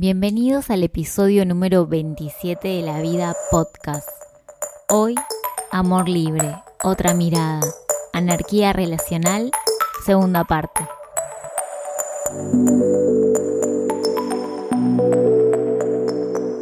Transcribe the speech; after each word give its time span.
Bienvenidos 0.00 0.70
al 0.70 0.84
episodio 0.84 1.44
número 1.44 1.84
27 1.84 2.68
de 2.68 2.82
La 2.82 3.02
Vida 3.02 3.34
Podcast. 3.50 4.08
Hoy, 4.88 5.16
Amor 5.72 6.08
Libre, 6.08 6.54
otra 6.84 7.14
mirada, 7.14 7.66
anarquía 8.12 8.72
relacional, 8.72 9.50
segunda 10.06 10.44
parte. 10.44 10.86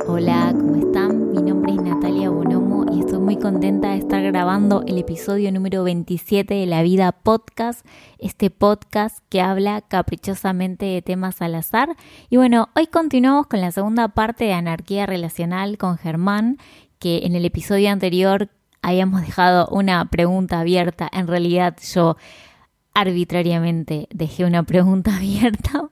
Hola, 0.08 0.54
¿cómo 0.58 0.76
están? 0.76 1.32
Mi 1.32 1.42
nombre 1.42 1.74
es 1.74 1.82
Natalia 1.82 2.30
Bonomo 2.30 2.86
y 2.90 3.00
estoy 3.00 3.18
muy 3.18 3.36
contenta 3.36 3.90
de 3.90 3.95
grabando 4.26 4.82
el 4.86 4.98
episodio 4.98 5.52
número 5.52 5.84
27 5.84 6.52
de 6.54 6.66
La 6.66 6.82
Vida 6.82 7.12
Podcast, 7.12 7.86
este 8.18 8.50
podcast 8.50 9.18
que 9.28 9.40
habla 9.40 9.82
caprichosamente 9.82 10.86
de 10.86 11.00
temas 11.00 11.40
al 11.42 11.54
azar. 11.54 11.96
Y 12.28 12.36
bueno, 12.36 12.68
hoy 12.74 12.88
continuamos 12.88 13.46
con 13.46 13.60
la 13.60 13.70
segunda 13.70 14.08
parte 14.08 14.44
de 14.44 14.52
Anarquía 14.52 15.06
Relacional 15.06 15.78
con 15.78 15.96
Germán, 15.96 16.58
que 16.98 17.20
en 17.24 17.36
el 17.36 17.44
episodio 17.44 17.90
anterior 17.90 18.48
habíamos 18.82 19.20
dejado 19.20 19.68
una 19.68 20.04
pregunta 20.06 20.60
abierta. 20.60 21.08
En 21.12 21.28
realidad 21.28 21.76
yo 21.94 22.16
arbitrariamente 22.94 24.08
dejé 24.12 24.44
una 24.44 24.64
pregunta 24.64 25.16
abierta 25.16 25.88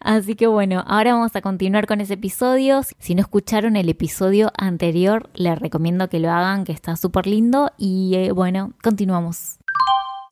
Así 0.00 0.34
que 0.34 0.46
bueno, 0.46 0.82
ahora 0.86 1.14
vamos 1.14 1.34
a 1.36 1.40
continuar 1.40 1.86
con 1.86 2.00
ese 2.00 2.14
episodio. 2.14 2.82
Si 2.98 3.14
no 3.14 3.20
escucharon 3.20 3.76
el 3.76 3.88
episodio 3.88 4.52
anterior, 4.56 5.30
les 5.34 5.58
recomiendo 5.58 6.08
que 6.08 6.18
lo 6.18 6.30
hagan, 6.30 6.64
que 6.64 6.72
está 6.72 6.96
súper 6.96 7.26
lindo. 7.26 7.70
Y 7.78 8.14
eh, 8.16 8.32
bueno, 8.32 8.72
continuamos. 8.82 9.58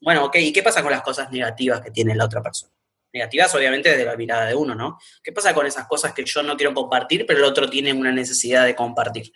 Bueno, 0.01 0.25
ok, 0.25 0.37
¿y 0.37 0.53
qué 0.53 0.63
pasa 0.63 0.83
con 0.83 0.91
las 0.91 1.03
cosas 1.03 1.31
negativas 1.31 1.81
que 1.81 1.91
tiene 1.91 2.15
la 2.15 2.25
otra 2.25 2.43
persona? 2.43 2.73
Negativas, 3.13 3.55
obviamente, 3.55 3.91
desde 3.91 4.05
la 4.05 4.17
mirada 4.17 4.47
de 4.47 4.55
uno, 4.55 4.75
¿no? 4.75 4.99
¿Qué 5.23 5.33
pasa 5.33 5.53
con 5.53 5.67
esas 5.67 5.87
cosas 5.87 6.13
que 6.15 6.25
yo 6.25 6.43
no 6.43 6.57
quiero 6.57 6.73
compartir, 6.73 7.27
pero 7.27 7.41
el 7.41 7.45
otro 7.45 7.69
tiene 7.69 7.93
una 7.93 8.13
necesidad 8.13 8.65
de 8.65 8.75
compartir? 8.75 9.33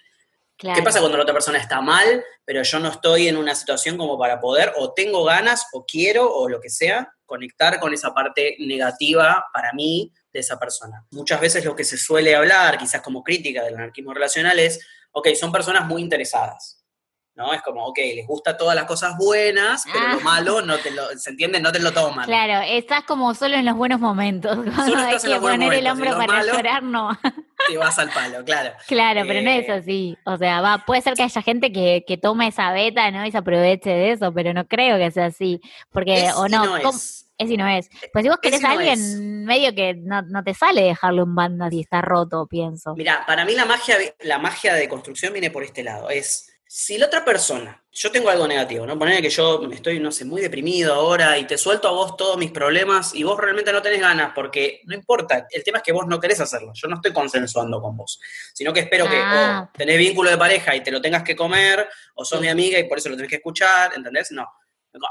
¿Qué 0.57 0.83
pasa 0.83 1.01
cuando 1.01 1.19
la 1.19 1.25
otra 1.25 1.35
persona 1.35 1.59
está 1.59 1.81
mal, 1.81 2.25
pero 2.45 2.63
yo 2.63 2.79
no 2.79 2.89
estoy 2.89 3.29
en 3.29 3.37
una 3.37 3.55
situación 3.55 3.99
como 3.99 4.19
para 4.19 4.41
poder, 4.41 4.73
o 4.77 4.93
tengo 4.93 5.25
ganas, 5.25 5.67
o 5.73 5.85
quiero, 5.85 6.33
o 6.33 6.49
lo 6.49 6.61
que 6.61 6.71
sea, 6.71 7.13
conectar 7.27 7.81
con 7.81 7.93
esa 7.93 8.15
parte 8.15 8.57
negativa 8.61 9.45
para 9.53 9.73
mí 9.73 10.13
de 10.33 10.41
esa 10.41 10.59
persona? 10.59 11.05
Muchas 11.11 11.41
veces 11.41 11.65
lo 11.65 11.75
que 11.75 11.85
se 11.85 11.99
suele 11.99 12.37
hablar, 12.37 12.79
quizás 12.79 13.03
como 13.03 13.25
crítica 13.25 13.65
del 13.65 13.75
anarquismo 13.75 14.15
relacional, 14.15 14.59
es, 14.59 14.81
ok, 15.13 15.29
son 15.35 15.51
personas 15.51 15.87
muy 15.87 16.03
interesadas. 16.03 16.84
¿No? 17.37 17.53
Es 17.53 17.63
como, 17.63 17.85
ok, 17.87 17.99
les 18.15 18.27
gusta 18.27 18.57
todas 18.57 18.77
las 18.77 18.85
cosas 18.85 19.17
buenas, 19.17 19.85
pero 19.93 20.09
lo 20.09 20.19
ah. 20.19 20.23
malo 20.23 20.63
no 20.63 20.79
te 20.79 20.91
lo, 20.91 21.09
¿se 21.19 21.31
entiende? 21.31 21.61
No 21.61 21.73
te 21.73 21.81
lo 21.81 21.93
toman. 21.93 22.27
Claro, 22.27 22.65
estás 22.67 23.05
como 23.05 23.35
solo 23.35 23.57
en 23.57 23.65
los 23.65 23.77
buenos 23.77 24.01
momentos. 24.01 24.57
Solo 24.87 24.99
hay 24.99 25.19
que 25.19 25.41
poner 25.41 25.73
el 25.75 25.87
hombro 25.87 26.17
para 26.17 26.45
llorar, 26.45 26.83
no. 26.83 27.11
Te 27.69 27.79
vas 27.79 27.99
al 27.99 28.11
palo, 28.11 28.45
claro. 28.45 28.73
Claro, 28.87 29.23
pero 29.27 29.43
no 29.43 29.51
es 29.51 29.69
eh, 29.69 29.73
así. 29.73 30.19
O 30.25 30.37
sea, 30.37 30.61
va, 30.61 30.85
puede 30.85 31.03
ser 31.03 31.15
que 31.15 31.23
haya 31.23 31.43
gente 31.43 31.73
que, 31.73 32.05
que 32.07 32.17
tome 32.17 32.49
esa 32.49 32.73
beta, 32.73 33.11
¿no? 33.11 33.25
Y 33.27 33.31
se 33.31 33.39
aproveche 33.39 33.91
de 33.91 34.13
eso, 34.13 34.33
pero 34.33 34.53
no 34.53 34.67
creo 34.67 34.99
que 34.99 35.11
sea 35.11 35.27
así. 35.27 35.61
Porque, 35.91 36.31
o 36.37 36.49
no, 36.49 36.77
es. 36.77 37.27
es. 37.39 37.51
y 37.51 37.57
no 37.57 37.67
es. 37.67 37.89
Pues 38.13 38.25
si 38.25 38.29
vos 38.29 38.39
querés 38.41 38.63
a 38.65 38.73
alguien 38.73 39.45
medio 39.45 39.75
que 39.75 39.95
no, 39.95 40.23
no, 40.23 40.45
te 40.45 40.55
sale 40.55 40.83
dejarlo 40.83 41.23
en 41.25 41.35
banda 41.35 41.71
si 41.71 41.81
está 41.81 42.03
roto, 42.03 42.47
pienso. 42.47 42.95
Mira, 42.95 43.25
para 43.27 43.45
mí 43.45 43.55
la 43.55 43.65
magia, 43.65 43.97
la 44.21 44.39
magia 44.39 44.75
de 44.75 44.89
construcción 44.89 45.33
viene 45.33 45.51
por 45.51 45.65
este 45.65 45.83
lado. 45.83 46.11
Es 46.11 46.54
si 46.77 46.99
la 46.99 47.07
otra 47.07 47.25
persona, 47.25 47.81
yo 47.93 48.11
tengo 48.11 48.31
algo 48.31 48.49
negativo, 48.49 48.85
¿no? 48.85 48.99
Poner 48.99 49.23
que 49.23 49.31
yo 49.31 49.71
estoy, 49.71 50.01
no 50.01 50.11
sé, 50.11 50.25
muy 50.25 50.43
deprimido 50.43 50.93
ahora 50.93 51.39
y 51.39 51.47
te 51.47 51.57
suelto 51.57 51.87
a 51.87 51.93
vos 51.93 52.17
todos 52.17 52.37
mis 52.37 52.51
problemas 52.51 53.15
y 53.15 53.23
vos 53.23 53.39
realmente 53.39 53.73
no 53.73 53.81
tenés 53.81 54.01
ganas, 54.01 54.33
porque 54.35 54.81
no 54.87 54.97
importa, 54.97 55.47
el 55.53 55.63
tema 55.63 55.79
es 55.79 55.85
que 55.85 55.93
vos 55.93 56.05
no 56.09 56.19
querés 56.19 56.41
hacerlo, 56.41 56.73
yo 56.75 56.89
no 56.89 56.97
estoy 56.97 57.13
consensuando 57.13 57.81
con 57.81 57.97
vos, 57.97 58.19
sino 58.53 58.73
que 58.73 58.81
espero 58.81 59.09
que 59.09 59.17
ah. 59.17 59.71
tenés 59.73 59.99
vínculo 59.99 60.31
de 60.31 60.37
pareja 60.37 60.75
y 60.75 60.83
te 60.83 60.91
lo 60.91 61.01
tengas 61.01 61.23
que 61.23 61.37
comer, 61.37 61.89
o 62.17 62.25
sos 62.25 62.41
mi 62.41 62.49
amiga 62.49 62.77
y 62.77 62.89
por 62.89 62.99
eso 62.99 63.09
lo 63.09 63.15
tenés 63.15 63.31
que 63.31 63.37
escuchar, 63.37 63.93
¿entendés? 63.95 64.33
No. 64.33 64.45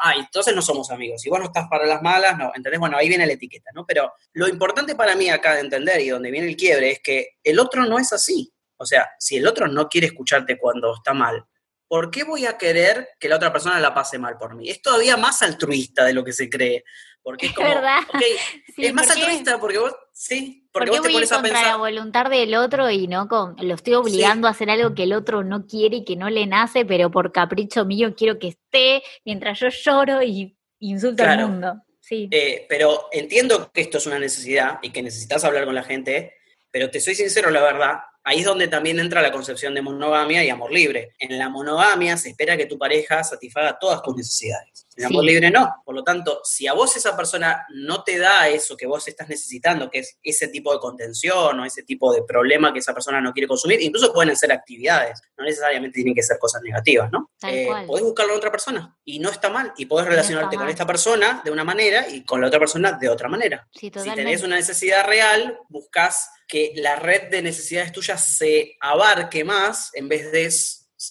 Ah, 0.01 0.15
entonces 0.17 0.53
no 0.53 0.61
somos 0.61 0.91
amigos. 0.91 1.21
Si 1.21 1.29
vos 1.29 1.39
no 1.39 1.45
estás 1.45 1.69
para 1.69 1.85
las 1.85 2.01
malas, 2.01 2.37
no. 2.37 2.51
¿Entendés? 2.53 2.79
Bueno, 2.79 2.97
ahí 2.97 3.07
viene 3.07 3.25
la 3.25 3.33
etiqueta, 3.33 3.69
¿no? 3.73 3.85
Pero 3.85 4.11
lo 4.33 4.49
importante 4.49 4.95
para 4.95 5.15
mí 5.15 5.29
acá 5.29 5.55
de 5.55 5.61
entender 5.61 6.01
y 6.01 6.09
donde 6.09 6.29
viene 6.29 6.47
el 6.47 6.57
quiebre 6.57 6.91
es 6.91 6.99
que 7.01 7.37
el 7.41 7.57
otro 7.57 7.85
no 7.85 7.99
es 7.99 8.11
así. 8.11 8.53
O 8.75 8.85
sea, 8.85 9.09
si 9.17 9.37
el 9.37 9.47
otro 9.47 9.67
no 9.67 9.87
quiere 9.87 10.07
escucharte 10.07 10.57
cuando 10.57 10.93
está 10.95 11.13
mal, 11.13 11.45
¿por 11.93 12.09
qué 12.09 12.23
voy 12.23 12.47
a 12.47 12.57
querer 12.57 13.09
que 13.19 13.29
la 13.29 13.35
otra 13.35 13.53
persona 13.53 13.79
la 13.79 13.93
pase 13.93 14.17
mal 14.17 14.35
por 14.39 14.55
mí? 14.55 14.67
Es 14.67 14.81
todavía 14.81 15.15
más 15.15 15.43
altruista 15.43 16.03
de 16.03 16.13
lo 16.13 16.23
que 16.23 16.33
se 16.33 16.49
cree. 16.49 16.83
Porque 17.21 17.45
es 17.45 17.53
como, 17.53 17.69
¿verdad? 17.69 17.99
es 18.77 18.93
más 18.95 19.11
altruista 19.11 19.59
porque 19.59 19.77
vos, 19.77 19.93
sí, 20.11 20.67
porque 20.73 20.89
vos 20.89 21.03
te 21.03 21.11
pones 21.11 21.31
a 21.31 21.39
pensar. 21.39 21.67
la 21.67 21.75
voluntad 21.75 22.31
del 22.31 22.55
otro 22.55 22.89
y 22.89 23.07
no 23.07 23.27
con, 23.27 23.55
lo 23.59 23.75
estoy 23.75 23.93
obligando 23.93 24.47
a 24.47 24.51
hacer 24.51 24.71
algo 24.71 24.95
que 24.95 25.03
el 25.03 25.13
otro 25.13 25.43
no 25.43 25.67
quiere 25.67 25.97
y 25.97 26.03
que 26.03 26.15
no 26.15 26.31
le 26.31 26.47
nace, 26.47 26.83
pero 26.83 27.11
por 27.11 27.31
capricho 27.31 27.85
mío 27.85 28.15
quiero 28.17 28.39
que 28.39 28.47
esté 28.47 29.03
mientras 29.23 29.59
yo 29.59 29.67
lloro 29.69 30.23
y 30.23 30.57
insulto 30.79 31.21
al 31.21 31.47
mundo. 31.47 31.75
Sí. 31.99 32.27
Eh, 32.31 32.65
pero 32.67 33.07
entiendo 33.11 33.71
que 33.71 33.81
esto 33.81 33.99
es 33.99 34.07
una 34.07 34.17
necesidad 34.17 34.79
y 34.81 34.89
que 34.89 35.03
necesitas 35.03 35.43
hablar 35.43 35.65
con 35.65 35.75
la 35.75 35.83
gente, 35.83 36.37
pero 36.73 36.89
te 36.89 36.99
soy 36.99 37.13
sincero, 37.13 37.51
la 37.51 37.61
verdad, 37.61 37.99
ahí 38.23 38.39
es 38.39 38.45
donde 38.45 38.67
también 38.67 38.99
entra 38.99 39.21
la 39.21 39.31
concepción 39.31 39.75
de 39.75 39.83
monogamia 39.83 40.43
y 40.43 40.49
amor 40.49 40.71
libre. 40.71 41.13
En 41.19 41.37
la 41.37 41.47
monogamia 41.47 42.17
se 42.17 42.29
espera 42.29 42.57
que 42.57 42.65
tu 42.65 42.79
pareja 42.79 43.23
satisfaga 43.23 43.77
todas 43.77 44.01
tus 44.01 44.15
necesidades. 44.15 44.87
En 44.95 45.05
amor 45.05 45.23
libre 45.23 45.51
no. 45.51 45.71
Por 45.85 45.93
lo 45.93 46.03
tanto, 46.03 46.41
si 46.43 46.65
a 46.65 46.73
vos 46.73 46.95
esa 46.97 47.15
persona 47.15 47.67
no 47.69 48.03
te 48.03 48.17
da 48.17 48.47
eso 48.47 48.75
que 48.75 48.87
vos 48.87 49.07
estás 49.07 49.29
necesitando, 49.29 49.91
que 49.91 49.99
es 49.99 50.17
ese 50.23 50.47
tipo 50.47 50.73
de 50.73 50.79
contención 50.79 51.59
o 51.59 51.63
ese 51.63 51.83
tipo 51.83 52.11
de 52.11 52.23
problema 52.23 52.73
que 52.73 52.79
esa 52.79 52.91
persona 52.91 53.21
no 53.21 53.33
quiere 53.33 53.47
consumir, 53.47 53.79
incluso 53.79 54.11
pueden 54.11 54.35
ser 54.35 54.51
actividades, 54.51 55.21
no 55.37 55.43
necesariamente 55.43 55.93
tienen 55.93 56.15
que 56.15 56.23
ser 56.23 56.39
cosas 56.39 56.63
negativas, 56.63 57.11
¿no? 57.11 57.29
Eh, 57.47 57.67
podés 57.85 58.03
buscarlo 58.03 58.33
a 58.33 58.37
otra 58.37 58.49
persona 58.49 58.97
y 59.05 59.19
no 59.19 59.29
está 59.29 59.49
mal 59.49 59.73
y 59.77 59.85
podés 59.85 60.07
relacionarte 60.07 60.55
con 60.55 60.69
esta 60.69 60.87
persona 60.87 61.43
de 61.45 61.51
una 61.51 61.63
manera 61.63 62.07
y 62.09 62.23
con 62.23 62.41
la 62.41 62.47
otra 62.47 62.57
persona 62.57 62.93
de 62.93 63.09
otra 63.09 63.29
manera. 63.29 63.67
si 63.71 63.91
tenés 63.91 64.41
una 64.41 64.55
necesidad 64.55 65.05
real, 65.05 65.59
buscas 65.69 66.29
que 66.53 66.71
la 66.75 66.97
red 66.97 67.31
de 67.31 67.41
necesidades 67.41 67.91
tuyas 67.91 68.23
se 68.23 68.77
abarque 68.79 69.43
más 69.43 69.89
en 69.95 70.07
vez 70.07 70.31
de, 70.31 70.53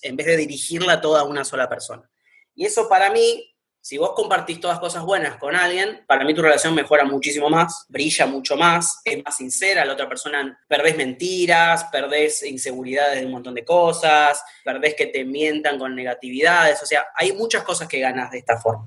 en 0.09 0.15
vez 0.15 0.27
de 0.29 0.37
dirigirla 0.37 1.01
toda 1.01 1.23
a 1.23 1.25
una 1.25 1.45
sola 1.45 1.69
persona. 1.69 2.09
Y 2.55 2.65
eso 2.65 2.89
para 2.89 3.11
mí, 3.11 3.53
si 3.81 3.99
vos 3.99 4.13
compartís 4.15 4.61
todas 4.61 4.79
cosas 4.79 5.03
buenas 5.03 5.39
con 5.39 5.57
alguien, 5.57 6.05
para 6.07 6.25
mí 6.25 6.33
tu 6.33 6.43
relación 6.43 6.77
mejora 6.77 7.05
muchísimo 7.05 7.51
más, 7.51 7.87
brilla 7.89 8.25
mucho 8.25 8.57
más, 8.57 9.01
es 9.05 9.21
más 9.25 9.37
sincera, 9.37 9.85
la 9.85 9.95
otra 9.95 10.09
persona 10.09 10.61
perdés 10.69 10.97
mentiras, 10.97 11.87
perdés 11.91 12.45
inseguridades 12.45 13.19
de 13.19 13.27
un 13.27 13.33
montón 13.33 13.57
de 13.57 13.65
cosas, 13.65 14.41
perdés 14.63 14.95
que 14.95 15.07
te 15.07 15.25
mientan 15.25 15.77
con 15.77 15.97
negatividades, 15.97 16.81
o 16.85 16.87
sea, 16.87 17.07
hay 17.17 17.33
muchas 17.33 17.65
cosas 17.65 17.89
que 17.89 17.99
ganas 17.99 18.31
de 18.31 18.39
esta 18.39 18.61
forma. 18.61 18.87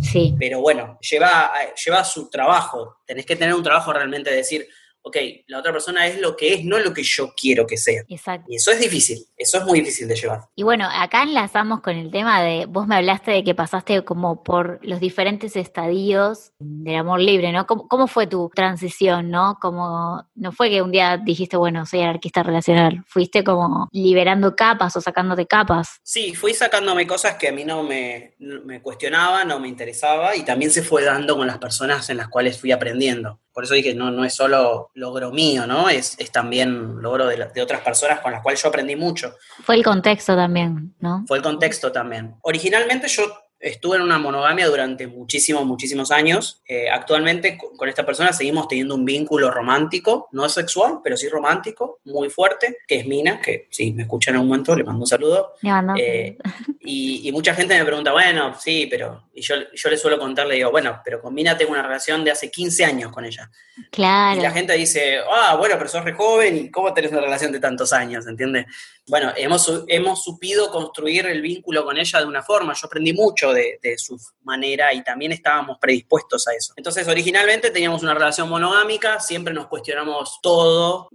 Sí. 0.00 0.34
Pero 0.36 0.60
bueno, 0.60 0.98
lleva, 1.00 1.52
lleva 1.76 2.02
su 2.02 2.28
trabajo, 2.28 2.96
tenés 3.06 3.24
que 3.24 3.36
tener 3.36 3.54
un 3.54 3.62
trabajo 3.62 3.92
realmente 3.92 4.30
de 4.30 4.36
decir, 4.38 4.66
ok, 5.02 5.16
la 5.48 5.58
otra 5.58 5.72
persona 5.72 6.06
es 6.06 6.20
lo 6.20 6.36
que 6.36 6.54
es, 6.54 6.64
no 6.64 6.78
lo 6.78 6.92
que 6.94 7.02
yo 7.02 7.32
quiero 7.36 7.66
que 7.66 7.76
sea. 7.76 8.02
Exacto. 8.08 8.46
Y 8.48 8.56
eso 8.56 8.70
es 8.70 8.80
difícil, 8.80 9.18
eso 9.36 9.58
es 9.58 9.64
muy 9.64 9.80
difícil 9.80 10.08
de 10.08 10.16
llevar. 10.16 10.42
Y 10.54 10.62
bueno, 10.62 10.88
acá 10.90 11.22
enlazamos 11.22 11.80
con 11.80 11.96
el 11.96 12.10
tema 12.10 12.42
de, 12.42 12.66
vos 12.66 12.86
me 12.86 12.96
hablaste 12.96 13.32
de 13.32 13.44
que 13.44 13.54
pasaste 13.54 14.04
como 14.04 14.42
por 14.42 14.78
los 14.82 15.00
diferentes 15.00 15.56
estadios 15.56 16.52
del 16.58 16.96
amor 16.96 17.20
libre, 17.20 17.52
¿no? 17.52 17.66
¿Cómo, 17.66 18.06
fue 18.06 18.26
tu 18.26 18.50
transición, 18.54 19.30
no? 19.30 19.58
Como, 19.60 20.24
no 20.34 20.52
fue 20.52 20.70
que 20.70 20.82
un 20.82 20.92
día 20.92 21.16
dijiste, 21.16 21.56
bueno, 21.56 21.86
soy 21.86 22.02
anarquista 22.02 22.42
relacional, 22.42 23.04
fuiste 23.06 23.44
como 23.44 23.88
liberando 23.92 24.54
capas 24.54 24.96
o 24.96 25.00
sacándote 25.00 25.46
capas. 25.46 26.00
Sí, 26.02 26.34
fui 26.34 26.54
sacándome 26.54 27.06
cosas 27.06 27.36
que 27.36 27.48
a 27.48 27.52
mí 27.52 27.64
no 27.64 27.82
me, 27.82 28.34
me 28.38 28.80
cuestionaban, 28.80 29.48
no 29.48 29.58
me 29.58 29.68
interesaba 29.68 30.36
y 30.36 30.44
también 30.44 30.70
se 30.70 30.82
fue 30.82 31.04
dando 31.04 31.36
con 31.36 31.46
las 31.46 31.58
personas 31.58 32.08
en 32.10 32.18
las 32.18 32.28
cuales 32.28 32.58
fui 32.58 32.72
aprendiendo. 32.72 33.40
Por 33.52 33.64
eso 33.64 33.74
dije, 33.74 33.94
no, 33.94 34.10
no 34.10 34.24
es 34.24 34.34
solo 34.34 34.90
logro 34.94 35.30
mío, 35.30 35.66
¿no? 35.66 35.88
Es, 35.88 36.14
es 36.18 36.32
también 36.32 37.02
logro 37.02 37.26
de, 37.26 37.48
de, 37.52 37.62
otras 37.62 37.82
personas 37.82 38.20
con 38.20 38.32
las 38.32 38.42
cuales 38.42 38.62
yo 38.62 38.68
aprendí 38.68 38.96
mucho. 38.96 39.34
Fue 39.62 39.74
el 39.74 39.84
contexto 39.84 40.34
también, 40.34 40.94
¿no? 41.00 41.24
Fue 41.28 41.36
el 41.36 41.42
contexto 41.42 41.92
también. 41.92 42.36
Originalmente 42.42 43.08
yo 43.08 43.24
estuve 43.62 43.96
en 43.96 44.02
una 44.02 44.18
monogamia 44.18 44.66
durante 44.66 45.06
muchísimos, 45.06 45.64
muchísimos 45.64 46.10
años. 46.10 46.60
Eh, 46.66 46.90
actualmente 46.90 47.56
con 47.56 47.88
esta 47.88 48.04
persona 48.04 48.32
seguimos 48.32 48.66
teniendo 48.66 48.96
un 48.96 49.04
vínculo 49.04 49.50
romántico, 49.50 50.28
no 50.32 50.48
sexual, 50.48 50.98
pero 51.02 51.16
sí 51.16 51.28
romántico, 51.28 52.00
muy 52.04 52.28
fuerte, 52.28 52.78
que 52.86 52.96
es 52.96 53.06
Mina, 53.06 53.40
que 53.40 53.68
si 53.70 53.92
me 53.92 54.02
escuchan 54.02 54.34
en 54.34 54.40
un 54.40 54.48
momento 54.48 54.74
le 54.74 54.82
mando 54.82 55.02
un 55.02 55.06
saludo. 55.06 55.54
Eh, 55.96 56.36
y, 56.80 57.28
y, 57.28 57.32
mucha 57.32 57.54
gente 57.54 57.78
me 57.78 57.84
pregunta, 57.84 58.12
bueno, 58.12 58.54
sí, 58.58 58.88
pero... 58.90 59.28
Y 59.34 59.40
yo, 59.40 59.54
yo 59.72 59.88
le 59.88 59.96
suelo 59.96 60.18
contarle, 60.18 60.56
digo, 60.56 60.70
bueno, 60.70 61.00
pero 61.02 61.20
con 61.20 61.32
Mina 61.32 61.56
tengo 61.56 61.72
una 61.72 61.82
relación 61.82 62.22
de 62.22 62.32
hace 62.32 62.50
15 62.50 62.84
años 62.84 63.12
con 63.12 63.24
ella. 63.24 63.50
Claro. 63.90 64.38
Y 64.38 64.42
la 64.42 64.50
gente 64.50 64.74
dice, 64.74 65.20
ah, 65.30 65.56
bueno, 65.56 65.76
pero 65.78 65.88
sos 65.88 66.04
re 66.04 66.12
joven 66.12 66.56
y 66.56 66.70
¿cómo 66.70 66.92
tenés 66.92 67.12
una 67.12 67.22
relación 67.22 67.50
de 67.52 67.60
tantos 67.60 67.92
años? 67.94 68.26
¿Entiendes? 68.26 68.66
Bueno, 69.08 69.32
hemos, 69.36 69.84
hemos 69.88 70.22
supido 70.22 70.70
construir 70.70 71.26
el 71.26 71.42
vínculo 71.42 71.84
con 71.84 71.98
ella 71.98 72.20
de 72.20 72.26
una 72.26 72.42
forma. 72.42 72.72
Yo 72.72 72.86
aprendí 72.86 73.12
mucho 73.12 73.52
de, 73.52 73.78
su 73.96 74.16
manera 74.42 74.94
y 74.94 75.02
también 75.02 75.32
estábamos 75.32 75.78
predispuestos 75.80 76.46
a 76.46 76.54
eso. 76.54 76.72
Entonces, 76.76 77.08
originalmente 77.08 77.70
teníamos 77.70 78.02
una 78.02 78.14
relación 78.14 78.48
monogámica, 78.48 79.18
siempre 79.18 79.52
nos 79.52 79.66
cuestionamos 79.66 80.38
todo. 80.40 81.08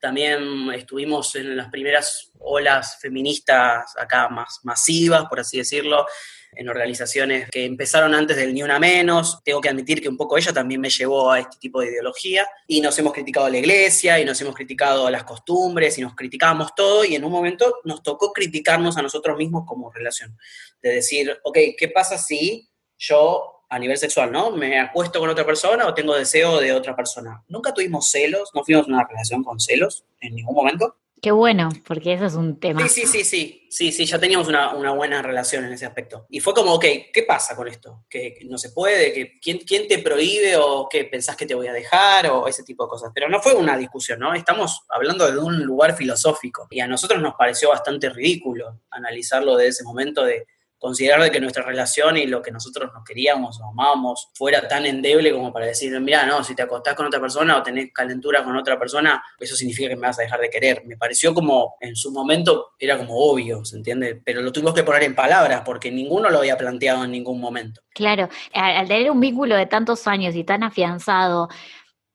también 0.00 0.70
estuvimos 0.72 1.34
en 1.34 1.56
las 1.56 1.68
primeras 1.68 2.32
olas 2.38 2.98
feministas 3.00 3.94
acá 3.98 4.28
más 4.30 4.60
masivas, 4.62 5.26
por 5.26 5.40
así 5.40 5.58
decirlo 5.58 6.06
en 6.52 6.68
organizaciones 6.68 7.48
que 7.50 7.64
empezaron 7.64 8.14
antes 8.14 8.36
del 8.36 8.54
Ni 8.54 8.62
Una 8.62 8.78
Menos. 8.78 9.40
Tengo 9.44 9.60
que 9.60 9.68
admitir 9.68 10.00
que 10.02 10.08
un 10.08 10.16
poco 10.16 10.36
ella 10.36 10.52
también 10.52 10.80
me 10.80 10.90
llevó 10.90 11.30
a 11.30 11.40
este 11.40 11.56
tipo 11.58 11.80
de 11.80 11.88
ideología 11.88 12.46
y 12.66 12.80
nos 12.80 12.98
hemos 12.98 13.12
criticado 13.12 13.46
a 13.46 13.50
la 13.50 13.58
iglesia 13.58 14.18
y 14.20 14.24
nos 14.24 14.40
hemos 14.40 14.54
criticado 14.54 15.06
a 15.06 15.10
las 15.10 15.24
costumbres 15.24 15.98
y 15.98 16.02
nos 16.02 16.14
criticábamos 16.14 16.74
todo 16.74 17.04
y 17.04 17.14
en 17.14 17.24
un 17.24 17.32
momento 17.32 17.80
nos 17.84 18.02
tocó 18.02 18.32
criticarnos 18.32 18.96
a 18.96 19.02
nosotros 19.02 19.36
mismos 19.36 19.64
como 19.66 19.90
relación. 19.90 20.36
De 20.82 20.92
decir, 20.94 21.38
ok, 21.44 21.58
¿qué 21.78 21.88
pasa 21.88 22.18
si 22.18 22.68
yo 22.98 23.60
a 23.70 23.78
nivel 23.78 23.96
sexual, 23.96 24.32
¿no? 24.32 24.50
Me 24.50 24.80
acuesto 24.80 25.20
con 25.20 25.30
otra 25.30 25.46
persona 25.46 25.86
o 25.86 25.94
tengo 25.94 26.14
deseo 26.16 26.60
de 26.60 26.72
otra 26.72 26.96
persona. 26.96 27.44
Nunca 27.48 27.72
tuvimos 27.72 28.10
celos, 28.10 28.50
no 28.52 28.64
fuimos 28.64 28.88
una 28.88 29.06
relación 29.06 29.44
con 29.44 29.60
celos 29.60 30.04
en 30.20 30.34
ningún 30.34 30.56
momento. 30.56 30.96
Qué 31.22 31.32
bueno, 31.32 31.68
porque 31.86 32.14
eso 32.14 32.24
es 32.24 32.34
un 32.34 32.58
tema. 32.58 32.88
Sí, 32.88 33.02
sí, 33.02 33.06
sí, 33.06 33.24
sí, 33.24 33.66
sí, 33.68 33.92
sí, 33.92 34.06
ya 34.06 34.18
teníamos 34.18 34.48
una, 34.48 34.72
buena 34.92 35.20
relación 35.20 35.64
en 35.64 35.72
ese 35.72 35.84
aspecto. 35.84 36.26
Y 36.30 36.40
fue 36.40 36.54
como, 36.54 36.72
ok, 36.74 36.84
¿qué 37.12 37.24
pasa 37.26 37.54
con 37.54 37.68
esto? 37.68 38.04
¿Que, 38.08 38.38
no 38.46 38.56
se 38.56 38.70
puede? 38.70 39.12
¿Que, 39.12 39.38
¿quién, 39.38 39.58
¿Quién 39.58 39.86
te 39.86 39.98
prohíbe 39.98 40.56
o 40.56 40.88
qué 40.88 41.04
pensás 41.04 41.36
que 41.36 41.44
te 41.44 41.54
voy 41.54 41.66
a 41.66 41.74
dejar 41.74 42.28
o 42.28 42.48
ese 42.48 42.62
tipo 42.62 42.84
de 42.84 42.90
cosas? 42.90 43.10
Pero 43.14 43.28
no 43.28 43.42
fue 43.42 43.54
una 43.54 43.76
discusión, 43.76 44.18
¿no? 44.18 44.32
Estamos 44.32 44.82
hablando 44.88 45.30
de 45.30 45.38
un 45.38 45.62
lugar 45.62 45.94
filosófico 45.94 46.66
y 46.70 46.80
a 46.80 46.86
nosotros 46.86 47.20
nos 47.20 47.34
pareció 47.34 47.68
bastante 47.68 48.08
ridículo 48.08 48.80
analizarlo 48.90 49.56
de 49.56 49.68
ese 49.68 49.84
momento 49.84 50.24
de 50.24 50.46
considerar 50.80 51.22
de 51.22 51.30
que 51.30 51.40
nuestra 51.40 51.62
relación 51.62 52.16
y 52.16 52.26
lo 52.26 52.40
que 52.40 52.50
nosotros 52.50 52.90
nos 52.92 53.04
queríamos 53.04 53.60
o 53.60 53.66
amábamos 53.66 54.30
fuera 54.34 54.66
tan 54.66 54.86
endeble 54.86 55.30
como 55.30 55.52
para 55.52 55.66
decir, 55.66 55.98
mira, 56.00 56.24
no, 56.24 56.42
si 56.42 56.54
te 56.54 56.62
acostás 56.62 56.94
con 56.94 57.06
otra 57.06 57.20
persona 57.20 57.58
o 57.58 57.62
tenés 57.62 57.92
calentura 57.92 58.42
con 58.42 58.56
otra 58.56 58.78
persona, 58.78 59.22
eso 59.38 59.54
significa 59.54 59.90
que 59.90 59.96
me 59.96 60.06
vas 60.06 60.18
a 60.18 60.22
dejar 60.22 60.40
de 60.40 60.48
querer. 60.48 60.82
Me 60.86 60.96
pareció 60.96 61.34
como, 61.34 61.76
en 61.80 61.94
su 61.94 62.10
momento, 62.10 62.70
era 62.78 62.96
como 62.96 63.14
obvio, 63.14 63.62
¿se 63.62 63.76
entiende? 63.76 64.20
Pero 64.24 64.40
lo 64.40 64.50
tuvimos 64.52 64.72
que 64.72 64.82
poner 64.82 65.02
en 65.02 65.14
palabras 65.14 65.62
porque 65.66 65.90
ninguno 65.90 66.30
lo 66.30 66.38
había 66.38 66.56
planteado 66.56 67.04
en 67.04 67.10
ningún 67.10 67.38
momento. 67.40 67.82
Claro, 67.94 68.30
al 68.54 68.88
tener 68.88 69.10
un 69.10 69.20
vínculo 69.20 69.56
de 69.56 69.66
tantos 69.66 70.06
años 70.06 70.34
y 70.34 70.44
tan 70.44 70.62
afianzado, 70.62 71.48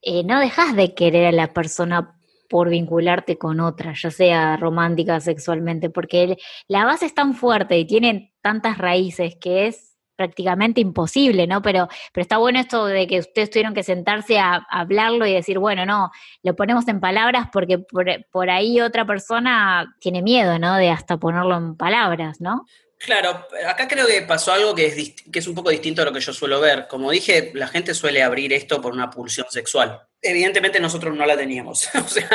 eh, 0.02 0.24
no 0.24 0.40
dejas 0.40 0.76
de 0.76 0.96
querer 0.96 1.28
a 1.28 1.32
la 1.32 1.54
persona 1.54 2.16
por 2.50 2.70
vincularte 2.70 3.38
con 3.38 3.60
otra, 3.60 3.94
ya 3.96 4.12
sea 4.12 4.58
romántica, 4.58 5.20
sexualmente, 5.20 5.90
porque 5.90 6.38
la 6.68 6.86
base 6.86 7.06
es 7.06 7.14
tan 7.14 7.34
fuerte 7.34 7.78
y 7.78 7.86
tiene 7.86 8.35
tantas 8.46 8.78
raíces 8.78 9.36
que 9.42 9.66
es 9.66 9.98
prácticamente 10.16 10.80
imposible, 10.80 11.48
¿no? 11.48 11.64
Pero, 11.64 11.88
pero 12.14 12.22
está 12.22 12.38
bueno 12.38 12.60
esto 12.60 12.86
de 12.86 13.08
que 13.08 13.18
ustedes 13.18 13.50
tuvieron 13.50 13.74
que 13.74 13.82
sentarse 13.82 14.38
a, 14.38 14.64
hablarlo 14.70 15.26
y 15.26 15.34
decir, 15.34 15.58
bueno, 15.58 15.84
no, 15.84 16.12
lo 16.44 16.56
ponemos 16.56 16.88
en 16.88 17.00
palabras 17.00 17.48
porque 17.52 17.80
por, 17.80 18.06
por, 18.32 18.52
ahí 18.52 18.82
otra 18.82 19.04
persona 19.04 19.96
tiene 20.00 20.22
miedo, 20.22 20.60
¿no? 20.60 20.76
De 20.76 20.92
hasta 20.92 21.18
ponerlo 21.18 21.58
en 21.58 21.76
palabras, 21.76 22.40
¿no? 22.40 22.68
Claro, 23.00 23.48
acá 23.68 23.88
creo 23.88 24.06
que 24.06 24.22
pasó 24.22 24.54
algo 24.54 24.76
que 24.76 24.86
es, 24.86 25.16
que 25.32 25.40
es 25.40 25.48
un 25.48 25.56
poco 25.56 25.72
distinto 25.72 26.04
a 26.04 26.06
lo 26.06 26.14
que 26.14 26.20
yo 26.20 26.32
suelo 26.32 26.62
ver. 26.62 26.86
Como 26.88 27.10
dije, 27.10 27.50
la 27.56 27.68
gente 27.68 27.96
suele 27.96 28.22
abrir 28.22 28.54
esto 28.54 28.80
por 28.80 28.94
una 28.94 29.10
pulsión 29.10 29.48
sexual. 29.50 30.02
Evidentemente 30.22 30.80
nosotros 30.80 31.16
no 31.16 31.26
la 31.26 31.38
teníamos. 31.38 31.88
o 31.96 32.08
sea, 32.08 32.30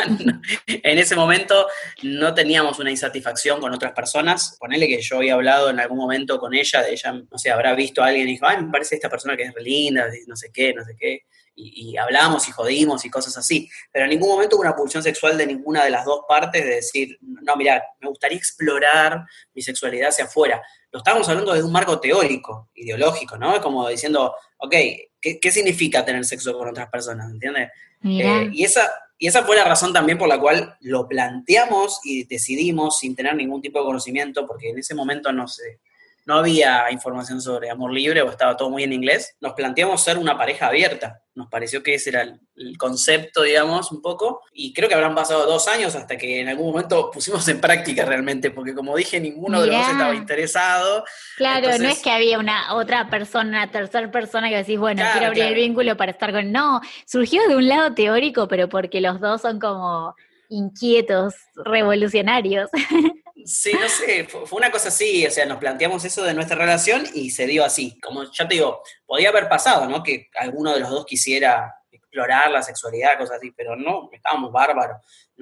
en 0.66 0.98
ese 0.98 1.16
momento 1.16 1.66
no 2.02 2.34
teníamos 2.34 2.78
una 2.78 2.90
insatisfacción 2.90 3.60
con 3.60 3.74
otras 3.74 3.92
personas. 3.92 4.56
Ponele 4.58 4.86
que 4.86 5.00
yo 5.00 5.16
había 5.16 5.34
hablado 5.34 5.70
en 5.70 5.80
algún 5.80 5.98
momento 5.98 6.38
con 6.38 6.54
ella, 6.54 6.82
de 6.82 6.92
ella, 6.92 7.12
no 7.12 7.38
sé, 7.38 7.50
habrá 7.50 7.74
visto 7.74 8.02
a 8.02 8.06
alguien 8.06 8.28
y 8.28 8.32
dijo, 8.32 8.46
ay, 8.46 8.62
me 8.62 8.70
parece 8.70 8.94
esta 8.94 9.08
persona 9.08 9.36
que 9.36 9.44
es 9.44 9.54
linda, 9.60 10.06
no 10.26 10.36
sé 10.36 10.50
qué, 10.52 10.72
no 10.72 10.84
sé 10.84 10.94
qué 10.98 11.24
y, 11.60 11.96
hablamos 11.96 12.48
y 12.48 12.52
jodimos 12.52 13.04
y 13.04 13.10
cosas 13.10 13.36
así, 13.36 13.68
pero 13.92 14.04
en 14.04 14.10
ningún 14.10 14.30
momento 14.30 14.56
hubo 14.56 14.62
una 14.62 14.74
pulsión 14.74 15.02
sexual 15.02 15.36
de 15.36 15.46
ninguna 15.46 15.84
de 15.84 15.90
las 15.90 16.04
dos 16.04 16.22
partes 16.28 16.64
de 16.64 16.76
decir, 16.76 17.18
no, 17.20 17.56
mira, 17.56 17.82
me 18.00 18.08
gustaría 18.08 18.38
explorar 18.38 19.24
mi 19.54 19.62
sexualidad 19.62 20.08
hacia 20.08 20.24
afuera. 20.24 20.62
Lo 20.92 20.98
estábamos 20.98 21.28
hablando 21.28 21.52
desde 21.52 21.66
un 21.66 21.72
marco 21.72 22.00
teórico, 22.00 22.70
ideológico, 22.74 23.36
¿no? 23.36 23.60
Como 23.60 23.88
diciendo, 23.88 24.34
ok, 24.60 24.74
¿qué, 25.20 25.50
significa 25.50 26.04
tener 26.04 26.24
sexo 26.24 26.56
con 26.56 26.68
otras 26.68 26.88
personas? 26.88 27.30
¿Entiendes? 27.30 27.70
Eh, 28.04 28.50
y, 28.52 28.64
esa, 28.64 28.90
y 29.18 29.26
esa 29.26 29.44
fue 29.44 29.56
la 29.56 29.64
razón 29.64 29.92
también 29.92 30.16
por 30.16 30.28
la 30.28 30.40
cual 30.40 30.76
lo 30.80 31.06
planteamos 31.06 32.00
y 32.04 32.24
decidimos 32.24 32.98
sin 32.98 33.14
tener 33.14 33.34
ningún 33.34 33.60
tipo 33.60 33.78
de 33.78 33.84
conocimiento, 33.84 34.46
porque 34.46 34.70
en 34.70 34.78
ese 34.78 34.94
momento 34.94 35.32
no 35.32 35.46
sé 35.48 35.80
no 36.26 36.34
había 36.34 36.90
información 36.90 37.40
sobre 37.40 37.70
amor 37.70 37.92
libre 37.92 38.22
o 38.22 38.30
estaba 38.30 38.56
todo 38.56 38.70
muy 38.70 38.82
en 38.82 38.92
inglés, 38.92 39.36
nos 39.40 39.54
planteamos 39.54 40.02
ser 40.02 40.18
una 40.18 40.36
pareja 40.36 40.66
abierta. 40.66 41.22
Nos 41.34 41.48
pareció 41.48 41.82
que 41.82 41.94
ese 41.94 42.10
era 42.10 42.22
el, 42.22 42.76
concepto, 42.76 43.42
digamos, 43.42 43.90
un 43.92 44.02
poco. 44.02 44.42
Y 44.52 44.74
creo 44.74 44.88
que 44.88 44.94
habrán 44.94 45.14
pasado 45.14 45.46
dos 45.46 45.68
años 45.68 45.94
hasta 45.94 46.18
que 46.18 46.40
en 46.40 46.48
algún 46.48 46.72
momento 46.72 47.10
pusimos 47.14 47.46
en 47.48 47.60
práctica 47.60 48.04
realmente, 48.04 48.50
porque 48.50 48.74
como 48.74 48.96
dije, 48.96 49.20
ninguno 49.20 49.60
de 49.60 49.68
los 49.68 49.76
dos 49.76 49.88
estaba 49.88 50.14
interesado. 50.14 51.04
Claro, 51.36 51.68
no 51.78 51.88
es 51.88 52.00
que 52.02 52.10
había 52.10 52.38
una 52.38 52.74
otra 52.74 53.08
persona, 53.08 53.48
una 53.48 53.70
tercera 53.70 54.10
persona 54.10 54.50
que 54.50 54.56
decís, 54.56 54.78
bueno, 54.78 55.02
quiero 55.12 55.28
abrir 55.28 55.44
el 55.44 55.54
vínculo 55.54 55.96
para 55.96 56.12
estar 56.12 56.32
con. 56.32 56.52
No, 56.52 56.80
surgió 57.06 57.46
de 57.48 57.56
un 57.56 57.68
lado 57.68 57.94
teórico, 57.94 58.48
pero 58.48 58.68
porque 58.68 59.00
los 59.00 59.20
dos 59.20 59.40
son 59.42 59.58
como 59.58 60.14
inquietos, 60.50 61.34
revolucionarios. 61.64 62.68
Sí, 63.44 63.72
no 63.72 63.88
sé, 63.88 64.24
fue, 64.24 64.44
una 64.52 64.70
cosa 64.70 64.88
así, 64.88 65.26
o 65.26 65.30
sea, 65.30 65.46
nos 65.46 65.58
planteamos 65.58 66.04
eso 66.04 66.22
de 66.22 66.34
nuestra 66.34 66.56
relación 66.56 67.04
y 67.14 67.30
se 67.30 67.46
dio 67.46 67.64
así. 67.64 67.98
Como 68.00 68.24
ya 68.32 68.46
te 68.46 68.54
digo, 68.54 68.82
podía 69.06 69.30
haber 69.30 69.48
pasado, 69.48 69.86
¿no? 69.86 70.02
Que 70.02 70.28
alguno 70.34 70.72
de 70.72 70.80
los 70.80 70.90
dos 70.90 71.06
quisiera 71.06 71.74
explorar 71.90 72.50
la 72.50 72.62
sexualidad, 72.62 73.18
cosas 73.18 73.36
así, 73.38 73.52
pero 73.52 73.76
no, 73.76 74.08
estábamos 74.12 74.52
bárbaros. 74.52 74.98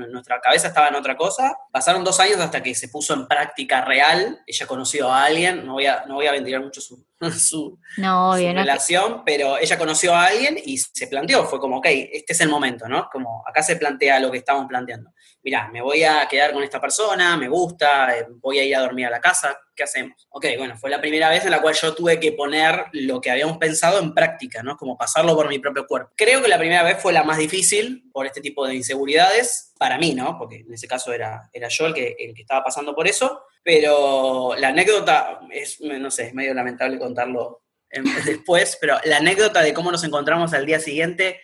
Nuestra 0.06 0.40
cabeza 0.40 0.68
estaba 0.68 0.88
en 0.88 0.94
otra 0.94 1.16
cosa. 1.16 1.56
Pasaron 1.72 2.04
dos 2.04 2.20
años 2.20 2.38
hasta 2.38 2.62
que 2.62 2.74
se 2.74 2.88
puso 2.88 3.14
en 3.14 3.26
práctica 3.26 3.84
real. 3.84 4.40
Ella 4.46 4.66
conoció 4.66 5.10
a 5.10 5.24
alguien, 5.24 5.66
no 5.66 5.74
voy 5.74 5.86
a, 5.86 6.04
no 6.06 6.14
voy 6.14 6.26
a 6.26 6.32
ventilar 6.32 6.62
mucho 6.62 6.80
su, 6.80 7.04
su, 7.38 7.78
relación, 7.96 9.22
pero 9.24 9.58
ella 9.58 9.76
conoció 9.76 10.14
a 10.14 10.26
alguien 10.26 10.56
y 10.64 10.78
se 10.78 11.08
planteó, 11.08 11.44
fue 11.44 11.58
como, 11.58 11.78
ok, 11.78 11.86
este 12.12 12.32
es 12.32 12.40
el 12.40 12.48
momento, 12.48 12.88
¿no? 12.88 13.08
Como 13.10 13.42
acá 13.46 13.62
se 13.62 13.76
plantea 13.76 14.20
lo 14.20 14.30
que 14.30 14.38
estamos 14.38 14.66
planteando. 14.68 15.12
Mirá, 15.42 15.68
me 15.68 15.82
voy 15.82 16.04
a 16.04 16.26
quedar 16.28 16.52
con 16.52 16.62
esta 16.62 16.80
persona, 16.80 17.36
me 17.36 17.48
gusta, 17.48 18.16
eh, 18.16 18.26
voy 18.28 18.58
a 18.58 18.64
ir 18.64 18.76
a 18.76 18.80
dormir 18.80 19.06
a 19.06 19.10
la 19.10 19.20
casa, 19.20 19.58
¿qué 19.74 19.82
hacemos? 19.82 20.28
Ok, 20.30 20.46
bueno, 20.58 20.76
fue 20.76 20.90
la 20.90 21.00
primera 21.00 21.30
vez 21.30 21.44
en 21.44 21.50
la 21.50 21.60
cual 21.60 21.74
yo 21.74 21.94
tuve 21.94 22.20
que 22.20 22.32
poner 22.32 22.86
lo 22.92 23.20
que 23.20 23.30
habíamos 23.30 23.58
pensado 23.58 23.98
en 23.98 24.14
práctica, 24.14 24.62
¿no? 24.62 24.76
Como 24.76 24.96
pasarlo 24.96 25.34
por 25.34 25.48
mi 25.48 25.58
propio 25.58 25.86
cuerpo. 25.86 26.12
Creo 26.16 26.42
que 26.42 26.48
la 26.48 26.58
primera 26.58 26.82
vez 26.82 27.00
fue 27.00 27.12
la 27.12 27.24
más 27.24 27.38
difícil 27.38 28.08
por 28.12 28.26
este 28.26 28.40
tipo 28.40 28.66
de 28.66 28.74
inseguridades, 28.74 29.67
para 29.78 29.98
mí, 29.98 30.14
¿no? 30.14 30.36
Porque 30.36 30.56
en 30.56 30.74
ese 30.74 30.88
caso 30.88 31.12
era, 31.12 31.48
era 31.52 31.68
yo 31.68 31.86
el 31.86 31.94
que, 31.94 32.16
el 32.18 32.34
que 32.34 32.42
estaba 32.42 32.64
pasando 32.64 32.94
por 32.94 33.06
eso, 33.06 33.42
pero 33.62 34.54
la 34.58 34.68
anécdota 34.68 35.40
es, 35.50 35.80
no 35.80 36.10
sé, 36.10 36.28
es 36.28 36.34
medio 36.34 36.52
lamentable 36.54 36.98
contarlo 36.98 37.62
después, 38.26 38.76
pero 38.80 38.98
la 39.04 39.18
anécdota 39.18 39.62
de 39.62 39.72
cómo 39.72 39.90
nos 39.90 40.04
encontramos 40.04 40.52
al 40.52 40.66
día 40.66 40.80
siguiente 40.80 41.40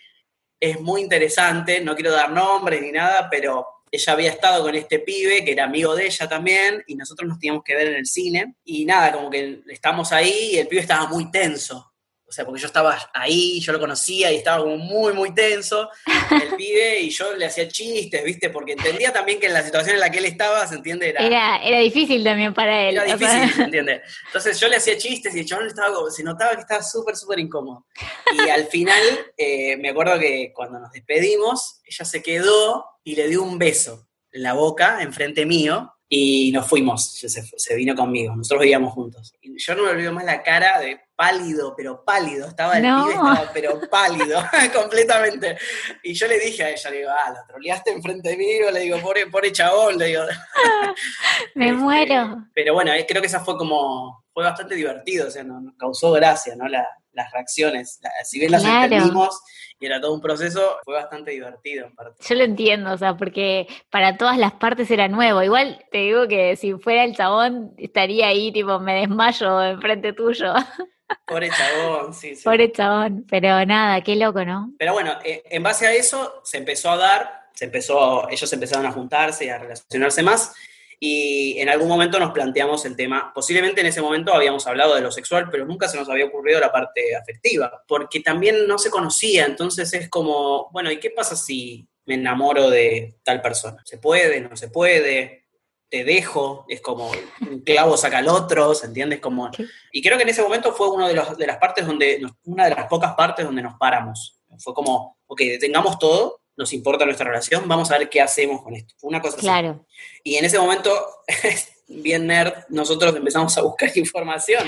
es 0.60 0.80
muy 0.80 1.02
interesante, 1.02 1.80
no 1.80 1.94
quiero 1.94 2.12
dar 2.12 2.30
nombres 2.30 2.80
ni 2.80 2.92
nada, 2.92 3.28
pero 3.30 3.66
ella 3.90 4.12
había 4.12 4.30
estado 4.30 4.62
con 4.62 4.74
este 4.74 4.98
pibe 4.98 5.44
que 5.44 5.52
era 5.52 5.64
amigo 5.64 5.94
de 5.94 6.06
ella 6.06 6.28
también 6.28 6.82
y 6.86 6.96
nosotros 6.96 7.28
nos 7.28 7.38
teníamos 7.38 7.62
que 7.62 7.76
ver 7.76 7.88
en 7.88 7.94
el 7.94 8.06
cine 8.06 8.56
y 8.64 8.84
nada, 8.84 9.12
como 9.12 9.30
que 9.30 9.60
estamos 9.68 10.10
ahí 10.12 10.50
y 10.52 10.58
el 10.58 10.66
pibe 10.66 10.82
estaba 10.82 11.06
muy 11.06 11.30
tenso. 11.30 11.93
O 12.26 12.32
sea, 12.32 12.44
porque 12.44 12.60
yo 12.60 12.66
estaba 12.66 12.98
ahí, 13.12 13.60
yo 13.60 13.72
lo 13.72 13.78
conocía 13.78 14.32
y 14.32 14.36
estaba 14.36 14.62
como 14.62 14.76
muy, 14.78 15.12
muy 15.12 15.34
tenso 15.34 15.88
el 16.30 16.54
pibe 16.56 17.00
y 17.00 17.10
yo 17.10 17.34
le 17.34 17.46
hacía 17.46 17.68
chistes, 17.68 18.24
¿viste? 18.24 18.50
Porque 18.50 18.72
entendía 18.72 19.12
también 19.12 19.38
que 19.38 19.46
en 19.46 19.52
la 19.52 19.62
situación 19.62 19.96
en 19.96 20.00
la 20.00 20.10
que 20.10 20.18
él 20.18 20.24
estaba, 20.24 20.66
¿se 20.66 20.76
entiende? 20.76 21.10
Era, 21.10 21.56
era, 21.62 21.78
difícil 21.78 22.24
también 22.24 22.54
para 22.54 22.88
él. 22.88 22.96
Era 22.96 23.04
difícil, 23.04 23.52
¿se 23.52 23.62
entiende? 23.64 24.02
Entonces 24.26 24.58
yo 24.58 24.68
le 24.68 24.76
hacía 24.76 24.96
chistes 24.96 25.34
y 25.34 25.40
el 25.40 25.46
chabón 25.46 25.66
estaba 25.66 25.94
se 26.10 26.22
notaba 26.22 26.54
que 26.54 26.62
estaba 26.62 26.82
súper, 26.82 27.16
súper 27.16 27.38
incómodo. 27.38 27.86
Y 28.32 28.48
al 28.48 28.66
final, 28.66 29.02
eh, 29.36 29.76
me 29.76 29.90
acuerdo 29.90 30.18
que 30.18 30.52
cuando 30.54 30.78
nos 30.78 30.92
despedimos, 30.92 31.80
ella 31.84 32.04
se 32.04 32.22
quedó 32.22 32.86
y 33.04 33.16
le 33.16 33.28
dio 33.28 33.42
un 33.42 33.58
beso 33.58 34.08
en 34.32 34.42
la 34.42 34.54
boca, 34.54 35.02
enfrente 35.02 35.46
mío, 35.46 35.94
y 36.08 36.52
nos 36.52 36.66
fuimos, 36.68 37.12
se, 37.14 37.28
se, 37.28 37.74
vino 37.74 37.94
conmigo, 37.94 38.36
nosotros 38.36 38.62
vivíamos 38.62 38.92
juntos. 38.92 39.34
Y 39.40 39.56
yo 39.56 39.74
no 39.74 39.84
me 39.84 39.90
olvido 39.90 40.12
más 40.12 40.24
la 40.24 40.42
cara 40.42 40.80
de 40.80 41.00
pálido, 41.16 41.74
pero 41.76 42.04
pálido, 42.04 42.48
estaba 42.48 42.78
el 42.78 42.82
pibe, 42.82 43.12
estaba 43.12 43.50
pero 43.52 43.80
pálido, 43.90 44.42
completamente. 44.74 45.56
Y 46.02 46.14
yo 46.14 46.26
le 46.26 46.38
dije 46.38 46.64
a 46.64 46.70
ella, 46.70 46.90
le 46.90 46.96
digo, 46.98 47.10
ah, 47.10 47.30
la 47.30 47.46
troleaste 47.46 47.92
enfrente 47.92 48.30
de 48.30 48.36
mí, 48.36 48.46
le 48.72 48.80
digo, 48.80 48.98
pobre, 49.00 49.26
pobre 49.28 49.52
chabón, 49.52 49.98
le 49.98 50.06
digo. 50.06 50.22
me 51.54 51.68
este, 51.68 51.78
muero. 51.78 52.44
Pero 52.54 52.74
bueno, 52.74 52.92
eh, 52.92 53.06
creo 53.08 53.20
que 53.20 53.28
esa 53.28 53.40
fue 53.40 53.56
como, 53.56 54.24
fue 54.32 54.44
bastante 54.44 54.74
divertido, 54.74 55.28
o 55.28 55.30
sea, 55.30 55.44
nos, 55.44 55.74
causó 55.76 56.12
gracia, 56.12 56.54
¿no? 56.56 56.66
las 56.68 57.30
reacciones, 57.32 58.00
si 58.24 58.40
bien 58.40 58.50
las 58.50 58.64
entendimos 58.64 59.40
y 59.78 59.86
era 59.86 60.00
todo 60.00 60.14
un 60.14 60.20
proceso, 60.20 60.78
fue 60.84 60.94
bastante 60.94 61.32
divertido 61.32 61.86
en 61.86 61.94
parte. 61.94 62.22
Yo 62.26 62.34
lo 62.34 62.44
entiendo, 62.44 62.92
o 62.92 62.96
sea, 62.96 63.16
porque 63.16 63.66
para 63.90 64.16
todas 64.16 64.38
las 64.38 64.52
partes 64.52 64.90
era 64.90 65.08
nuevo. 65.08 65.42
Igual 65.42 65.84
te 65.90 65.98
digo 65.98 66.26
que 66.28 66.56
si 66.56 66.74
fuera 66.74 67.04
el 67.04 67.14
chabón, 67.14 67.72
estaría 67.76 68.28
ahí, 68.28 68.52
tipo, 68.52 68.80
me 68.80 68.94
desmayo 68.94 69.62
enfrente 69.62 70.12
tuyo. 70.12 70.54
Pobre 71.26 71.50
chabón, 71.50 72.14
sí, 72.14 72.34
sí. 72.36 72.44
Pobre 72.44 72.70
chabón, 72.72 73.24
pero 73.28 73.64
nada, 73.64 74.00
qué 74.02 74.16
loco, 74.16 74.44
¿no? 74.44 74.72
Pero 74.78 74.92
bueno, 74.92 75.18
eh, 75.24 75.42
en 75.50 75.62
base 75.62 75.86
a 75.86 75.92
eso 75.92 76.40
se 76.44 76.58
empezó 76.58 76.90
a 76.90 76.96
dar, 76.96 77.48
se 77.54 77.66
empezó, 77.66 78.28
ellos 78.28 78.52
empezaron 78.52 78.86
a 78.86 78.92
juntarse 78.92 79.46
y 79.46 79.48
a 79.48 79.58
relacionarse 79.58 80.22
más, 80.22 80.54
y 81.00 81.58
en 81.58 81.68
algún 81.68 81.88
momento 81.88 82.18
nos 82.18 82.32
planteamos 82.32 82.84
el 82.86 82.96
tema, 82.96 83.32
posiblemente 83.34 83.80
en 83.80 83.88
ese 83.88 84.00
momento 84.00 84.32
habíamos 84.32 84.66
hablado 84.66 84.94
de 84.94 85.02
lo 85.02 85.10
sexual, 85.10 85.48
pero 85.50 85.66
nunca 85.66 85.88
se 85.88 85.98
nos 85.98 86.08
había 86.08 86.26
ocurrido 86.26 86.60
la 86.60 86.72
parte 86.72 87.14
afectiva, 87.14 87.84
porque 87.86 88.20
también 88.20 88.66
no 88.66 88.78
se 88.78 88.90
conocía, 88.90 89.44
entonces 89.44 89.92
es 89.92 90.08
como, 90.08 90.70
bueno, 90.72 90.90
¿y 90.90 90.98
qué 90.98 91.10
pasa 91.10 91.36
si 91.36 91.86
me 92.06 92.14
enamoro 92.14 92.70
de 92.70 93.16
tal 93.22 93.42
persona? 93.42 93.82
¿Se 93.84 93.98
puede? 93.98 94.40
¿No 94.40 94.56
se 94.56 94.68
puede? 94.68 95.43
¿Te 95.94 96.02
dejo? 96.02 96.64
Es 96.68 96.80
como 96.80 97.08
un 97.48 97.60
clavo 97.60 97.96
saca 97.96 98.18
al 98.18 98.26
otro, 98.26 98.74
¿se 98.74 98.86
entiende? 98.86 99.20
Como... 99.20 99.48
Y 99.92 100.02
creo 100.02 100.16
que 100.16 100.24
en 100.24 100.30
ese 100.30 100.42
momento 100.42 100.72
fue 100.72 100.90
una 100.90 101.06
de, 101.06 101.14
de 101.38 101.46
las 101.46 101.58
partes 101.58 101.86
donde, 101.86 102.20
una 102.42 102.64
de 102.64 102.74
las 102.74 102.86
pocas 102.88 103.14
partes 103.14 103.46
donde 103.46 103.62
nos 103.62 103.74
paramos. 103.74 104.40
Fue 104.58 104.74
como, 104.74 105.18
ok, 105.28 105.38
detengamos 105.38 105.96
todo 106.00 106.40
nos 106.56 106.72
importa 106.72 107.04
nuestra 107.04 107.26
relación, 107.26 107.66
vamos 107.66 107.90
a 107.90 107.98
ver 107.98 108.08
qué 108.08 108.20
hacemos 108.20 108.62
con 108.62 108.74
esto. 108.74 108.94
Fue 108.98 109.08
una 109.08 109.20
cosa 109.20 109.36
claro. 109.36 109.86
Y 110.22 110.36
en 110.36 110.44
ese 110.44 110.58
momento, 110.58 110.90
bien 111.86 112.26
nerd, 112.26 112.52
nosotros 112.68 113.14
empezamos 113.14 113.56
a 113.58 113.62
buscar 113.62 113.90
información. 113.96 114.64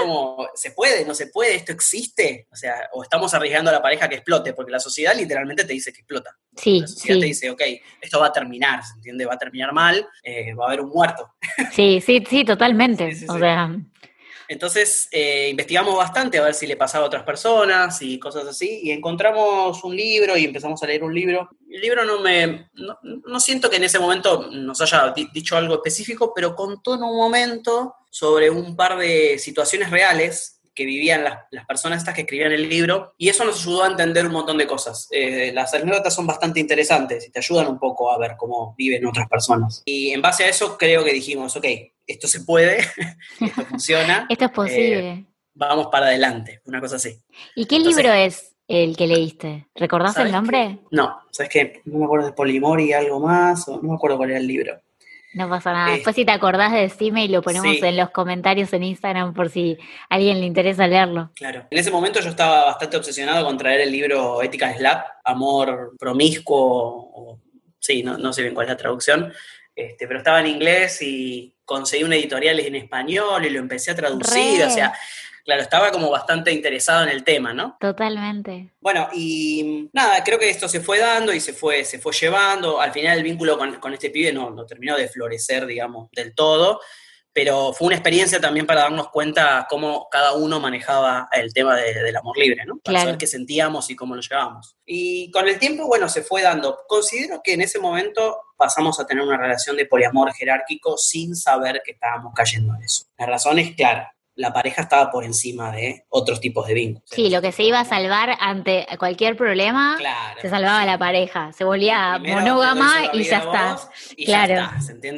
Como, 0.00 0.48
¿se 0.54 0.72
puede? 0.72 1.04
¿No 1.04 1.14
se 1.14 1.28
puede? 1.28 1.54
¿Esto 1.54 1.72
existe? 1.72 2.46
O 2.50 2.56
sea, 2.56 2.88
o 2.92 3.02
estamos 3.02 3.32
arriesgando 3.34 3.70
a 3.70 3.74
la 3.74 3.82
pareja 3.82 4.08
que 4.08 4.16
explote, 4.16 4.52
porque 4.52 4.72
la 4.72 4.80
sociedad 4.80 5.14
literalmente 5.14 5.64
te 5.64 5.72
dice 5.72 5.92
que 5.92 6.00
explota. 6.00 6.36
Sí, 6.56 6.80
la 6.80 6.88
sociedad 6.88 7.20
te 7.20 7.26
dice, 7.26 7.50
ok, 7.50 7.62
esto 8.00 8.20
va 8.20 8.26
a 8.26 8.32
terminar, 8.32 8.84
¿se 8.84 8.94
entiende? 8.94 9.26
Va 9.26 9.34
a 9.34 9.38
terminar 9.38 9.72
mal, 9.72 10.06
eh, 10.22 10.54
va 10.54 10.64
a 10.64 10.68
haber 10.68 10.80
un 10.80 10.90
muerto. 10.90 11.32
Sí, 11.72 12.00
sí, 12.00 12.24
sí, 12.28 12.44
totalmente. 12.44 13.16
o 13.28 13.38
sea, 13.38 13.76
entonces 14.48 15.08
eh, 15.12 15.48
investigamos 15.50 15.94
bastante 15.94 16.38
a 16.38 16.42
ver 16.42 16.54
si 16.54 16.66
le 16.66 16.76
pasaba 16.76 17.04
a 17.04 17.06
otras 17.06 17.22
personas 17.22 18.00
y 18.00 18.18
cosas 18.18 18.46
así, 18.46 18.80
y 18.82 18.90
encontramos 18.90 19.84
un 19.84 19.94
libro 19.94 20.36
y 20.36 20.46
empezamos 20.46 20.82
a 20.82 20.86
leer 20.86 21.04
un 21.04 21.14
libro. 21.14 21.50
El 21.70 21.80
libro 21.82 22.04
no 22.04 22.20
me, 22.20 22.70
no, 22.74 23.40
siento 23.40 23.68
que 23.68 23.76
en 23.76 23.84
ese 23.84 23.98
momento 23.98 24.48
nos 24.50 24.80
haya 24.80 25.12
dicho 25.32 25.56
algo 25.56 25.74
específico, 25.74 26.32
pero 26.34 26.56
contó 26.56 26.94
en 26.94 27.02
un 27.02 27.16
momento 27.16 27.94
sobre 28.10 28.48
un 28.48 28.74
par 28.74 28.98
de 28.98 29.38
situaciones 29.38 29.90
reales 29.90 30.60
que 30.74 30.86
vivían 30.86 31.24
las, 31.24 31.66
personas 31.66 31.98
estas 31.98 32.14
que 32.14 32.20
escribían 32.22 32.52
el 32.52 32.68
libro, 32.68 33.14
y 33.18 33.28
eso 33.28 33.44
nos 33.44 33.60
ayudó 33.60 33.82
a 33.82 33.88
entender 33.88 34.24
un 34.24 34.32
montón 34.32 34.56
de 34.56 34.66
cosas. 34.66 35.08
Eh, 35.10 35.50
las 35.52 35.74
anécdotas 35.74 36.14
son 36.14 36.26
bastante 36.26 36.60
interesantes 36.60 37.26
y 37.26 37.30
te 37.30 37.40
ayudan 37.40 37.66
un 37.66 37.78
poco 37.78 38.12
a 38.12 38.18
ver 38.18 38.36
cómo 38.38 38.74
viven 38.78 39.04
otras 39.04 39.28
personas. 39.28 39.82
Y 39.84 40.10
en 40.10 40.22
base 40.22 40.44
a 40.44 40.48
eso 40.48 40.78
creo 40.78 41.04
que 41.04 41.12
dijimos, 41.12 41.56
ok, 41.56 41.66
esto 42.08 42.26
se 42.26 42.40
puede, 42.40 42.78
esto 43.40 43.64
funciona. 43.66 44.26
esto 44.28 44.46
es 44.46 44.50
posible. 44.50 45.10
Eh, 45.10 45.26
vamos 45.54 45.88
para 45.92 46.06
adelante, 46.06 46.60
una 46.64 46.80
cosa 46.80 46.96
así. 46.96 47.20
¿Y 47.54 47.66
qué 47.66 47.78
libro 47.78 48.12
es 48.12 48.56
el 48.66 48.96
que 48.96 49.06
leíste? 49.06 49.68
¿Recordás 49.74 50.16
el 50.18 50.32
nombre? 50.32 50.80
No, 50.90 51.20
sabes 51.30 51.50
que 51.50 51.82
no 51.84 51.98
me 51.98 52.04
acuerdo 52.06 52.26
de 52.26 52.32
Polimor 52.32 52.80
y 52.80 52.92
algo 52.92 53.20
más, 53.20 53.68
o 53.68 53.76
no 53.76 53.90
me 53.90 53.94
acuerdo 53.94 54.16
cuál 54.16 54.30
era 54.30 54.40
el 54.40 54.46
libro. 54.46 54.80
No 55.34 55.48
pasa 55.48 55.72
nada. 55.72 55.92
Después 55.92 56.16
si 56.16 56.24
te 56.24 56.32
acordás, 56.32 56.72
decime 56.72 57.26
y 57.26 57.28
lo 57.28 57.42
ponemos 57.42 57.82
en 57.82 57.96
los 57.96 58.10
comentarios 58.10 58.72
en 58.72 58.82
Instagram 58.82 59.34
por 59.34 59.50
si 59.50 59.76
a 60.08 60.14
alguien 60.14 60.40
le 60.40 60.46
interesa 60.46 60.86
leerlo. 60.86 61.30
Claro. 61.34 61.66
En 61.70 61.78
ese 61.78 61.90
momento 61.90 62.20
yo 62.20 62.30
estaba 62.30 62.64
bastante 62.64 62.96
obsesionado 62.96 63.44
con 63.44 63.58
traer 63.58 63.82
el 63.82 63.92
libro 63.92 64.42
Ética 64.42 64.74
Slap, 64.74 65.06
Amor 65.24 65.94
Promiscuo, 65.98 67.38
sí, 67.78 68.02
no, 68.02 68.32
sé 68.32 68.42
bien 68.42 68.54
cuál 68.54 68.66
es 68.66 68.70
la 68.70 68.76
traducción, 68.76 69.32
este, 69.78 70.08
pero 70.08 70.18
estaba 70.18 70.40
en 70.40 70.48
inglés 70.48 71.00
y 71.02 71.54
conseguí 71.64 72.02
un 72.02 72.12
editorial 72.12 72.58
en 72.58 72.74
español 72.74 73.44
y 73.44 73.50
lo 73.50 73.60
empecé 73.60 73.92
a 73.92 73.94
traducir, 73.94 74.64
o 74.64 74.70
sea, 74.70 74.92
claro, 75.44 75.62
estaba 75.62 75.92
como 75.92 76.10
bastante 76.10 76.50
interesado 76.50 77.04
en 77.04 77.10
el 77.10 77.22
tema, 77.22 77.54
¿no? 77.54 77.76
Totalmente. 77.78 78.72
Bueno, 78.80 79.08
y 79.14 79.88
nada, 79.92 80.24
creo 80.24 80.36
que 80.36 80.50
esto 80.50 80.68
se 80.68 80.80
fue 80.80 80.98
dando 80.98 81.32
y 81.32 81.38
se 81.38 81.52
fue, 81.52 81.84
se 81.84 82.00
fue 82.00 82.12
llevando. 82.12 82.80
Al 82.80 82.90
final 82.90 83.18
el 83.18 83.22
vínculo 83.22 83.56
con, 83.56 83.94
este 83.94 84.10
pibe 84.10 84.32
no, 84.32 84.50
no, 84.50 84.66
terminó 84.66 84.96
de 84.96 85.08
florecer, 85.08 85.64
digamos, 85.64 86.10
del 86.10 86.34
todo, 86.34 86.80
pero 87.40 87.72
fue 87.72 87.86
una 87.86 87.94
experiencia 87.94 88.40
también 88.40 88.66
para 88.66 88.80
darnos 88.80 89.10
cuenta 89.10 89.64
cómo 89.70 90.08
cada 90.10 90.32
uno 90.32 90.58
manejaba 90.58 91.28
el 91.30 91.54
tema 91.54 91.76
del 91.76 92.16
amor 92.16 92.36
libre, 92.36 92.64
¿no? 92.66 92.78
Para 92.78 92.98
saber 92.98 93.16
qué 93.16 93.28
sentíamos 93.28 93.88
y 93.90 93.94
cómo 93.94 94.16
lo 94.16 94.20
llevábamos. 94.20 94.76
Y 94.84 95.30
con 95.30 95.46
el 95.46 95.56
tiempo, 95.56 95.86
bueno, 95.86 96.08
se 96.08 96.22
fue 96.22 96.42
dando. 96.42 96.80
Considero 96.88 97.40
que 97.40 97.52
en 97.52 97.60
ese 97.60 97.78
momento 97.78 98.38
pasamos 98.56 98.98
a 98.98 99.06
tener 99.06 99.22
una 99.22 99.36
relación 99.36 99.76
de 99.76 99.86
poliamor 99.86 100.34
jerárquico 100.34 100.98
sin 100.98 101.36
saber 101.36 101.80
que 101.84 101.92
estábamos 101.92 102.32
cayendo 102.34 102.74
en 102.74 102.82
eso. 102.82 103.04
La 103.16 103.26
razón 103.26 103.60
es 103.60 103.76
clara 103.76 104.12
la 104.34 104.52
pareja 104.52 104.82
estaba 104.82 105.10
por 105.10 105.24
encima 105.24 105.72
de 105.72 106.04
otros 106.10 106.40
tipos 106.40 106.64
de 106.68 106.74
vínculos. 106.74 107.10
Sí, 107.10 107.28
lo 107.28 107.42
que 107.42 107.50
se 107.50 107.64
iba 107.64 107.80
a 107.80 107.84
salvar 107.84 108.36
ante 108.38 108.86
cualquier 108.96 109.36
problema, 109.36 109.98
se 110.40 110.48
salvaba 110.48 110.86
la 110.86 110.96
pareja, 110.96 111.52
se 111.52 111.64
volvía 111.64 112.20
monógama 112.20 113.10
y 113.12 113.24
ya 113.24 113.38
está. 113.38 113.76
claro. 114.24 114.70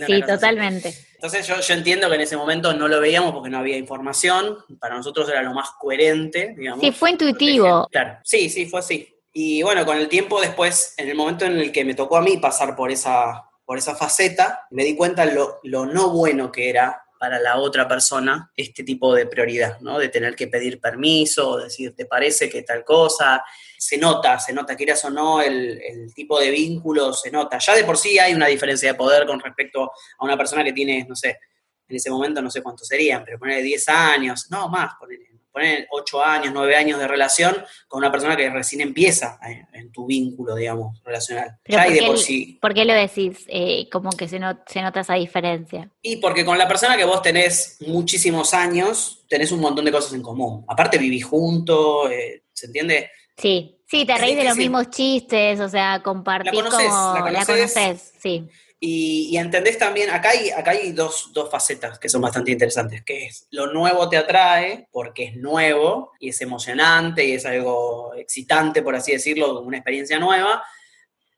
Sí, 0.07 0.23
totalmente. 0.23 0.95
Entonces 1.21 1.47
yo, 1.47 1.61
yo, 1.61 1.75
entiendo 1.75 2.09
que 2.09 2.15
en 2.15 2.23
ese 2.23 2.35
momento 2.35 2.73
no 2.73 2.89
lo 2.89 2.99
veíamos 2.99 3.35
porque 3.35 3.51
no 3.51 3.59
había 3.59 3.77
información, 3.77 4.57
para 4.79 4.97
nosotros 4.97 5.29
era 5.29 5.43
lo 5.43 5.53
más 5.53 5.69
coherente, 5.79 6.55
digamos. 6.57 6.81
Sí, 6.83 6.93
fue 6.93 7.11
intuitivo. 7.11 7.87
Claro, 7.91 8.19
sí, 8.25 8.49
sí, 8.49 8.65
fue 8.65 8.81
así. 8.81 9.07
Y 9.31 9.63
bueno, 9.63 9.85
con 9.85 9.99
el 9.99 10.09
tiempo 10.09 10.41
después, 10.41 10.95
en 10.97 11.11
el 11.11 11.15
momento 11.15 11.45
en 11.45 11.59
el 11.59 11.73
que 11.73 11.85
me 11.85 11.93
tocó 11.93 12.17
a 12.17 12.23
mí 12.23 12.39
pasar 12.39 12.75
por 12.75 12.91
esa, 12.91 13.45
por 13.67 13.77
esa 13.77 13.95
faceta, 13.95 14.67
me 14.71 14.83
di 14.83 14.97
cuenta 14.97 15.27
lo, 15.27 15.61
lo 15.63 15.85
no 15.85 16.09
bueno 16.09 16.51
que 16.51 16.71
era 16.71 17.05
para 17.21 17.39
la 17.39 17.59
otra 17.59 17.87
persona 17.87 18.51
este 18.57 18.83
tipo 18.83 19.15
de 19.15 19.27
prioridad, 19.27 19.79
¿no? 19.81 19.99
De 19.99 20.09
tener 20.09 20.35
que 20.35 20.49
pedir 20.49 20.81
permiso, 20.81 21.59
decir, 21.59 21.95
¿te 21.95 22.07
parece 22.07 22.49
que 22.49 22.63
tal 22.63 22.83
cosa? 22.83 23.45
Se 23.77 23.99
nota, 23.99 24.39
se 24.39 24.55
nota, 24.55 24.75
quieras 24.75 25.05
o 25.05 25.11
no, 25.11 25.43
el, 25.43 26.11
tipo 26.15 26.41
de 26.41 26.51
vínculo 26.51 27.13
se 27.13 27.31
nota. 27.31 27.59
Ya 27.59 27.75
de 27.75 27.85
por 27.85 27.99
sí 27.99 28.19
hay 28.19 28.33
una 28.33 28.47
diferencia 28.47 28.93
de 28.93 28.95
poder 28.95 29.27
con 29.27 29.39
respecto 29.39 29.93
a 30.19 30.25
una 30.25 30.35
persona 30.35 30.65
que 30.65 30.73
tiene, 30.73 31.05
no 31.07 31.15
sé, 31.15 31.39
en 31.87 31.97
ese 31.97 32.09
momento 32.09 32.41
no 32.41 32.51
sé 32.51 32.63
cuántos 32.63 32.89
serían, 32.89 33.23
pero 33.23 33.39
ponerle 33.39 33.65
10 33.65 33.89
años, 33.91 34.47
no 34.49 34.71
más, 34.71 34.95
ponerle 34.99 35.29
poner 35.53 35.87
ocho 35.91 36.25
años, 36.25 36.53
nueve 36.53 36.77
años 36.77 36.99
de 36.99 37.09
relación 37.09 37.57
con 37.89 37.99
una 37.99 38.11
persona 38.11 38.37
que 38.37 38.49
recién 38.51 38.81
empieza 38.81 39.39
en, 39.73 39.91
tu 39.93 40.07
vínculo, 40.07 40.55
digamos, 40.55 41.03
relacional. 41.05 41.59
ya 41.67 41.89
de 41.89 42.03
por 42.03 42.19
sí. 42.19 42.59
¿Por 42.61 42.75
qué 42.75 42.85
lo 42.85 42.95
decís? 42.95 43.45
Eh, 43.49 43.89
como 43.91 44.11
que 44.11 44.29
se, 44.29 44.41
se 44.67 44.83
nota 44.83 45.01
esa 45.01 45.15
diferencia. 45.15 45.91
Y 46.03 46.17
porque 46.17 46.45
con 46.45 46.59
la 46.59 46.69
persona 46.69 46.97
que 46.97 47.05
vos 47.05 47.23
tenés 47.23 47.79
muchísimos 47.87 48.55
años, 48.55 49.25
tenés 49.29 49.53
un 49.53 49.61
montón 49.61 49.85
de 49.85 49.93
cosas 49.93 50.13
en 50.13 50.23
común. 50.23 50.65
Aparte 50.69 50.99
vivís 50.99 51.25
juntos, 51.25 52.11
eh, 52.11 52.43
¿se 52.53 52.67
entiende? 52.67 53.11
Sí, 53.37 53.81
sí, 53.87 54.05
te 54.05 54.17
reís 54.19 54.37
de 54.37 54.45
los 54.45 54.57
mismos 54.57 54.91
chistes, 54.91 55.61
o 55.61 55.69
sea, 55.69 56.03
compartís 56.03 56.53
la 56.53 56.71
como... 56.71 57.31
La 57.31 57.45
conoces, 57.45 58.13
sí. 58.19 58.49
Y, 58.83 59.37
entendés 59.37 59.77
también, 59.77 60.09
acá 60.09 60.31
hay, 60.31 60.49
acá 60.49 60.71
hay 60.71 60.93
dos, 60.93 61.31
facetas 61.51 61.99
que 61.99 62.09
son 62.09 62.23
bastante 62.23 62.51
interesantes, 62.51 63.05
que 63.05 63.27
es 63.27 63.47
lo 63.51 63.71
nuevo 63.75 64.09
te 64.09 64.17
atrae 64.17 64.89
porque 64.91 65.25
es 65.25 65.37
nuevo 65.37 66.13
y 66.19 66.31
es 66.31 66.41
emocionante 66.41 67.23
y 67.27 67.33
es 67.33 67.45
algo 67.45 68.15
excitante, 68.15 68.81
por 68.81 68.97
así 68.97 69.13
decirlo, 69.13 69.61
una 69.61 69.77
experiencia 69.77 70.19
nueva, 70.19 70.65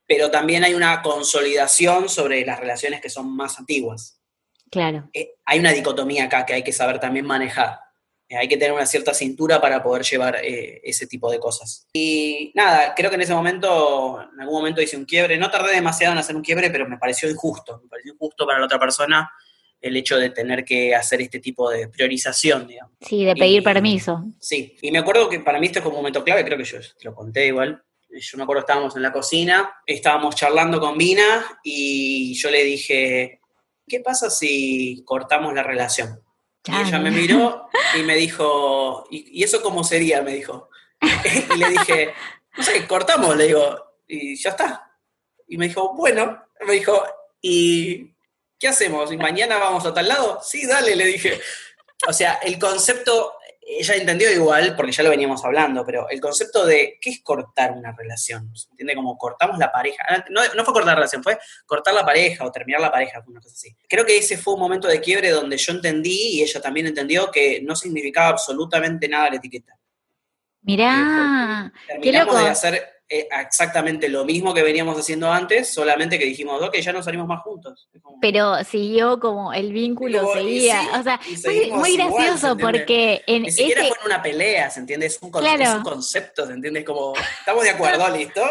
pero 0.06 0.30
también 0.30 0.62
hay 0.62 0.74
una 0.74 1.02
consolidación 1.02 2.08
sobre 2.08 2.46
las 2.46 2.60
relaciones 2.60 3.00
que 3.00 3.10
son 3.10 3.34
más 3.34 3.58
antiguas. 3.58 4.20
Claro. 4.70 5.10
Eh, 5.12 5.34
hay 5.44 5.58
una 5.58 5.72
dicotomía 5.72 6.24
acá 6.24 6.46
que 6.46 6.54
hay 6.54 6.62
que 6.62 6.72
saber 6.72 7.00
también 7.00 7.26
manejar. 7.26 7.80
Eh, 8.32 8.36
hay 8.36 8.48
que 8.48 8.56
tener 8.56 8.72
una 8.72 8.86
cierta 8.86 9.12
cintura 9.12 9.60
para 9.60 9.82
poder 9.82 10.02
llevar 10.04 10.36
eh, 10.42 10.80
ese 10.84 11.06
tipo 11.06 11.30
de 11.30 11.38
cosas. 11.38 11.86
Y 11.92 12.50
nada, 12.54 12.94
creo 12.94 13.10
que 13.10 13.16
en 13.16 13.22
ese 13.22 13.34
momento, 13.34 14.20
en 14.32 14.40
algún 14.40 14.56
momento 14.56 14.80
hice 14.80 14.96
un 14.96 15.04
quiebre. 15.04 15.36
No 15.36 15.50
tardé 15.50 15.74
demasiado 15.74 16.14
en 16.14 16.18
hacer 16.18 16.34
un 16.34 16.42
quiebre, 16.42 16.70
pero 16.70 16.88
me 16.88 16.96
pareció 16.96 17.28
injusto. 17.28 17.80
Me 17.82 17.88
pareció 17.88 18.14
injusto 18.14 18.46
para 18.46 18.58
la 18.58 18.64
otra 18.64 18.78
persona 18.78 19.30
el 19.80 19.96
hecho 19.96 20.16
de 20.16 20.30
tener 20.30 20.64
que 20.64 20.94
hacer 20.94 21.20
este 21.20 21.40
tipo 21.40 21.68
de 21.68 21.88
priorización, 21.88 22.68
digamos. 22.68 22.94
Sí, 23.00 23.24
de 23.24 23.34
pedir 23.34 23.62
permiso. 23.62 24.24
Sí, 24.38 24.76
y 24.80 24.90
me 24.92 24.98
acuerdo 24.98 25.28
que 25.28 25.40
para 25.40 25.58
mí 25.58 25.66
esto 25.66 25.80
es 25.80 25.82
como 25.82 25.96
un 25.96 26.02
momento 26.02 26.22
clave, 26.22 26.44
creo 26.44 26.56
que 26.56 26.64
yo 26.64 26.78
te 26.80 27.04
lo 27.04 27.14
conté 27.14 27.48
igual. 27.48 27.82
Yo 28.08 28.36
me 28.38 28.44
acuerdo 28.44 28.60
estábamos 28.60 28.94
en 28.94 29.02
la 29.02 29.12
cocina, 29.12 29.74
estábamos 29.86 30.36
charlando 30.36 30.78
con 30.78 30.96
Vina 30.96 31.58
y 31.64 32.34
yo 32.34 32.50
le 32.50 32.62
dije, 32.62 33.40
¿qué 33.88 34.00
pasa 34.00 34.30
si 34.30 35.02
cortamos 35.04 35.52
la 35.52 35.62
relación? 35.62 36.21
Y 36.64 36.76
ella 36.76 36.98
me 36.98 37.10
miró 37.10 37.68
y 37.98 38.02
me 38.02 38.16
dijo, 38.16 39.06
¿y, 39.10 39.42
eso 39.42 39.62
cómo 39.62 39.82
sería? 39.84 40.22
Me 40.22 40.34
dijo. 40.34 40.70
y 41.54 41.58
le 41.58 41.70
dije, 41.70 42.14
no 42.56 42.62
sé, 42.62 42.86
cortamos, 42.86 43.36
le 43.36 43.46
digo, 43.48 43.96
y 44.06 44.36
ya 44.36 44.50
está. 44.50 44.96
Y 45.48 45.58
me 45.58 45.68
dijo, 45.68 45.94
bueno, 45.94 46.44
me 46.66 46.74
dijo, 46.74 47.02
¿y 47.40 48.14
qué 48.58 48.68
hacemos? 48.68 49.12
¿Y 49.12 49.16
mañana 49.16 49.58
vamos 49.58 49.84
a 49.84 49.92
tal 49.92 50.08
lado? 50.08 50.40
Sí, 50.42 50.66
dale, 50.66 50.94
le 50.94 51.06
dije. 51.06 51.40
O 52.08 52.12
sea, 52.12 52.34
el 52.34 52.58
concepto 52.58 53.34
ella 53.64 53.94
entendió 53.94 54.30
igual, 54.32 54.74
porque 54.74 54.92
ya 54.92 55.02
lo 55.02 55.10
veníamos 55.10 55.44
hablando, 55.44 55.84
pero 55.84 56.08
el 56.08 56.20
concepto 56.20 56.66
de 56.66 56.98
qué 57.00 57.10
es 57.10 57.20
cortar 57.22 57.72
una 57.72 57.92
relación, 57.92 58.54
¿se 58.56 58.68
entiende? 58.70 58.94
Como 58.94 59.16
cortamos 59.16 59.58
la 59.58 59.70
pareja. 59.70 60.04
Ah, 60.08 60.24
no, 60.30 60.40
no 60.54 60.64
fue 60.64 60.74
cortar 60.74 60.92
la 60.92 60.94
relación, 60.96 61.22
fue 61.22 61.38
cortar 61.64 61.94
la 61.94 62.04
pareja 62.04 62.44
o 62.44 62.50
terminar 62.50 62.80
la 62.80 62.90
pareja, 62.90 63.22
una 63.26 63.40
cosa 63.40 63.54
así. 63.54 63.76
Creo 63.88 64.04
que 64.04 64.16
ese 64.16 64.36
fue 64.36 64.54
un 64.54 64.60
momento 64.60 64.88
de 64.88 65.00
quiebre 65.00 65.30
donde 65.30 65.56
yo 65.56 65.72
entendí 65.72 66.38
y 66.38 66.42
ella 66.42 66.60
también 66.60 66.86
entendió 66.86 67.30
que 67.30 67.60
no 67.62 67.76
significaba 67.76 68.28
absolutamente 68.28 69.08
nada 69.08 69.30
la 69.30 69.36
etiqueta. 69.36 69.78
Mirá, 70.62 71.72
qué 72.00 72.12
loco. 72.12 72.38
de 72.38 72.48
hacer 72.48 72.91
exactamente 73.12 74.08
lo 74.08 74.24
mismo 74.24 74.54
que 74.54 74.62
veníamos 74.62 74.98
haciendo 74.98 75.30
antes, 75.30 75.72
solamente 75.72 76.18
que 76.18 76.24
dijimos, 76.24 76.62
ok, 76.62 76.76
ya 76.76 76.92
no 76.92 77.02
salimos 77.02 77.26
más 77.26 77.42
juntos. 77.42 77.88
Pero 78.20 78.62
siguió 78.64 79.20
como 79.20 79.52
el 79.52 79.72
vínculo 79.72 80.32
seguía. 80.32 80.82
o 80.98 81.02
sea, 81.02 81.20
muy, 81.72 81.96
gracioso 81.96 82.56
porque 82.56 83.22
en 83.26 83.42
Ni 83.42 83.50
siquiera 83.50 83.82
fue 83.82 83.96
en 84.00 84.06
una 84.06 84.22
pelea, 84.22 84.70
¿se 84.70 84.80
entiende? 84.80 85.06
Es 85.06 85.18
un, 85.20 85.30
concepto, 85.30 86.46
¿se 86.46 86.52
entiende? 86.52 86.80
Es 86.80 86.86
como, 86.86 87.12
estamos 87.40 87.64
de 87.64 87.70
acuerdo, 87.70 88.08
listo. 88.16 88.42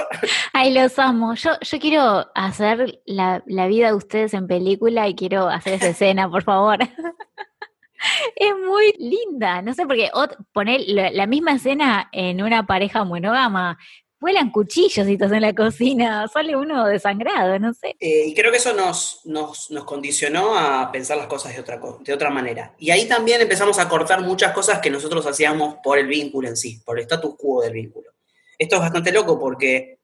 Ay, 0.53 0.73
los 0.73 0.97
amo. 0.99 1.33
Yo, 1.35 1.51
yo 1.59 1.79
quiero 1.79 2.31
hacer 2.35 3.01
la, 3.05 3.43
la 3.45 3.67
vida 3.67 3.87
de 3.87 3.93
ustedes 3.93 4.33
en 4.33 4.47
película 4.47 5.07
y 5.07 5.15
quiero 5.15 5.49
hacer 5.49 5.73
esa 5.73 5.89
escena, 5.89 6.29
por 6.29 6.43
favor. 6.43 6.79
es 8.35 8.53
muy 8.65 8.93
linda, 8.97 9.61
no 9.61 9.73
sé, 9.73 9.85
porque 9.85 10.09
poner 10.53 10.81
la 10.87 11.27
misma 11.27 11.53
escena 11.53 12.09
en 12.11 12.41
una 12.41 12.65
pareja 12.65 13.03
monógama 13.03 13.77
vuelan 14.21 14.51
cuchillos 14.51 15.07
y 15.07 15.13
estás 15.13 15.31
en 15.31 15.41
la 15.41 15.53
cocina, 15.53 16.27
sale 16.27 16.55
uno 16.55 16.85
desangrado, 16.85 17.57
no 17.57 17.73
sé. 17.73 17.95
Eh, 17.99 18.27
y 18.27 18.35
creo 18.35 18.51
que 18.51 18.57
eso 18.57 18.71
nos, 18.73 19.21
nos, 19.25 19.67
condicionó 19.83 20.55
a 20.55 20.91
pensar 20.91 21.17
las 21.17 21.25
cosas 21.25 21.55
de 21.55 21.59
otra, 21.59 21.81
de 21.99 22.13
otra 22.13 22.29
manera. 22.29 22.75
Y 22.77 22.91
ahí 22.91 23.07
también 23.07 23.41
empezamos 23.41 23.79
a 23.79 23.89
cortar 23.89 24.21
muchas 24.21 24.53
cosas 24.53 24.79
que 24.79 24.91
nosotros 24.91 25.25
hacíamos 25.25 25.77
por 25.83 25.97
el 25.97 26.05
vínculo 26.05 26.47
en 26.47 26.55
sí, 26.55 26.79
por 26.85 26.99
el 26.99 27.03
status 27.03 27.35
quo 27.35 27.63
del 27.63 27.73
vínculo. 27.73 28.11
Esto 28.59 28.75
es 28.75 28.81
bastante 28.81 29.11
loco 29.11 29.39
porque 29.39 29.97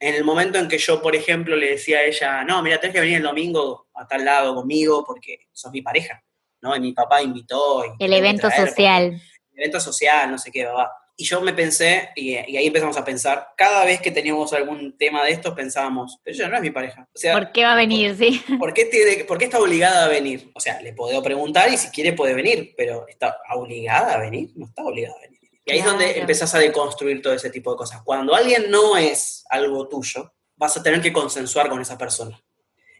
en 0.00 0.14
el 0.14 0.24
momento 0.24 0.58
en 0.58 0.66
que 0.66 0.78
yo, 0.78 1.02
por 1.02 1.14
ejemplo, 1.14 1.54
le 1.54 1.72
decía 1.72 1.98
a 1.98 2.04
ella, 2.04 2.42
no, 2.44 2.62
mira, 2.62 2.80
tenés 2.80 2.94
que 2.94 3.00
venir 3.00 3.18
el 3.18 3.22
domingo 3.22 3.88
a 3.94 4.08
tal 4.08 4.24
lado 4.24 4.54
conmigo 4.54 5.04
porque 5.06 5.48
sos 5.52 5.70
mi 5.70 5.82
pareja, 5.82 6.24
¿no? 6.62 6.74
Y 6.74 6.80
mi 6.80 6.92
papá 6.94 7.20
invitó. 7.20 7.84
el 7.98 8.12
evento 8.14 8.50
social. 8.50 9.20
El 9.52 9.58
evento 9.58 9.80
social, 9.80 10.30
no 10.30 10.38
sé 10.38 10.50
qué, 10.50 10.64
va. 10.64 10.90
Y 11.20 11.24
yo 11.24 11.42
me 11.42 11.52
pensé, 11.52 12.08
y, 12.16 12.34
ahí 12.34 12.66
empezamos 12.66 12.96
a 12.96 13.04
pensar, 13.04 13.48
cada 13.54 13.84
vez 13.84 14.00
que 14.00 14.10
teníamos 14.10 14.54
algún 14.54 14.96
tema 14.96 15.22
de 15.22 15.32
estos 15.32 15.52
pensábamos, 15.52 16.18
pero 16.24 16.34
ella 16.34 16.48
no 16.48 16.56
es 16.56 16.62
mi 16.62 16.70
pareja. 16.70 17.06
O 17.14 17.18
sea, 17.18 17.34
¿Por 17.34 17.52
qué 17.52 17.62
va 17.62 17.72
a 17.72 17.76
venir, 17.76 18.16
sí? 18.16 18.42
¿por 18.58 18.72
qué, 18.72 18.86
tiene, 18.86 19.24
¿Por 19.24 19.36
qué 19.36 19.44
está 19.44 19.58
obligada 19.58 20.06
a 20.06 20.08
venir? 20.08 20.50
O 20.54 20.60
sea, 20.60 20.80
le 20.80 20.94
puedo 20.94 21.22
preguntar 21.22 21.70
y 21.70 21.76
si 21.76 21.88
quiere 21.88 22.14
puede 22.14 22.32
venir, 22.32 22.72
pero 22.74 23.06
¿está 23.06 23.36
obligada 23.54 24.14
a 24.14 24.18
venir? 24.18 24.48
No 24.54 24.64
está 24.64 24.82
obligada 24.82 25.14
a 25.18 25.20
venir. 25.20 25.40
Y 25.66 25.72
ahí 25.72 25.78
es 25.80 25.84
donde 25.84 26.18
empezás 26.18 26.54
a 26.54 26.58
deconstruir 26.58 27.20
todo 27.20 27.34
ese 27.34 27.50
tipo 27.50 27.70
de 27.70 27.76
cosas. 27.76 28.00
Cuando 28.02 28.34
alguien 28.34 28.70
no 28.70 28.96
es 28.96 29.44
algo 29.50 29.88
tuyo, 29.88 30.32
vas 30.56 30.74
a 30.78 30.82
tener 30.82 31.02
que 31.02 31.12
consensuar 31.12 31.68
con 31.68 31.82
esa 31.82 31.98
persona. 31.98 32.42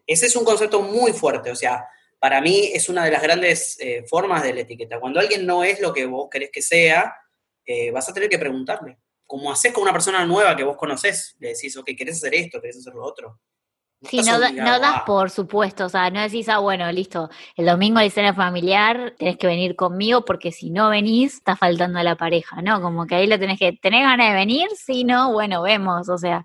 Ese 0.06 0.26
es 0.26 0.36
un 0.36 0.44
concepto 0.44 0.82
muy 0.82 1.14
fuerte, 1.14 1.50
o 1.50 1.56
sea, 1.56 1.88
para 2.18 2.42
mí 2.42 2.70
es 2.74 2.90
una 2.90 3.02
de 3.02 3.12
las 3.12 3.22
grandes 3.22 3.78
eh, 3.80 4.04
formas 4.06 4.42
de 4.42 4.52
la 4.52 4.60
etiqueta. 4.60 5.00
Cuando 5.00 5.20
alguien 5.20 5.46
no 5.46 5.64
es 5.64 5.80
lo 5.80 5.94
que 5.94 6.04
vos 6.04 6.28
querés 6.30 6.50
que 6.52 6.60
sea, 6.60 7.16
eh, 7.70 7.90
vas 7.92 8.08
a 8.08 8.12
tener 8.12 8.28
que 8.28 8.38
preguntarle. 8.38 8.98
Como 9.26 9.52
haces 9.52 9.72
con 9.72 9.84
una 9.84 9.92
persona 9.92 10.26
nueva 10.26 10.56
que 10.56 10.64
vos 10.64 10.76
conocés, 10.76 11.36
le 11.38 11.50
decís, 11.50 11.76
ok, 11.76 11.90
¿querés 11.96 12.16
hacer 12.16 12.34
esto? 12.34 12.60
¿Querés 12.60 12.78
hacer 12.78 12.94
lo 12.94 13.04
otro? 13.04 13.38
sí, 14.02 14.22
no, 14.22 14.40
das 14.40 15.02
por 15.04 15.30
supuesto, 15.30 15.84
o 15.84 15.88
sea, 15.88 16.10
no 16.10 16.22
decís, 16.22 16.48
ah, 16.48 16.58
bueno, 16.58 16.90
listo, 16.90 17.28
el 17.54 17.66
domingo 17.66 18.00
de 18.00 18.08
cena 18.08 18.34
familiar 18.34 19.14
tenés 19.18 19.36
que 19.36 19.46
venir 19.46 19.76
conmigo 19.76 20.24
porque 20.24 20.52
si 20.52 20.70
no 20.70 20.88
venís, 20.88 21.34
está 21.34 21.54
faltando 21.54 21.98
a 21.98 22.02
la 22.02 22.16
pareja, 22.16 22.62
¿no? 22.62 22.80
Como 22.80 23.06
que 23.06 23.16
ahí 23.16 23.26
lo 23.26 23.38
tenés 23.38 23.58
que, 23.58 23.74
¿tenés 23.74 24.02
ganas 24.02 24.30
de 24.30 24.34
venir? 24.34 24.68
Si 24.74 25.04
no, 25.04 25.32
bueno, 25.32 25.62
vemos, 25.62 26.08
o 26.08 26.16
sea, 26.16 26.44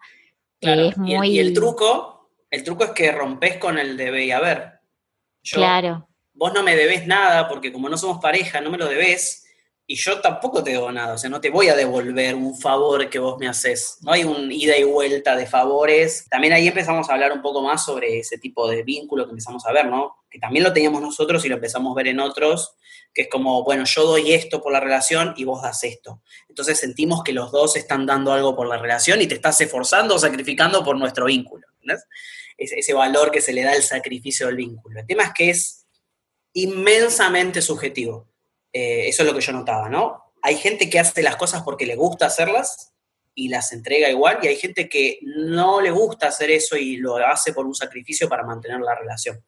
es 0.59 0.97
muy... 0.97 1.29
Y 1.29 1.39
el, 1.39 1.53
truco, 1.53 2.29
el 2.51 2.63
truco 2.63 2.83
es 2.83 2.91
que 2.91 3.11
rompes 3.11 3.57
con 3.57 3.79
el 3.79 3.95
debe 3.95 4.25
y 4.25 4.31
haber. 4.31 4.79
claro. 5.49 6.07
Vos 6.37 6.53
no 6.53 6.63
me 6.63 6.75
debes 6.75 7.07
nada 7.07 7.47
porque 7.47 7.71
como 7.71 7.87
no 7.87 7.97
somos 7.97 8.19
pareja, 8.21 8.59
no 8.59 8.69
me 8.69 8.77
lo 8.77 8.89
debes, 8.89 9.44
y 9.87 9.95
yo 9.95 10.19
tampoco 10.19 10.63
te 10.63 10.71
debo 10.71 10.91
nada, 10.91 11.13
o 11.13 11.17
sea, 11.17 11.29
no 11.29 11.39
te 11.39 11.51
voy 11.51 11.69
a 11.69 11.75
devolver 11.75 12.33
un 12.33 12.57
favor 12.57 13.07
que 13.07 13.19
vos 13.19 13.37
me 13.37 13.47
haces. 13.47 13.99
No 14.01 14.13
hay 14.13 14.23
un 14.23 14.51
ida 14.51 14.75
y 14.77 14.83
vuelta 14.83 15.35
de 15.35 15.45
favores. 15.45 16.25
También 16.27 16.53
ahí 16.53 16.67
empezamos 16.67 17.07
a 17.07 17.13
hablar 17.13 17.31
un 17.31 17.43
poco 17.43 17.61
más 17.61 17.85
sobre 17.85 18.17
ese 18.17 18.39
tipo 18.39 18.67
de 18.67 18.81
vínculo 18.81 19.25
que 19.25 19.31
empezamos 19.31 19.63
a 19.67 19.71
ver, 19.71 19.85
¿no? 19.85 20.23
Que 20.29 20.39
también 20.39 20.63
lo 20.63 20.73
teníamos 20.73 21.01
nosotros 21.01 21.45
y 21.45 21.49
lo 21.49 21.55
empezamos 21.55 21.91
a 21.91 21.95
ver 21.97 22.07
en 22.07 22.19
otros, 22.19 22.75
que 23.13 23.23
es 23.23 23.29
como, 23.29 23.63
bueno, 23.63 23.83
yo 23.85 24.05
doy 24.05 24.33
esto 24.33 24.59
por 24.59 24.73
la 24.73 24.79
relación 24.79 25.35
y 25.37 25.43
vos 25.43 25.61
das 25.61 25.83
esto. 25.83 26.23
Entonces 26.49 26.79
sentimos 26.79 27.21
que 27.23 27.33
los 27.33 27.51
dos 27.51 27.75
están 27.75 28.07
dando 28.07 28.33
algo 28.33 28.55
por 28.55 28.67
la 28.67 28.79
relación 28.79 29.21
y 29.21 29.27
te 29.27 29.35
estás 29.35 29.61
esforzando 29.61 30.15
o 30.15 30.19
sacrificando 30.19 30.83
por 30.83 30.97
nuestro 30.97 31.25
vínculo. 31.25 31.67
ese 32.57 32.93
valor 32.95 33.29
que 33.29 33.41
se 33.41 33.53
le 33.53 33.61
da 33.61 33.73
al 33.73 33.83
sacrificio 33.83 34.47
del 34.47 34.55
vínculo. 34.55 35.01
El 35.01 35.05
tema 35.05 35.25
es 35.25 35.33
que 35.35 35.49
es 35.51 35.85
inmensamente 36.53 37.61
subjetivo 37.61 38.34
eh, 38.77 39.07
eso 39.07 39.23
es 39.23 39.29
lo 39.29 39.33
que 39.33 39.39
yo 39.39 39.53
notaba, 39.53 39.87
¿no? 39.87 40.33
Hay 40.41 40.57
gente 40.57 40.89
que 40.89 40.99
hace 40.99 41.23
las 41.23 41.37
cosas 41.37 41.63
porque 41.63 41.85
le 41.85 41.95
gusta 41.95 42.25
hacerlas 42.25 42.93
y 43.33 43.47
las 43.47 43.71
entrega 43.71 44.09
igual, 44.09 44.39
y 44.41 44.47
hay 44.47 44.57
gente 44.57 44.89
que 44.89 45.19
no 45.21 45.79
le 45.79 45.91
gusta 45.91 46.27
hacer 46.27 46.51
eso 46.51 46.75
y 46.75 46.97
lo 46.97 47.15
hace 47.15 47.53
por 47.53 47.65
un 47.65 47.73
sacrificio 47.73 48.27
para 48.27 48.43
mantener 48.43 48.81
la 48.81 48.93
relación. 48.93 49.41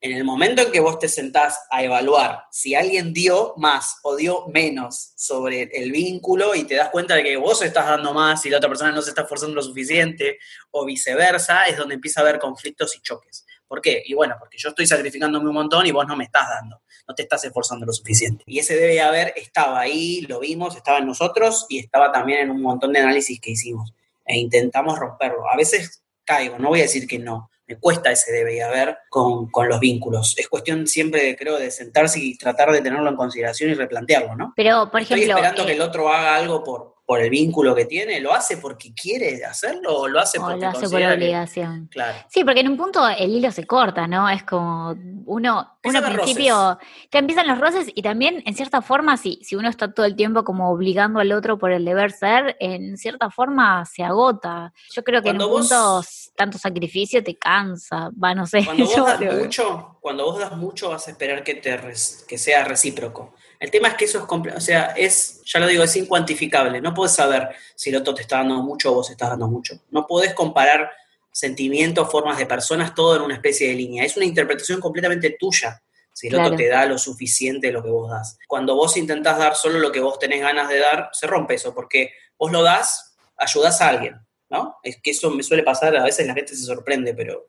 En 0.00 0.12
el 0.12 0.22
momento 0.22 0.62
en 0.62 0.70
que 0.70 0.78
vos 0.78 1.00
te 1.00 1.08
sentás 1.08 1.58
a 1.70 1.82
evaluar 1.82 2.44
si 2.52 2.76
alguien 2.76 3.12
dio 3.12 3.52
más 3.56 3.96
o 4.04 4.14
dio 4.14 4.46
menos 4.46 5.12
sobre 5.16 5.62
el 5.62 5.90
vínculo 5.90 6.54
y 6.54 6.62
te 6.62 6.76
das 6.76 6.90
cuenta 6.90 7.16
de 7.16 7.24
que 7.24 7.36
vos 7.36 7.60
estás 7.62 7.86
dando 7.86 8.14
más 8.14 8.46
y 8.46 8.50
la 8.50 8.58
otra 8.58 8.68
persona 8.68 8.92
no 8.92 9.02
se 9.02 9.10
está 9.10 9.22
esforzando 9.22 9.56
lo 9.56 9.62
suficiente 9.62 10.38
o 10.70 10.84
viceversa, 10.84 11.64
es 11.64 11.76
donde 11.76 11.96
empieza 11.96 12.20
a 12.20 12.22
haber 12.22 12.38
conflictos 12.38 12.94
y 12.96 13.00
choques. 13.00 13.44
¿Por 13.70 13.80
qué? 13.80 14.02
Y 14.04 14.14
bueno, 14.14 14.34
porque 14.36 14.58
yo 14.58 14.70
estoy 14.70 14.84
sacrificándome 14.84 15.48
un 15.48 15.54
montón 15.54 15.86
y 15.86 15.92
vos 15.92 16.04
no 16.04 16.16
me 16.16 16.24
estás 16.24 16.48
dando, 16.48 16.82
no 17.06 17.14
te 17.14 17.22
estás 17.22 17.44
esforzando 17.44 17.86
lo 17.86 17.92
suficiente. 17.92 18.42
Y 18.44 18.58
ese 18.58 18.74
debe 18.74 19.00
haber, 19.00 19.32
estaba 19.36 19.78
ahí, 19.78 20.22
lo 20.22 20.40
vimos, 20.40 20.74
estaba 20.74 20.98
en 20.98 21.06
nosotros 21.06 21.66
y 21.68 21.78
estaba 21.78 22.10
también 22.10 22.40
en 22.40 22.50
un 22.50 22.62
montón 22.62 22.92
de 22.92 22.98
análisis 22.98 23.40
que 23.40 23.52
hicimos. 23.52 23.94
E 24.26 24.36
intentamos 24.36 24.98
romperlo. 24.98 25.48
A 25.48 25.56
veces 25.56 26.02
caigo, 26.24 26.58
no 26.58 26.70
voy 26.70 26.80
a 26.80 26.82
decir 26.82 27.06
que 27.06 27.20
no, 27.20 27.48
me 27.68 27.78
cuesta 27.78 28.10
ese 28.10 28.32
debe 28.32 28.60
haber 28.60 28.98
con, 29.08 29.48
con, 29.52 29.68
los 29.68 29.78
vínculos. 29.78 30.34
Es 30.36 30.48
cuestión 30.48 30.88
siempre, 30.88 31.36
creo, 31.36 31.56
de 31.56 31.70
sentarse 31.70 32.18
y 32.18 32.36
tratar 32.36 32.72
de 32.72 32.82
tenerlo 32.82 33.08
en 33.08 33.14
consideración 33.14 33.70
y 33.70 33.74
replantearlo, 33.74 34.34
¿no? 34.34 34.52
Pero, 34.56 34.90
por 34.90 35.00
ejemplo... 35.00 35.22
Estoy 35.22 35.30
esperando 35.30 35.64
que 35.64 35.72
eh, 35.72 35.76
el 35.76 35.80
otro 35.80 36.08
haga 36.08 36.34
algo 36.34 36.64
por, 36.64 36.96
por 37.10 37.20
el 37.20 37.28
vínculo 37.28 37.74
que 37.74 37.86
tiene, 37.86 38.20
¿lo 38.20 38.32
hace 38.32 38.58
porque 38.58 38.94
quiere 38.94 39.44
hacerlo 39.44 39.98
o 39.98 40.06
lo 40.06 40.20
hace 40.20 40.38
porque 40.38 40.60
lo 40.60 40.68
hace 40.68 40.88
por 40.88 41.02
obligación? 41.02 41.88
Claro. 41.90 42.16
Sí, 42.28 42.44
porque 42.44 42.60
en 42.60 42.68
un 42.68 42.76
punto 42.76 43.04
el 43.08 43.34
hilo 43.34 43.50
se 43.50 43.66
corta, 43.66 44.06
¿no? 44.06 44.28
Es 44.28 44.44
como 44.44 44.90
uno, 45.26 45.76
uno 45.82 45.98
al 45.98 46.12
principio 46.14 46.78
que 47.10 47.18
empiezan 47.18 47.48
los 47.48 47.58
roces 47.58 47.88
y 47.92 48.02
también 48.02 48.44
en 48.46 48.54
cierta 48.54 48.80
forma 48.80 49.16
si, 49.16 49.40
si 49.42 49.56
uno 49.56 49.68
está 49.68 49.92
todo 49.92 50.06
el 50.06 50.14
tiempo 50.14 50.44
como 50.44 50.70
obligando 50.70 51.18
al 51.18 51.32
otro 51.32 51.58
por 51.58 51.72
el 51.72 51.84
deber 51.84 52.12
ser, 52.12 52.56
en 52.60 52.96
cierta 52.96 53.28
forma 53.28 53.84
se 53.86 54.04
agota. 54.04 54.72
Yo 54.92 55.02
creo 55.02 55.20
que 55.20 55.30
en 55.30 55.42
un 55.42 55.50
punto 55.50 56.02
tanto 56.36 56.58
sacrificio 56.58 57.24
te 57.24 57.36
cansa, 57.36 58.10
va, 58.22 58.36
no 58.36 58.46
sé. 58.46 58.64
Cuando 58.64 58.84
vos 58.86 58.94
das 58.94 59.34
mucho, 59.34 59.98
cuando 60.00 60.26
vos 60.26 60.38
das 60.38 60.56
mucho 60.56 60.90
vas 60.90 61.08
a 61.08 61.10
esperar 61.10 61.42
que 61.42 61.56
te 61.56 61.76
que 62.28 62.38
sea 62.38 62.62
recíproco. 62.62 63.34
El 63.60 63.70
tema 63.70 63.88
es 63.88 63.94
que 63.94 64.06
eso 64.06 64.26
es, 64.26 64.54
o 64.54 64.60
sea, 64.60 64.94
es, 64.96 65.42
ya 65.44 65.60
lo 65.60 65.66
digo, 65.66 65.84
es 65.84 65.94
incuantificable. 65.94 66.80
No 66.80 66.94
puedes 66.94 67.12
saber 67.12 67.50
si 67.74 67.90
el 67.90 67.96
otro 67.96 68.14
te 68.14 68.22
está 68.22 68.38
dando 68.38 68.62
mucho 68.62 68.90
o 68.90 68.94
vos 68.94 69.10
estás 69.10 69.28
dando 69.28 69.48
mucho. 69.48 69.78
No 69.90 70.06
puedes 70.06 70.32
comparar 70.32 70.90
sentimientos, 71.30 72.10
formas 72.10 72.38
de 72.38 72.46
personas, 72.46 72.94
todo 72.94 73.16
en 73.16 73.22
una 73.22 73.34
especie 73.34 73.68
de 73.68 73.74
línea. 73.74 74.02
Es 74.02 74.16
una 74.16 74.24
interpretación 74.24 74.80
completamente 74.80 75.36
tuya 75.38 75.82
si 76.10 76.28
el 76.28 76.36
otro 76.36 76.56
te 76.56 76.68
da 76.68 76.86
lo 76.86 76.96
suficiente 76.96 77.66
de 77.66 77.74
lo 77.74 77.82
que 77.82 77.90
vos 77.90 78.10
das. 78.10 78.38
Cuando 78.48 78.74
vos 78.74 78.96
intentás 78.96 79.38
dar 79.38 79.54
solo 79.54 79.78
lo 79.78 79.92
que 79.92 80.00
vos 80.00 80.18
tenés 80.18 80.40
ganas 80.40 80.68
de 80.70 80.78
dar, 80.78 81.10
se 81.12 81.26
rompe 81.26 81.54
eso, 81.54 81.74
porque 81.74 82.12
vos 82.38 82.50
lo 82.50 82.62
das, 82.62 83.14
ayudás 83.36 83.80
a 83.82 83.88
alguien, 83.88 84.16
¿no? 84.48 84.78
Es 84.82 85.00
que 85.02 85.10
eso 85.10 85.30
me 85.30 85.42
suele 85.42 85.62
pasar, 85.62 85.96
a 85.96 86.04
veces 86.04 86.26
la 86.26 86.34
gente 86.34 86.56
se 86.56 86.64
sorprende, 86.64 87.14
pero 87.14 87.46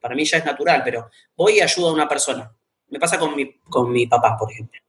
para 0.00 0.14
mí 0.14 0.24
ya 0.24 0.38
es 0.38 0.44
natural, 0.44 0.82
pero 0.84 1.08
voy 1.36 1.58
y 1.58 1.60
ayudo 1.60 1.88
a 1.88 1.92
una 1.92 2.08
persona. 2.08 2.52
Me 2.88 2.98
pasa 2.98 3.18
con 3.18 3.34
mi, 3.34 3.58
con 3.60 3.90
mi 3.90 4.06
papá, 4.06 4.36
por 4.36 4.50
ejemplo 4.50 4.80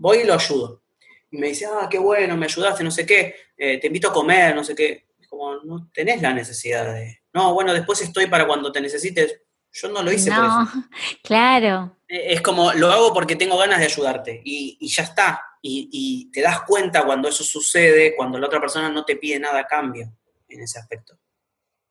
voy 0.00 0.18
y 0.18 0.24
lo 0.24 0.34
ayudo. 0.34 0.82
Y 1.30 1.38
me 1.38 1.48
dice, 1.48 1.66
ah, 1.66 1.86
qué 1.88 1.98
bueno, 1.98 2.36
me 2.36 2.46
ayudaste, 2.46 2.82
no 2.82 2.90
sé 2.90 3.06
qué, 3.06 3.36
eh, 3.56 3.78
te 3.78 3.86
invito 3.86 4.08
a 4.08 4.12
comer, 4.12 4.54
no 4.54 4.64
sé 4.64 4.74
qué. 4.74 5.06
Es 5.20 5.28
como, 5.28 5.56
no 5.62 5.88
tenés 5.92 6.20
la 6.20 6.32
necesidad 6.32 6.92
de... 6.92 7.20
No, 7.32 7.54
bueno, 7.54 7.72
después 7.72 8.00
estoy 8.00 8.26
para 8.26 8.46
cuando 8.46 8.72
te 8.72 8.80
necesites. 8.80 9.40
Yo 9.72 9.88
no 9.88 10.02
lo 10.02 10.10
hice 10.10 10.32
por 10.32 10.44
eso. 10.44 10.68
Claro. 11.22 11.96
Eh, 12.08 12.32
es 12.32 12.40
como, 12.40 12.72
lo 12.72 12.90
hago 12.90 13.14
porque 13.14 13.36
tengo 13.36 13.56
ganas 13.56 13.78
de 13.78 13.84
ayudarte. 13.84 14.40
Y, 14.44 14.88
ya 14.88 15.04
está. 15.04 15.40
Y, 15.62 16.30
te 16.32 16.40
das 16.40 16.62
cuenta 16.62 17.04
cuando 17.04 17.28
eso 17.28 17.44
sucede, 17.44 18.16
cuando 18.16 18.38
la 18.38 18.46
otra 18.46 18.60
persona 18.60 18.88
no 18.88 19.04
te 19.04 19.16
pide 19.16 19.38
nada 19.38 19.60
a 19.60 19.66
cambio 19.66 20.12
en 20.48 20.60
ese 20.62 20.80
aspecto. 20.80 21.16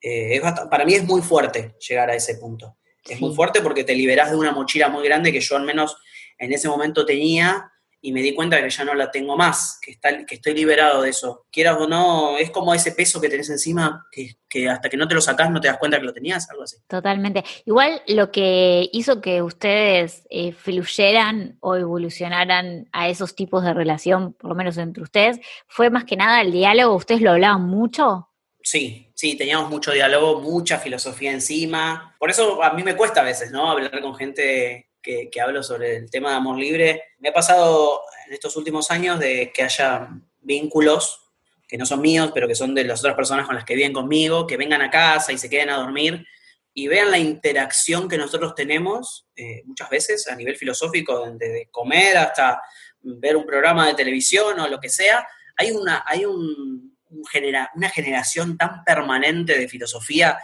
Eh, 0.01 0.41
para 0.69 0.83
mí 0.83 0.95
es 0.95 1.03
muy 1.05 1.21
fuerte 1.21 1.75
llegar 1.87 2.09
a 2.09 2.15
ese 2.15 2.35
punto. 2.35 2.77
Es 3.05 3.21
muy 3.21 3.33
fuerte 3.33 3.61
porque 3.61 3.85
te 3.85 3.95
liberás 3.95 4.31
de 4.31 4.37
una 4.37 4.51
mochila 4.51 4.89
muy 4.89 5.05
grande 5.05 5.31
que 5.31 5.39
yo 5.39 5.55
al 5.55 5.63
menos 5.63 5.97
en 6.37 6.51
ese 6.51 6.67
momento 6.67 7.05
tenía 7.05 7.71
y 8.01 8.13
me 8.13 8.21
di 8.21 8.33
cuenta 8.33 8.61
que 8.61 8.69
ya 8.69 8.85
no 8.85 8.93
la 8.93 9.11
tengo 9.11 9.35
más, 9.35 9.79
que, 9.81 9.91
está, 9.91 10.25
que 10.25 10.35
estoy 10.35 10.53
liberado 10.53 11.01
de 11.01 11.09
eso. 11.09 11.45
Quieras 11.51 11.77
o 11.79 11.87
no, 11.87 12.37
es 12.37 12.49
como 12.49 12.73
ese 12.73 12.93
peso 12.93 13.19
que 13.19 13.29
tenés 13.29 13.49
encima, 13.49 14.05
que, 14.11 14.69
hasta 14.69 14.89
que 14.89 14.97
no 14.97 15.07
te 15.07 15.15
lo 15.15 15.21
sacás 15.21 15.51
no 15.51 15.59
te 15.59 15.67
das 15.67 15.77
cuenta 15.77 15.99
que 15.99 16.05
lo 16.05 16.13
tenías, 16.13 16.49
algo 16.49 16.63
así. 16.63 16.77
Totalmente. 16.87 17.43
Igual 17.65 18.01
lo 18.07 18.31
que 18.31 18.89
hizo 18.93 19.21
que 19.21 19.41
ustedes 19.41 20.23
eh, 20.29 20.53
fluyeran 20.53 21.57
o 21.59 21.75
evolucionaran 21.75 22.87
a 22.91 23.09
esos 23.09 23.35
tipos 23.35 23.63
de 23.63 23.73
relación, 23.73 24.33
por 24.33 24.49
lo 24.49 24.55
menos 24.55 24.77
entre 24.77 25.03
ustedes, 25.03 25.39
fue 25.67 25.89
más 25.89 26.05
que 26.05 26.15
nada 26.15 26.41
el 26.41 26.51
diálogo, 26.51 26.95
ustedes 26.95 27.21
lo 27.21 27.31
hablaban 27.31 27.63
mucho. 27.63 28.29
Sí, 28.61 29.11
sí, 29.15 29.35
teníamos 29.35 29.69
mucho 29.69 29.91
diálogo, 29.91 30.41
mucha 30.41 30.77
filosofía 30.77 31.31
encima. 31.31 32.15
Por 32.19 32.29
eso 32.29 32.63
a 32.63 32.73
mí 32.73 32.83
me 32.83 32.95
cuesta 32.95 33.21
a 33.21 33.25
veces, 33.25 33.51
¿no? 33.51 33.71
Hablar 33.71 34.01
con 34.01 34.15
gente 34.15 34.88
que, 35.31 35.41
hablo 35.41 35.63
sobre 35.63 35.95
el 35.95 36.09
tema 36.09 36.31
de 36.31 36.35
amor 36.35 36.57
libre, 36.57 37.03
me 37.19 37.29
ha 37.29 37.33
pasado 37.33 38.01
en 38.27 38.33
estos 38.33 38.55
últimos 38.55 38.91
años 38.91 39.19
de 39.19 39.51
que 39.53 39.63
haya 39.63 40.09
vínculos 40.41 41.21
que 41.67 41.77
no 41.77 41.85
son 41.85 42.01
míos, 42.01 42.31
pero 42.33 42.47
que 42.47 42.55
son 42.55 42.73
de 42.73 42.83
las 42.83 42.99
otras 42.99 43.15
personas 43.15 43.45
con 43.45 43.55
las 43.55 43.63
que 43.63 43.75
viven 43.75 43.93
conmigo, 43.93 44.47
que 44.47 44.57
vengan 44.57 44.81
a 44.81 44.89
casa 44.89 45.31
y 45.31 45.37
se 45.37 45.49
queden 45.49 45.69
a 45.69 45.77
dormir 45.77 46.25
y 46.73 46.87
vean 46.87 47.11
la 47.11 47.19
interacción 47.19 48.07
que 48.07 48.17
nosotros 48.17 48.55
tenemos 48.55 49.27
eh, 49.35 49.63
muchas 49.65 49.89
veces 49.89 50.27
a 50.27 50.35
nivel 50.35 50.55
filosófico, 50.55 51.29
desde 51.31 51.67
comer 51.69 52.17
hasta 52.17 52.61
ver 53.01 53.35
un 53.35 53.45
programa 53.45 53.87
de 53.87 53.93
televisión 53.93 54.59
o 54.59 54.67
lo 54.67 54.79
que 54.79 54.89
sea. 54.89 55.27
Hay 55.57 55.71
una, 55.71 56.03
hay 56.07 56.25
un, 56.25 56.97
una 57.09 57.89
generación 57.89 58.57
tan 58.57 58.83
permanente 58.83 59.57
de 59.57 59.67
filosofía 59.67 60.39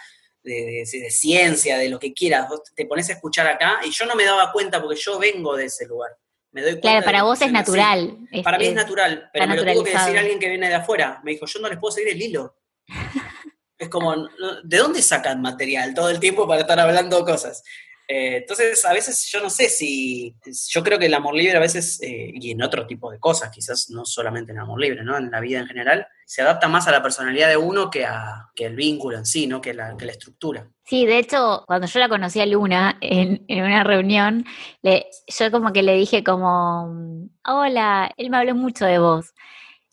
de, 0.46 1.10
ciencia, 1.10 1.78
de 1.78 1.90
lo 1.90 2.00
que 2.00 2.14
quieras, 2.14 2.48
vos 2.48 2.62
te 2.76 2.86
pones 2.86 3.10
a 3.10 3.14
escuchar 3.14 3.48
acá 3.48 3.80
y 3.84 3.92
yo 3.92 4.06
no 4.06 4.16
me 4.16 4.26
daba 4.26 4.52
cuenta 4.52 4.82
porque 4.82 5.00
yo 5.00 5.18
vengo 5.20 5.56
de 5.56 5.66
ese 5.66 5.86
lugar. 5.88 6.12
Me 6.52 6.62
doy 6.62 6.80
claro, 6.80 7.04
para 7.04 7.24
vos 7.24 7.42
es 7.42 7.52
natural. 7.52 8.18
para 8.44 8.58
mí 8.58 8.68
es 8.68 8.74
natural, 8.74 9.30
pero 9.34 9.48
me 9.48 9.56
lo 9.58 9.74
tuvo 9.74 9.84
que 9.84 9.92
decir 9.92 10.18
alguien 10.18 10.40
que 10.40 10.50
viene 10.50 10.70
de 10.70 10.76
afuera. 10.76 11.20
Me 11.24 11.32
dijo, 11.32 11.46
yo 11.46 11.60
no 11.60 11.68
les 11.68 11.78
puedo 11.80 11.92
seguir 11.92 12.14
el 12.14 12.22
hilo. 12.22 12.56
es 13.78 13.90
como, 13.90 14.16
¿de 14.64 14.78
dónde 14.78 15.02
sacan 15.02 15.42
material 15.42 15.94
todo 15.94 16.10
el 16.10 16.20
tiempo 16.20 16.48
para 16.48 16.62
estar 16.62 16.80
hablando 16.80 17.26
cosas? 17.26 17.62
Eh, 18.08 18.38
entonces, 18.38 18.86
a 18.86 18.94
veces 18.94 19.28
yo 19.32 19.42
no 19.42 19.50
sé 19.50 19.68
si, 19.68 20.36
yo 20.70 20.84
creo 20.84 21.00
que 21.00 21.08
el 21.08 21.14
amor 21.14 21.36
libre 21.36 21.58
a 21.58 21.62
veces, 21.62 22.00
eh, 22.02 22.32
y 22.34 22.52
en 22.52 22.62
otro 22.62 22.86
tipo 22.86 23.12
de 23.12 23.20
cosas, 23.20 23.50
quizás 23.50 23.90
no 23.90 24.06
solamente 24.06 24.52
en 24.52 24.60
el 24.60 24.64
amor 24.64 24.80
libre, 24.80 25.04
¿no? 25.04 25.18
En 25.18 25.32
la 25.32 25.40
vida 25.40 25.60
en 25.60 25.68
general, 25.68 26.08
se 26.26 26.42
adapta 26.42 26.68
más 26.68 26.88
a 26.88 26.92
la 26.92 27.04
personalidad 27.04 27.50
de 27.50 27.58
uno 27.58 27.90
que, 27.90 28.04
a, 28.04 28.50
que 28.56 28.66
el 28.66 28.76
vínculo 28.76 29.18
en 29.18 29.26
sí, 29.26 29.46
¿no? 29.46 29.62
Que 29.62 29.74
la, 29.74 29.96
que 29.96 30.06
la 30.06 30.12
estructura. 30.12 30.68
Sí, 30.84 31.06
de 31.06 31.20
hecho, 31.20 31.64
cuando 31.68 31.88
yo 31.88 32.00
la 32.00 32.10
conocí 32.10 32.42
a 32.42 32.46
Luna 32.46 32.98
en, 33.00 33.46
en 33.48 33.64
una 33.64 33.84
reunión, 33.84 34.44
le, 34.82 35.08
yo 35.28 35.52
como 35.52 35.72
que 35.72 35.84
le 35.84 35.96
dije 35.96 36.24
como, 36.24 37.30
hola, 37.46 38.12
él 38.18 38.30
me 38.30 38.38
habló 38.38 38.56
mucho 38.56 38.86
de 38.86 39.00
vos. 39.00 39.34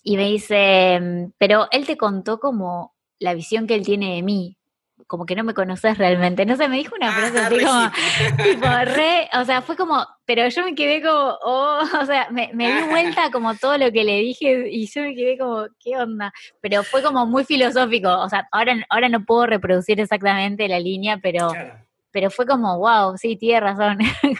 Y 0.02 0.16
me 0.16 0.24
dice, 0.24 1.30
pero 1.38 1.68
él 1.70 1.86
te 1.86 1.96
contó 1.96 2.40
como 2.40 2.94
la 3.18 3.34
visión 3.34 3.66
que 3.66 3.74
él 3.74 3.84
tiene 3.84 4.16
de 4.16 4.22
mí 4.22 4.58
como 5.06 5.26
que 5.26 5.34
no 5.34 5.44
me 5.44 5.54
conoces 5.54 5.98
realmente. 5.98 6.46
No 6.46 6.56
sé, 6.56 6.68
me 6.68 6.76
dijo 6.76 6.94
una 6.94 7.08
ah, 7.08 7.12
frase 7.12 7.38
así 7.38 7.64
como, 7.64 7.90
tipo, 8.42 8.66
re, 8.66 9.28
o 9.34 9.44
sea, 9.44 9.62
fue 9.62 9.76
como, 9.76 10.06
pero 10.24 10.48
yo 10.48 10.64
me 10.64 10.74
quedé 10.74 11.02
como, 11.02 11.38
oh, 11.42 11.82
o 12.00 12.06
sea, 12.06 12.28
me, 12.30 12.50
me, 12.54 12.72
di 12.72 12.88
vuelta 12.88 13.30
como 13.30 13.54
todo 13.56 13.78
lo 13.78 13.90
que 13.92 14.04
le 14.04 14.20
dije 14.20 14.68
y 14.70 14.86
yo 14.86 15.02
me 15.02 15.14
quedé 15.14 15.38
como, 15.38 15.66
¿qué 15.78 15.96
onda? 15.96 16.32
Pero 16.60 16.82
fue 16.82 17.02
como 17.02 17.26
muy 17.26 17.44
filosófico, 17.44 18.08
o 18.08 18.28
sea, 18.28 18.48
ahora, 18.52 18.76
ahora 18.88 19.08
no 19.08 19.24
puedo 19.24 19.46
reproducir 19.46 20.00
exactamente 20.00 20.68
la 20.68 20.78
línea, 20.78 21.18
pero... 21.22 21.52
Pero 22.14 22.30
fue 22.30 22.44
como, 22.44 22.78
wow, 22.78 23.16
sí, 23.16 23.36
tiene 23.36 23.60
razón. 23.60 23.98
Eh, 24.02 24.34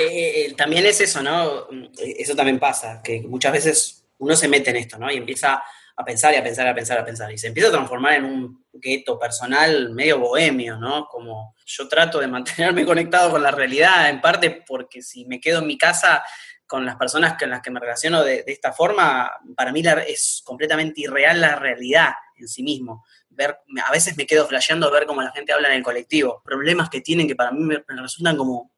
eh, 0.00 0.46
eh, 0.46 0.54
también 0.56 0.84
es 0.86 1.00
eso, 1.00 1.22
¿no? 1.22 1.68
Eso 1.96 2.34
también 2.34 2.58
pasa, 2.58 3.00
que 3.00 3.20
muchas 3.20 3.52
veces 3.52 4.04
uno 4.18 4.34
se 4.34 4.48
mete 4.48 4.70
en 4.70 4.76
esto, 4.76 4.98
¿no? 4.98 5.08
Y 5.08 5.16
empieza 5.16 5.62
a 5.96 6.04
pensar 6.04 6.34
y 6.34 6.36
a 6.36 6.42
pensar, 6.42 6.66
a 6.68 6.74
pensar, 6.74 6.98
a 6.98 7.04
pensar. 7.04 7.32
Y 7.32 7.38
se 7.38 7.48
empieza 7.48 7.70
a 7.70 7.72
transformar 7.72 8.14
en 8.14 8.24
un 8.24 8.64
gueto 8.72 9.18
personal 9.18 9.90
medio 9.90 10.18
bohemio, 10.18 10.76
¿no? 10.76 11.06
Como 11.06 11.54
yo 11.64 11.88
trato 11.88 12.20
de 12.20 12.26
mantenerme 12.26 12.84
conectado 12.86 13.30
con 13.30 13.42
la 13.42 13.50
realidad, 13.50 14.10
en 14.10 14.20
parte 14.20 14.62
porque 14.66 15.02
si 15.02 15.24
me 15.24 15.40
quedo 15.40 15.60
en 15.60 15.66
mi 15.66 15.78
casa 15.78 16.22
con 16.66 16.84
las 16.84 16.96
personas 16.96 17.38
con 17.38 17.48
las 17.48 17.62
que 17.62 17.70
me 17.70 17.80
relaciono 17.80 18.24
de, 18.24 18.42
esta 18.46 18.72
forma, 18.72 19.30
para 19.56 19.72
mí 19.72 19.82
es 20.08 20.42
completamente 20.44 21.02
irreal 21.02 21.40
la 21.40 21.54
realidad 21.54 22.10
en 22.36 22.48
sí 22.48 22.62
mismo. 22.62 23.04
Ver, 23.28 23.58
a 23.84 23.92
veces 23.92 24.16
me 24.16 24.26
quedo 24.26 24.46
flasheando 24.46 24.90
ver 24.90 25.06
cómo 25.06 25.22
la 25.22 25.30
gente 25.30 25.52
habla 25.52 25.68
en 25.68 25.76
el 25.76 25.82
colectivo, 25.82 26.42
problemas 26.44 26.90
que 26.90 27.00
tienen 27.00 27.28
que 27.28 27.36
para 27.36 27.52
mí 27.52 27.62
me 27.62 27.82
resultan 27.88 28.36
como 28.36 28.75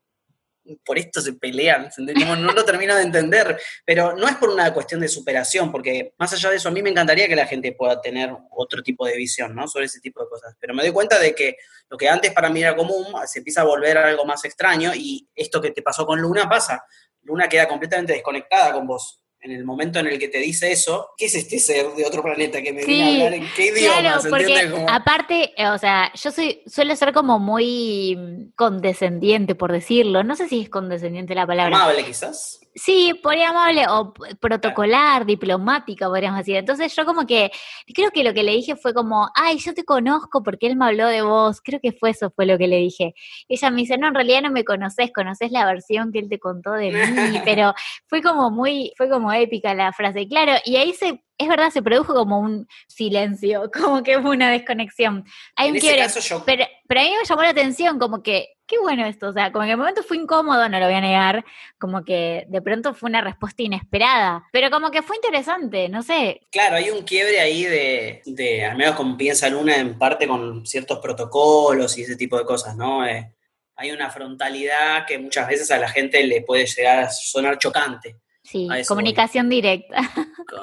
por 0.84 0.98
esto 0.98 1.20
se 1.20 1.34
pelean, 1.34 1.90
no, 1.98 2.36
no 2.36 2.52
lo 2.52 2.64
termino 2.64 2.94
de 2.94 3.02
entender, 3.02 3.58
pero 3.84 4.16
no 4.16 4.28
es 4.28 4.36
por 4.36 4.50
una 4.50 4.72
cuestión 4.72 5.00
de 5.00 5.08
superación, 5.08 5.70
porque 5.70 6.14
más 6.18 6.32
allá 6.32 6.50
de 6.50 6.56
eso, 6.56 6.68
a 6.68 6.72
mí 6.72 6.82
me 6.82 6.90
encantaría 6.90 7.28
que 7.28 7.36
la 7.36 7.46
gente 7.46 7.72
pueda 7.72 8.00
tener 8.00 8.30
otro 8.50 8.82
tipo 8.82 9.06
de 9.06 9.16
visión, 9.16 9.54
¿no? 9.54 9.68
Sobre 9.68 9.86
ese 9.86 10.00
tipo 10.00 10.22
de 10.22 10.28
cosas, 10.28 10.54
pero 10.60 10.74
me 10.74 10.82
doy 10.82 10.92
cuenta 10.92 11.18
de 11.18 11.34
que 11.34 11.56
lo 11.88 11.96
que 11.96 12.08
antes 12.08 12.32
para 12.32 12.50
mí 12.50 12.60
era 12.60 12.76
común 12.76 13.06
se 13.26 13.38
empieza 13.38 13.62
a 13.62 13.64
volver 13.64 13.98
algo 13.98 14.24
más 14.24 14.44
extraño 14.44 14.92
y 14.94 15.28
esto 15.34 15.60
que 15.60 15.70
te 15.70 15.82
pasó 15.82 16.06
con 16.06 16.20
Luna 16.20 16.48
pasa. 16.48 16.84
Luna 17.22 17.48
queda 17.48 17.68
completamente 17.68 18.12
desconectada 18.12 18.72
con 18.72 18.86
vos 18.86 19.17
en 19.40 19.52
el 19.52 19.64
momento 19.64 20.00
en 20.00 20.08
el 20.08 20.18
que 20.18 20.28
te 20.28 20.38
dice 20.38 20.72
eso, 20.72 21.10
¿qué 21.16 21.26
es 21.26 21.34
este 21.34 21.58
ser 21.58 21.86
de 21.94 22.04
otro 22.04 22.22
planeta 22.22 22.60
que 22.60 22.72
me 22.72 22.84
viene 22.84 23.04
a 23.04 23.26
hablar? 23.26 23.34
¿En 23.34 23.48
qué 23.54 23.66
idioma? 23.66 24.00
Claro, 24.00 24.20
porque 24.28 24.74
aparte, 24.88 25.52
o 25.72 25.78
sea, 25.78 26.12
yo 26.14 26.30
soy, 26.30 26.62
suelo 26.66 26.96
ser 26.96 27.12
como 27.12 27.38
muy 27.38 28.50
condescendiente, 28.56 29.54
por 29.54 29.72
decirlo. 29.72 30.24
No 30.24 30.34
sé 30.34 30.48
si 30.48 30.62
es 30.62 30.68
condescendiente 30.68 31.34
la 31.34 31.46
palabra. 31.46 31.76
Amable, 31.76 32.04
quizás. 32.04 32.60
Sí, 32.74 33.12
por 33.22 33.36
amable 33.36 33.86
o 33.88 34.12
protocolar, 34.40 35.26
diplomática, 35.26 36.06
podríamos 36.06 36.38
decir. 36.38 36.56
Entonces 36.56 36.94
yo 36.94 37.04
como 37.04 37.26
que, 37.26 37.50
creo 37.92 38.10
que 38.10 38.22
lo 38.22 38.32
que 38.32 38.44
le 38.44 38.52
dije 38.52 38.76
fue 38.76 38.94
como, 38.94 39.30
ay, 39.34 39.58
yo 39.58 39.74
te 39.74 39.84
conozco 39.84 40.42
porque 40.42 40.68
él 40.68 40.76
me 40.76 40.86
habló 40.86 41.08
de 41.08 41.22
vos. 41.22 41.60
Creo 41.60 41.80
que 41.80 41.92
fue 41.92 42.10
eso, 42.10 42.30
fue 42.30 42.46
lo 42.46 42.56
que 42.56 42.68
le 42.68 42.76
dije. 42.76 43.14
ella 43.48 43.70
me 43.70 43.80
dice, 43.80 43.98
no, 43.98 44.08
en 44.08 44.14
realidad 44.14 44.42
no 44.42 44.50
me 44.50 44.64
conoces, 44.64 45.10
conoces 45.12 45.50
la 45.50 45.64
versión 45.64 46.12
que 46.12 46.20
él 46.20 46.28
te 46.28 46.38
contó 46.38 46.72
de 46.72 46.92
mí, 46.92 47.40
pero 47.44 47.74
fue 48.06 48.22
como 48.22 48.50
muy, 48.50 48.92
fue 48.96 49.08
como 49.08 49.27
épica 49.32 49.74
la 49.74 49.92
frase. 49.92 50.26
Claro, 50.28 50.52
y 50.64 50.76
ahí 50.76 50.92
se 50.92 51.22
es 51.38 51.46
verdad, 51.46 51.70
se 51.70 51.82
produjo 51.82 52.14
como 52.14 52.40
un 52.40 52.66
silencio, 52.88 53.70
como 53.72 54.02
que 54.02 54.20
fue 54.20 54.32
una 54.32 54.50
desconexión. 54.50 55.24
Hay 55.56 55.70
un 55.70 55.78
quiebre, 55.78 56.04
pero, 56.44 56.64
pero 56.86 57.00
a 57.00 57.04
mí 57.04 57.10
me 57.10 57.24
llamó 57.24 57.42
la 57.42 57.50
atención, 57.50 57.98
como 57.98 58.22
que, 58.22 58.56
qué 58.66 58.76
bueno 58.78 59.06
esto, 59.06 59.28
o 59.28 59.32
sea, 59.32 59.52
como 59.52 59.62
que 59.62 59.68
en 59.68 59.72
el 59.72 59.76
momento 59.78 60.02
fue 60.02 60.16
incómodo, 60.16 60.68
no 60.68 60.78
lo 60.78 60.86
voy 60.86 60.94
a 60.94 61.00
negar, 61.00 61.44
como 61.78 62.04
que 62.04 62.44
de 62.48 62.60
pronto 62.60 62.92
fue 62.92 63.08
una 63.08 63.20
respuesta 63.20 63.62
inesperada, 63.62 64.44
pero 64.52 64.70
como 64.70 64.90
que 64.90 65.00
fue 65.00 65.16
interesante, 65.16 65.88
no 65.88 66.02
sé. 66.02 66.40
Claro, 66.50 66.76
hay 66.76 66.90
un 66.90 67.02
quiebre 67.04 67.40
ahí 67.40 67.64
de, 67.64 68.22
de 68.26 68.64
al 68.64 68.76
menos 68.76 68.96
como 68.96 69.16
piensa 69.16 69.48
Luna, 69.48 69.76
en 69.76 69.96
parte 69.96 70.26
con 70.26 70.66
ciertos 70.66 70.98
protocolos 70.98 71.96
y 71.96 72.02
ese 72.02 72.16
tipo 72.16 72.36
de 72.36 72.44
cosas, 72.44 72.76
¿no? 72.76 73.06
Eh, 73.06 73.32
hay 73.76 73.92
una 73.92 74.10
frontalidad 74.10 75.06
que 75.06 75.18
muchas 75.18 75.46
veces 75.46 75.70
a 75.70 75.78
la 75.78 75.88
gente 75.88 76.24
le 76.24 76.42
puede 76.42 76.66
llegar 76.66 76.98
a 76.98 77.10
sonar 77.10 77.58
chocante. 77.58 78.16
Sí, 78.42 78.66
comunicación 78.86 79.48
directa. 79.48 79.98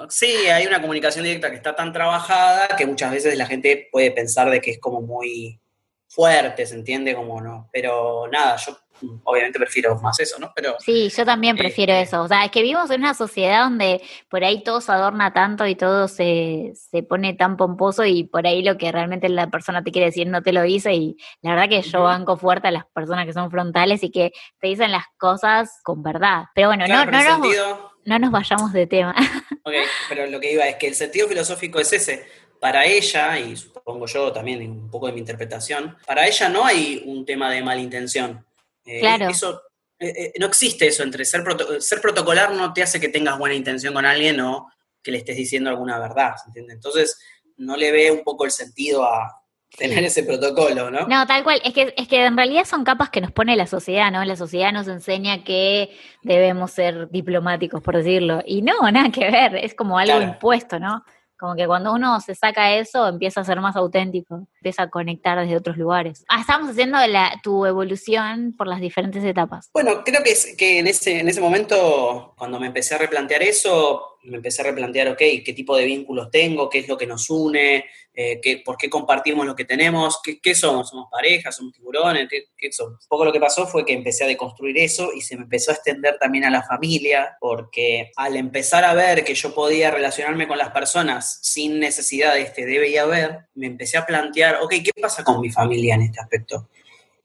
Sí, 0.09 0.25
hay 0.25 0.65
una 0.65 0.81
comunicación 0.81 1.23
directa 1.23 1.51
que 1.51 1.57
está 1.57 1.75
tan 1.75 1.93
trabajada 1.93 2.69
que 2.75 2.87
muchas 2.87 3.11
veces 3.11 3.37
la 3.37 3.45
gente 3.45 3.87
puede 3.91 4.11
pensar 4.11 4.49
de 4.49 4.59
que 4.59 4.71
es 4.71 4.79
como 4.79 5.01
muy 5.01 5.59
fuerte, 6.07 6.65
¿se 6.65 6.75
entiende? 6.75 7.13
Como 7.13 7.41
no. 7.41 7.69
Pero 7.71 8.27
nada, 8.31 8.55
yo 8.57 8.77
obviamente 9.23 9.59
prefiero 9.59 9.95
más 10.01 10.19
eso, 10.19 10.39
¿no? 10.39 10.51
Pero, 10.55 10.75
sí, 10.79 11.09
yo 11.09 11.25
también 11.25 11.57
prefiero 11.57 11.93
este 11.93 12.15
eso. 12.15 12.23
O 12.23 12.27
sea, 12.27 12.45
es 12.45 12.51
que 12.51 12.61
vivimos 12.61 12.89
en 12.91 13.01
una 13.01 13.13
sociedad 13.13 13.63
donde 13.63 14.01
por 14.29 14.43
ahí 14.43 14.63
todo 14.63 14.81
se 14.81 14.91
adorna 14.91 15.33
tanto 15.33 15.67
y 15.67 15.75
todo 15.75 16.07
se, 16.07 16.73
se 16.75 17.03
pone 17.03 17.33
tan 17.33 17.57
pomposo 17.57 18.05
y 18.05 18.23
por 18.23 18.45
ahí 18.47 18.63
lo 18.63 18.77
que 18.77 18.91
realmente 18.91 19.29
la 19.29 19.49
persona 19.49 19.83
te 19.83 19.91
quiere 19.91 20.07
decir 20.07 20.27
no 20.27 20.41
te 20.41 20.53
lo 20.53 20.61
dice 20.61 20.93
y 20.93 21.17
la 21.41 21.51
verdad 21.51 21.69
que 21.69 21.81
yo 21.81 22.03
banco 22.03 22.37
fuerte 22.37 22.67
a 22.67 22.71
las 22.71 22.85
personas 22.85 23.25
que 23.25 23.33
son 23.33 23.51
frontales 23.51 24.03
y 24.03 24.11
que 24.11 24.31
te 24.59 24.67
dicen 24.67 24.91
las 24.91 25.05
cosas 25.17 25.79
con 25.83 26.03
verdad. 26.03 26.45
Pero 26.53 26.69
bueno, 26.69 26.87
no, 26.87 27.05
no, 27.05 27.21
nos, 27.21 27.79
no 28.05 28.19
nos 28.19 28.31
vayamos 28.31 28.73
de 28.73 28.87
tema. 28.87 29.15
Ok, 29.63 29.73
pero 30.09 30.27
lo 30.27 30.39
que 30.39 30.53
iba 30.53 30.67
es 30.67 30.75
que 30.75 30.87
el 30.87 30.95
sentido 30.95 31.27
filosófico 31.27 31.79
es 31.79 31.91
ese. 31.91 32.25
Para 32.59 32.85
ella, 32.85 33.39
y 33.39 33.55
supongo 33.55 34.05
yo 34.05 34.31
también 34.31 34.61
un 34.69 34.89
poco 34.89 35.07
de 35.07 35.13
mi 35.13 35.19
interpretación, 35.19 35.97
para 36.05 36.27
ella 36.27 36.49
no 36.49 36.65
hay 36.65 37.03
un 37.05 37.25
tema 37.25 37.51
de 37.51 37.63
malintención 37.63 38.45
eh, 38.85 38.99
claro. 38.99 39.29
Eso, 39.29 39.61
eh, 39.99 40.13
eh, 40.17 40.33
no 40.39 40.47
existe 40.47 40.87
eso 40.87 41.03
entre 41.03 41.25
ser, 41.25 41.43
ser 41.79 42.01
protocolar 42.01 42.51
no 42.51 42.73
te 42.73 42.83
hace 42.83 42.99
que 42.99 43.09
tengas 43.09 43.37
buena 43.37 43.55
intención 43.55 43.93
con 43.93 44.05
alguien 44.05 44.39
o 44.41 44.69
que 45.01 45.11
le 45.11 45.19
estés 45.19 45.37
diciendo 45.37 45.69
alguna 45.69 45.99
verdad, 45.99 46.33
¿entiendes? 46.47 46.75
Entonces, 46.75 47.19
no 47.57 47.77
le 47.77 47.91
ve 47.91 48.11
un 48.11 48.23
poco 48.23 48.45
el 48.45 48.51
sentido 48.51 49.05
a 49.05 49.41
tener 49.77 50.03
ese 50.03 50.23
protocolo, 50.23 50.89
¿no? 50.89 51.07
No, 51.07 51.25
tal 51.27 51.43
cual. 51.43 51.61
Es 51.63 51.73
que, 51.73 51.93
es 51.97 52.07
que 52.07 52.25
en 52.25 52.37
realidad 52.37 52.65
son 52.65 52.83
capas 52.83 53.09
que 53.09 53.21
nos 53.21 53.31
pone 53.31 53.55
la 53.55 53.67
sociedad, 53.67 54.11
¿no? 54.11 54.23
La 54.25 54.35
sociedad 54.35 54.71
nos 54.71 54.87
enseña 54.87 55.43
que 55.43 55.95
debemos 56.23 56.71
ser 56.71 57.09
diplomáticos, 57.09 57.81
por 57.81 57.97
decirlo. 57.97 58.41
Y 58.45 58.61
no, 58.61 58.89
nada 58.91 59.11
que 59.11 59.29
ver. 59.29 59.55
Es 59.55 59.73
como 59.73 59.97
algo 59.97 60.21
impuesto, 60.21 60.79
¿no? 60.79 61.03
Como 61.37 61.55
que 61.55 61.67
cuando 61.67 61.93
uno 61.93 62.19
se 62.21 62.35
saca 62.35 62.75
eso, 62.75 63.07
empieza 63.07 63.41
a 63.41 63.45
ser 63.45 63.59
más 63.59 63.75
auténtico, 63.75 64.47
empieza 64.55 64.83
a 64.83 64.89
conectar 64.89 65.39
desde 65.39 65.57
otros 65.57 65.77
lugares. 65.77 66.23
Ah, 66.29 66.41
estamos 66.41 66.69
haciendo 66.69 66.97
tu 67.43 67.65
evolución 67.65 68.53
por 68.57 68.67
las 68.67 68.79
diferentes 68.79 69.23
etapas. 69.23 69.69
Bueno, 69.73 70.03
creo 70.03 70.23
que, 70.23 70.31
es, 70.31 70.55
que 70.57 70.79
en, 70.79 70.87
ese, 70.87 71.19
en 71.19 71.27
ese 71.27 71.41
momento, 71.41 72.33
cuando 72.37 72.59
me 72.59 72.67
empecé 72.67 72.95
a 72.95 72.99
replantear 72.99 73.43
eso, 73.43 74.14
me 74.25 74.37
empecé 74.37 74.61
a 74.61 74.65
replantear, 74.65 75.09
ok, 75.09 75.17
qué 75.17 75.53
tipo 75.55 75.75
de 75.77 75.85
vínculos 75.85 76.29
tengo, 76.31 76.69
qué 76.69 76.79
es 76.79 76.87
lo 76.87 76.97
que 76.97 77.07
nos 77.07 77.29
une, 77.29 77.85
eh, 78.13 78.39
qué, 78.41 78.61
por 78.63 78.77
qué 78.77 78.89
compartimos 78.89 79.45
lo 79.45 79.55
que 79.55 79.65
tenemos, 79.65 80.19
qué, 80.23 80.39
qué 80.39 80.55
somos, 80.55 80.89
somos 80.89 81.07
parejas, 81.11 81.55
somos 81.55 81.73
tiburones, 81.73 82.27
¿Qué, 82.29 82.45
qué, 82.57 82.71
somos. 82.71 83.03
Un 83.03 83.07
poco 83.09 83.25
lo 83.25 83.33
que 83.33 83.39
pasó 83.39 83.67
fue 83.67 83.85
que 83.85 83.93
empecé 83.93 84.23
a 84.23 84.27
deconstruir 84.27 84.77
eso 84.77 85.11
y 85.13 85.21
se 85.21 85.35
me 85.35 85.43
empezó 85.43 85.71
a 85.71 85.75
extender 85.75 86.17
también 86.17 86.45
a 86.45 86.49
la 86.49 86.63
familia, 86.63 87.37
porque 87.39 88.11
al 88.15 88.37
empezar 88.37 88.85
a 88.85 88.93
ver 88.93 89.23
que 89.25 89.35
yo 89.35 89.53
podía 89.53 89.91
relacionarme 89.91 90.47
con 90.47 90.57
las 90.57 90.71
personas 90.71 91.39
sin 91.41 91.79
necesidad 91.79 92.33
de 92.33 92.41
este 92.41 92.65
debe 92.65 92.89
y 92.89 92.97
haber, 92.97 93.47
me 93.53 93.67
empecé 93.67 93.97
a 93.97 94.05
plantear, 94.05 94.59
ok, 94.61 94.75
¿qué 94.83 94.91
pasa 95.01 95.23
con 95.23 95.41
mi 95.41 95.49
familia 95.49 95.95
en 95.95 96.03
este 96.03 96.21
aspecto? 96.21 96.69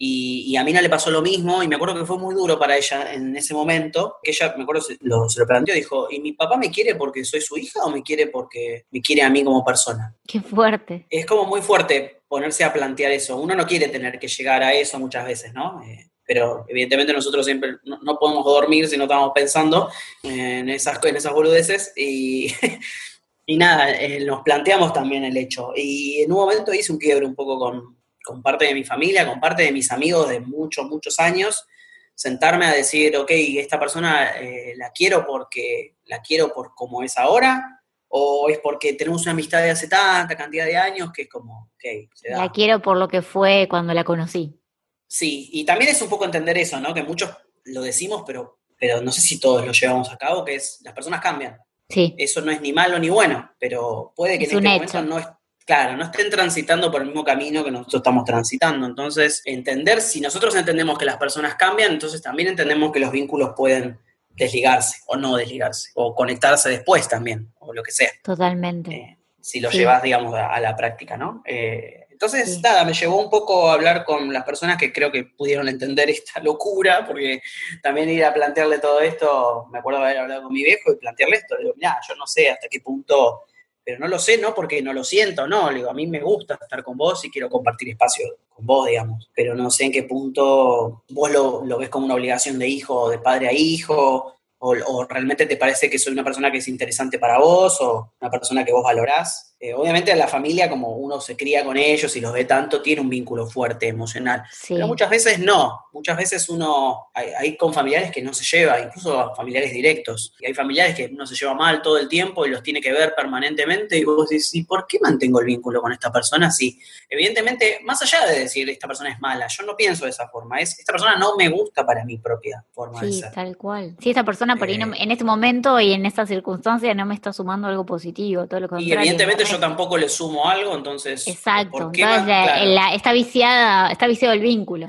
Y, 0.03 0.57
a 0.57 0.65
Mina 0.65 0.81
le 0.81 0.89
pasó 0.89 1.11
lo 1.11 1.21
mismo, 1.21 1.63
y 1.63 1.69
me 1.69 1.77
acuerdo 1.77 1.95
que 1.95 2.07
fue 2.07 2.17
muy 2.17 2.35
duro 2.35 2.59
para 2.59 2.75
ella 2.75 3.13
en 3.13 3.37
ese 3.37 3.53
momento, 3.53 4.17
que 4.23 4.31
ella, 4.31 4.55
me 4.57 4.63
acuerdo, 4.63 4.81
se 4.81 4.97
lo, 5.03 5.29
se 5.29 5.41
lo 5.41 5.47
planteó, 5.47 5.75
dijo, 5.75 6.09
¿y 6.11 6.21
mi 6.21 6.33
papá 6.33 6.57
me 6.57 6.71
quiere 6.71 6.95
porque 6.95 7.23
soy 7.23 7.43
su 7.43 7.59
hija 7.59 7.85
o 7.85 7.91
me 7.91 8.03
quiere 8.03 8.29
porque 8.29 8.87
me 8.91 9.03
quiere 9.03 9.21
a 9.21 9.29
mí 9.29 9.45
como 9.45 9.63
persona? 9.63 10.17
Qué 10.27 10.41
fuerte. 10.41 11.07
Es 11.11 11.27
como 11.27 11.45
muy 11.45 11.61
fuerte 11.61 12.23
ponerse 12.27 12.65
a 12.65 12.73
plantear 12.73 13.13
eso. 13.13 13.37
Uno 13.37 13.55
no 13.55 13.67
quiere 13.67 13.89
tener 13.89 14.19
que 14.19 14.27
llegar 14.27 14.63
a 14.63 14.73
eso 14.73 14.99
muchas 14.99 15.27
veces, 15.27 15.53
¿no? 15.53 15.83
Eh, 15.83 16.09
pero 16.25 16.65
evidentemente 16.67 17.13
nosotros 17.13 17.45
siempre 17.45 17.73
no, 17.85 17.99
no, 18.01 18.19
podemos 18.19 18.43
dormir 18.47 18.89
si 18.89 18.97
no 18.97 19.05
estamos 19.05 19.33
pensando 19.35 19.91
en 20.23 20.71
esas, 20.71 20.99
en 21.05 21.17
esas 21.17 21.35
boludeces 21.35 21.93
y, 21.95 22.51
y 23.45 23.59
nada, 23.59 23.91
eh, 23.91 24.25
nos 24.25 24.41
planteamos 24.43 24.95
también 24.95 25.25
el 25.25 25.37
hecho. 25.37 25.73
Y 25.77 26.23
en 26.23 26.33
un 26.33 26.39
momento 26.39 26.73
hice 26.73 26.91
un 26.91 26.99
quiebre 26.99 27.27
un 27.27 27.35
poco 27.35 27.59
con, 27.59 28.00
con 28.25 28.43
parte 28.43 28.67
de 28.67 28.75
mi 28.75 28.85
familia, 28.85 29.27
con 29.27 29.41
parte 29.41 29.63
de 29.63 29.73
mis 29.73 29.91
amigos 29.91 30.29
de 30.29 30.41
muchos, 30.41 30.87
muchos 30.87 31.19
años, 31.19 31.67
sentarme 32.15 32.67
a 32.67 32.73
decir, 32.73 33.17
ok, 33.17 33.31
esta 33.31 33.81
persona 33.81 34.39
eh, 34.39 34.75
la 34.77 34.91
quiero 34.91 35.27
porque 35.27 35.97
la 36.05 36.21
quiero 36.21 36.53
por 36.53 36.75
como 36.75 37.03
es 37.03 37.17
ahora, 37.17 37.81
o 38.09 38.49
es 38.49 38.59
porque 38.59 38.93
tenemos 38.95 39.23
una 39.23 39.31
amistad 39.31 39.63
de 39.63 39.71
hace 39.71 39.89
tanta 39.89 40.37
cantidad 40.37 40.67
de 40.67 40.77
años 40.77 41.13
que 41.13 41.23
es 41.23 41.29
como, 41.29 41.71
ok, 41.75 42.11
se 42.13 42.31
da. 42.31 42.39
La 42.39 42.53
quiero 42.53 42.83
por 42.83 42.97
lo 42.97 43.09
que 43.09 43.23
fue 43.23 43.67
cuando 43.71 43.95
la 43.95 44.05
conocí. 44.05 44.61
Sí, 45.07 45.49
y 45.53 45.65
también 45.65 45.91
es 45.91 46.03
un 46.03 46.09
poco 46.09 46.25
entender 46.25 46.59
eso, 46.59 46.79
¿no? 46.81 46.93
Que 46.93 47.03
muchos 47.03 47.31
lo 47.65 47.83
decimos, 47.83 48.25
pero, 48.27 48.59
pero 48.79 49.01
no 49.01 49.13
sé 49.13 49.21
si 49.21 49.41
todos 49.41 49.65
lo 49.65 49.73
llevamos 49.73 50.11
a 50.11 50.19
cabo, 50.19 50.45
que 50.45 50.57
es, 50.57 50.81
las 50.85 50.93
personas 50.93 51.21
cambian. 51.21 51.57
Sí. 51.89 52.15
Eso 52.19 52.41
no 52.41 52.51
es 52.51 52.61
ni 52.61 52.73
malo 52.73 52.99
ni 52.99 53.09
bueno, 53.09 53.51
pero 53.59 54.13
puede 54.15 54.39
que 54.39 54.45
Es 54.45 54.53
en 54.53 54.59
este 54.59 54.69
momento 54.69 55.03
no 55.03 55.19
es 55.19 55.27
claro, 55.71 55.97
no 55.97 56.03
estén 56.03 56.29
transitando 56.31 56.91
por 56.91 57.01
el 57.03 57.07
mismo 57.07 57.23
camino 57.23 57.63
que 57.63 57.71
nosotros 57.71 58.01
estamos 58.01 58.25
transitando. 58.25 58.87
Entonces, 58.89 59.41
entender, 59.45 60.01
si 60.01 60.21
nosotros 60.21 60.57
entendemos 60.57 60.99
que 60.99 61.05
las 61.05 61.17
personas 61.17 61.55
cambian, 61.55 61.93
entonces 61.93 62.21
también 62.21 62.49
entendemos 62.49 62.91
que 62.91 62.99
los 62.99 63.13
vínculos 63.13 63.53
pueden 63.57 63.97
desligarse 64.31 64.99
o 65.07 65.15
no 65.17 65.37
desligarse, 65.37 65.91
o 65.95 66.13
conectarse 66.13 66.71
después 66.71 67.07
también, 67.09 67.53
o 67.61 67.73
lo 67.73 67.85
que 67.85 67.93
sea, 67.93 68.11
Totalmente. 68.25 68.91
eh, 68.97 69.19
si 69.41 69.61
lo 69.61 69.71
Sí. 69.71 69.79
llevas, 69.79 70.03
digamos, 70.03 70.35
a, 70.35 70.49
a 70.53 70.59
la 70.61 70.75
práctica, 70.75 71.17
¿no? 71.17 71.41
Eh, 71.47 72.07
entonces, 72.11 72.55
Sí. 72.57 72.61
nada, 72.63 72.85
me 72.85 72.93
llevó 72.93 73.23
un 73.23 73.31
poco 73.31 73.71
a 73.71 73.75
hablar 73.75 74.05
con 74.05 74.33
las 74.33 74.43
personas 74.43 74.77
que 74.77 74.93
creo 74.93 75.13
que 75.13 75.23
pudieron 75.25 75.69
entender 75.69 76.11
esta 76.11 76.41
locura, 76.41 77.07
porque 77.07 77.43
también 77.81 78.11
ir 78.11 78.25
a 78.25 78.35
plantearle 78.35 78.81
todo 78.81 79.01
esto, 79.01 79.67
me 79.71 79.79
acuerdo 79.79 80.01
de 80.01 80.07
haber 80.07 80.19
hablado 80.19 80.43
con 80.43 80.53
mi 80.53 80.65
viejo 80.65 80.93
y 80.93 80.97
plantearle 80.97 81.37
esto, 81.37 81.55
le 81.55 81.63
digo, 81.63 81.75
mira, 81.77 81.97
yo 82.09 82.17
no 82.17 82.27
sé 82.27 82.51
hasta 82.51 82.67
qué 82.69 82.81
punto 82.81 83.43
pero 83.85 83.99
no 83.99 84.09
lo 84.09 84.19
sé, 84.19 84.38
no 84.38 84.55
porque 84.55 84.83
no 84.83 84.93
lo 84.93 85.05
siento, 85.05 85.47
no, 85.47 85.71
digo, 85.71 85.90
a 85.90 85.95
mí 85.95 86.07
me 86.07 86.21
gusta 86.21 86.59
estar 86.61 86.83
con 86.83 86.97
vos 86.97 87.25
y 87.25 87.31
quiero 87.31 87.49
compartir 87.49 87.90
espacio 87.90 88.27
con 88.49 88.66
vos, 88.66 88.87
digamos, 88.88 89.31
pero 89.35 89.55
no 89.55 89.71
sé 89.71 89.87
en 89.87 89.93
qué 89.93 90.03
punto 90.05 91.05
vos 91.11 91.31
lo, 91.31 91.64
lo 91.64 91.79
ves 91.79 91.88
como 91.88 92.07
una 92.07 92.14
obligación 92.14 92.59
de 92.59 92.69
hijo, 92.69 93.11
de 93.11 93.19
padre 93.19 93.49
a 93.49 93.53
hijo, 93.53 94.39
o, 94.61 94.75
o, 94.87 95.05
realmente 95.05 95.46
te 95.46 95.57
parece 95.57 95.88
que 95.88 95.99
soy 95.99 96.12
una 96.12 96.25
persona 96.25 96.51
que 96.53 96.59
es 96.59 96.68
interesante 96.68 97.18
para 97.18 97.38
vos, 97.38 97.81
o 97.81 98.12
una 98.20 98.31
persona 98.31 98.64
que 98.64 98.73
vos 98.73 98.85
valorás. 98.85 99.46
Eh, 99.62 99.75
obviamente 99.75 100.14
la 100.16 100.27
familia, 100.27 100.70
como 100.70 100.96
uno 100.96 101.20
se 101.20 101.37
cría 101.37 101.62
con 101.62 101.77
ellos 101.77 102.16
y 102.16 102.20
los 102.23 102.33
ve 102.33 102.46
tanto, 102.46 102.81
tiene 102.81 103.03
un 103.03 103.11
vínculo 103.11 103.46
fuerte 103.46 103.88
emocional, 103.88 104.42
Sí. 104.51 104.73
pero 104.75 104.87
muchas 104.87 105.11
veces 105.11 105.38
no, 105.38 105.87
muchas 105.92 106.16
veces 106.16 106.49
uno, 106.49 107.11
hay, 107.12 107.29
hay, 107.38 107.57
con 107.59 107.75
familiares 107.75 108.11
que 108.11 108.23
no 108.23 108.33
se 108.33 108.42
lleva, 108.44 108.81
incluso 108.81 109.35
familiares 109.35 109.70
directos, 109.73 110.35
y 110.40 110.46
hay 110.46 110.55
familiares 110.55 110.94
que 110.94 111.11
uno 111.12 111.27
se 111.27 111.35
lleva 111.35 111.53
mal 111.53 111.83
todo 111.83 111.99
el 111.99 112.09
tiempo 112.09 112.46
y 112.46 112.51
los 112.51 112.62
tiene 112.62 112.81
que 112.81 112.90
ver 112.90 113.14
permanentemente, 113.14 113.99
y 113.99 114.05
vos 114.05 114.31
decís, 114.31 114.55
¿y 114.55 114.64
por 114.64 114.87
qué 114.87 114.99
mantengo 114.99 115.40
el 115.40 115.46
vínculo 115.46 115.83
con 115.83 115.92
esta 115.92 116.11
persona? 116.11 116.51
Si, 116.51 116.81
evidentemente, 117.11 117.81
más 117.85 118.01
allá 118.01 118.27
de 118.27 118.40
decir, 118.40 118.68
esta 118.70 118.87
persona 118.87 119.11
es 119.11 119.20
mala, 119.20 119.46
yo 119.46 119.64
no 119.64 119.77
pienso 119.77 120.05
de 120.05 120.11
esa 120.11 120.27
forma, 120.29 120.59
es, 120.59 120.79
esta 120.79 120.92
persona 120.92 121.16
no 121.16 121.37
me 121.37 121.51
gusta 121.51 121.85
para 121.85 122.03
mi 122.07 122.16
propia 122.16 122.64
forma 122.73 123.01
sí, 123.01 123.07
de 123.07 123.12
ser. 123.12 123.33
tal 123.33 123.57
cual. 123.59 123.94
Si 124.01 124.09
esta 124.09 124.25
persona 124.25 124.50
por 124.57 124.69
ahí 124.69 124.79
no- 124.79 124.93
Eh. 124.95 124.99
en 125.01 125.11
este 125.11 125.25
momento 125.25 125.79
y 125.81 125.93
en 125.93 126.07
esta 126.07 126.27
circunstancia 126.27 126.95
no 126.95 127.07
me 127.07 127.15
está 127.15 127.33
sumando 127.33 127.69
algo 127.69 127.85
positivo, 127.87 128.47
todo 128.47 128.61
lo 128.61 128.67
Y 128.67 128.69
contrario. 128.69 128.95
evidentemente 129.01 129.45
¿no? 129.45 129.51
yo 129.51 129.59
tampoco 129.59 129.97
le 129.99 130.09
sumo 130.09 130.49
algo, 130.49 130.75
entonces... 130.77 131.27
Exacto. 131.29 131.71
¿por 131.79 131.93
qué 131.93 132.03
Entonces 132.03 132.27
man- 132.27 132.29
la- 132.29 132.45
claro. 132.55 132.65
la- 132.71 132.95
está 132.95 133.13
viciada, 133.13 133.91
está 133.93 134.07
viciado 134.07 134.35
el 134.35 134.41
vínculo. 134.41 134.89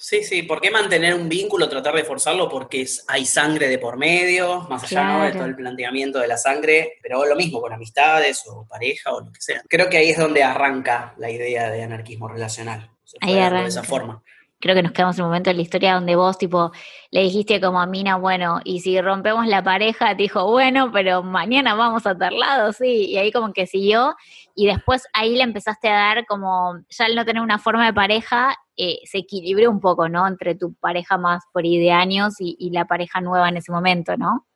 Sí, 0.00 0.22
sí, 0.22 0.44
¿por 0.44 0.60
qué 0.60 0.70
mantener 0.70 1.12
un 1.14 1.28
vínculo, 1.28 1.68
tratar 1.68 1.92
de 1.96 2.04
forzarlo? 2.04 2.48
Porque 2.48 2.82
es- 2.82 3.04
hay 3.08 3.24
sangre 3.26 3.66
de 3.68 3.78
por 3.78 3.96
medio, 3.96 4.60
más 4.70 4.84
allá 4.84 5.04
¿no? 5.18 5.24
de 5.24 5.32
todo 5.32 5.44
el 5.44 5.56
planteamiento 5.56 6.20
de 6.20 6.28
la 6.28 6.36
sangre, 6.36 6.98
pero 7.02 7.26
lo 7.26 7.34
mismo 7.34 7.60
con 7.60 7.72
amistades 7.72 8.44
o 8.46 8.64
pareja 8.68 9.12
o 9.12 9.20
lo 9.22 9.32
que 9.32 9.40
sea. 9.40 9.60
Creo 9.68 9.88
que 9.90 9.96
ahí 9.96 10.10
es 10.10 10.18
donde 10.18 10.44
arranca 10.44 11.14
la 11.18 11.30
idea 11.30 11.68
de 11.70 11.82
anarquismo 11.82 12.28
relacional. 12.28 12.88
Se 13.02 13.16
Ahí 13.20 13.34
verlo 13.34 13.62
de 13.62 13.66
esa 13.68 13.80
arranca. 13.80 13.88
forma. 13.90 14.22
Creo 14.60 14.74
que 14.74 14.82
nos 14.82 14.92
quedamos 14.92 15.16
en 15.16 15.24
un 15.24 15.28
momento 15.30 15.50
en 15.50 15.56
la 15.56 15.62
historia 15.62 15.94
donde 15.94 16.16
vos, 16.16 16.36
tipo, 16.36 16.72
le 17.12 17.22
dijiste 17.22 17.60
como 17.60 17.80
a 17.80 17.86
Mina, 17.86 18.16
bueno, 18.16 18.60
y 18.64 18.80
si 18.80 19.00
rompemos 19.00 19.46
la 19.46 19.62
pareja, 19.62 20.16
te 20.16 20.24
dijo, 20.24 20.50
bueno, 20.50 20.90
pero 20.92 21.22
mañana 21.22 21.74
vamos 21.74 22.06
a 22.06 22.18
tal 22.18 22.38
lado, 22.38 22.72
sí. 22.72 23.06
Y 23.06 23.18
ahí 23.18 23.30
como 23.30 23.52
que 23.52 23.66
siguió. 23.66 24.16
Y 24.56 24.66
después 24.66 25.04
ahí 25.12 25.36
le 25.36 25.44
empezaste 25.44 25.88
a 25.88 25.94
dar 25.94 26.26
como, 26.26 26.74
ya 26.90 27.04
al 27.04 27.14
no 27.14 27.24
tener 27.24 27.42
una 27.42 27.58
forma 27.60 27.86
de 27.86 27.92
pareja, 27.92 28.56
eh, 28.76 28.98
se 29.04 29.18
equilibró 29.18 29.70
un 29.70 29.80
poco, 29.80 30.08
¿no? 30.08 30.26
Entre 30.26 30.56
tu 30.56 30.74
pareja 30.74 31.18
más 31.18 31.44
por 31.52 31.62
ahí 31.64 31.78
de 31.78 31.92
años 31.92 32.34
y 32.38 32.70
la 32.70 32.86
pareja 32.86 33.20
nueva 33.20 33.48
en 33.48 33.58
ese 33.58 33.70
momento, 33.70 34.16
¿no? 34.16 34.48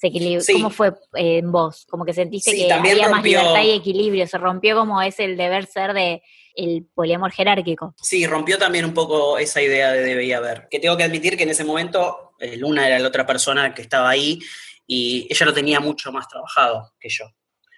Se 0.00 0.06
equilibró. 0.06 0.40
Sí. 0.42 0.52
¿Cómo 0.52 0.70
fue 0.70 0.88
eh, 1.16 1.38
en 1.38 1.50
vos? 1.50 1.84
Como 1.90 2.04
que 2.04 2.14
sentiste 2.14 2.52
Sí, 2.52 2.66
que 2.66 2.72
había 2.72 3.08
más 3.08 3.20
rompió- 3.22 3.40
libertad 3.40 3.62
y 3.64 3.70
equilibrio, 3.72 4.26
se 4.26 4.38
rompió 4.38 4.76
como 4.76 5.02
es 5.02 5.18
el 5.20 5.36
deber 5.36 5.66
ser 5.66 5.92
de 5.92 6.22
el 6.54 6.86
poliamor 6.94 7.30
jerárquico. 7.32 7.94
Sí, 8.02 8.26
rompió 8.26 8.58
también 8.58 8.84
un 8.84 8.94
poco 8.94 9.38
esa 9.38 9.60
idea 9.62 9.92
de 9.92 10.02
debía 10.02 10.38
haber. 10.38 10.66
Que 10.70 10.78
tengo 10.80 10.96
que 10.96 11.04
admitir 11.04 11.36
que 11.36 11.42
en 11.44 11.50
ese 11.50 11.64
momento 11.64 12.32
eh, 12.40 12.56
Luna 12.56 12.86
era 12.86 12.98
la 12.98 13.08
otra 13.08 13.26
persona 13.26 13.74
que 13.74 13.82
estaba 13.82 14.08
ahí 14.10 14.38
y 14.86 15.26
ella 15.30 15.46
lo 15.46 15.52
tenía 15.54 15.80
mucho 15.80 16.10
más 16.12 16.26
trabajado 16.28 16.92
que 16.98 17.08
yo. 17.10 17.26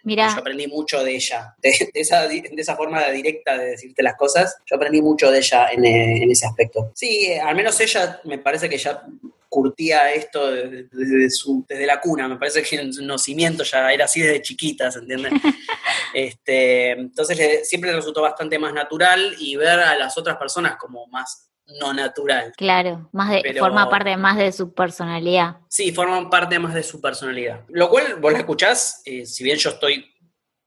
Mira, 0.03 0.33
Yo 0.33 0.41
aprendí 0.41 0.67
mucho 0.67 1.05
de 1.05 1.15
ella, 1.15 1.55
de, 1.59 1.71
de 1.93 2.01
esa, 2.01 2.27
de 2.27 2.43
esa 2.57 2.75
forma 2.75 3.07
directa 3.11 3.59
de 3.59 3.73
decirte 3.73 4.03
las 4.03 4.15
cosas. 4.17 4.57
Yo 4.65 4.77
aprendí 4.77 5.03
mucho 5.03 5.31
de 5.31 5.39
ella 5.39 5.69
en, 5.73 5.85
eh, 5.85 6.23
en 6.23 6.31
ese 6.31 6.47
aspecto. 6.47 6.91
Sí, 6.95 7.27
eh, 7.27 7.39
al 7.41 7.55
menos 7.55 7.79
ella 7.81 8.19
me 8.25 8.39
parece 8.39 8.69
que 8.71 8.79
ya 8.79 9.03
curtía 9.51 10.13
esto 10.13 10.51
desde, 10.51 10.85
desde 10.91 11.29
su, 11.29 11.67
desde 11.69 11.85
la 11.85 12.01
cuna. 12.01 12.29
Me 12.29 12.37
parece 12.37 12.63
que 12.63 12.77
en 12.77 12.95
su 12.95 13.05
nacimiento 13.05 13.65
ya 13.65 13.93
era 13.93 14.07
así 14.07 14.21
desde 14.21 14.41
chiquita, 14.41 14.91
¿se 14.91 15.01
entiende? 15.01 15.29
este, 16.15 16.93
entonces 16.93 17.69
siempre 17.69 17.91
le 17.91 17.97
resultó 17.97 18.23
bastante 18.23 18.59
más 18.59 18.73
natural 18.73 19.35
y 19.39 19.57
ver 19.57 19.81
a 19.81 19.99
las 19.99 20.17
otras 20.17 20.39
personas 20.39 20.77
como 20.77 21.07
más 21.09 21.51
no 21.79 21.93
natural. 21.93 22.53
Claro, 22.57 23.09
más 23.13 23.31
de, 23.31 23.41
Pero- 23.43 23.61
forma 23.61 23.89
parte 23.91 24.17
más 24.17 24.37
de 24.39 24.53
su 24.53 24.73
personalidad. 24.73 25.59
Sí, 25.69 25.93
forman 25.93 26.31
parte 26.31 26.59
más 26.59 26.75
de 26.75 26.83
su 26.83 27.01
personalidad. 27.01 27.65
Lo 27.69 27.89
cual 27.89 28.17
vos 28.21 28.33
la 28.33 28.39
escuchás, 28.39 29.03
eh, 29.05 29.27
si 29.27 29.45
bien 29.45 29.57
yo 29.59 29.71
estoy, 29.71 30.07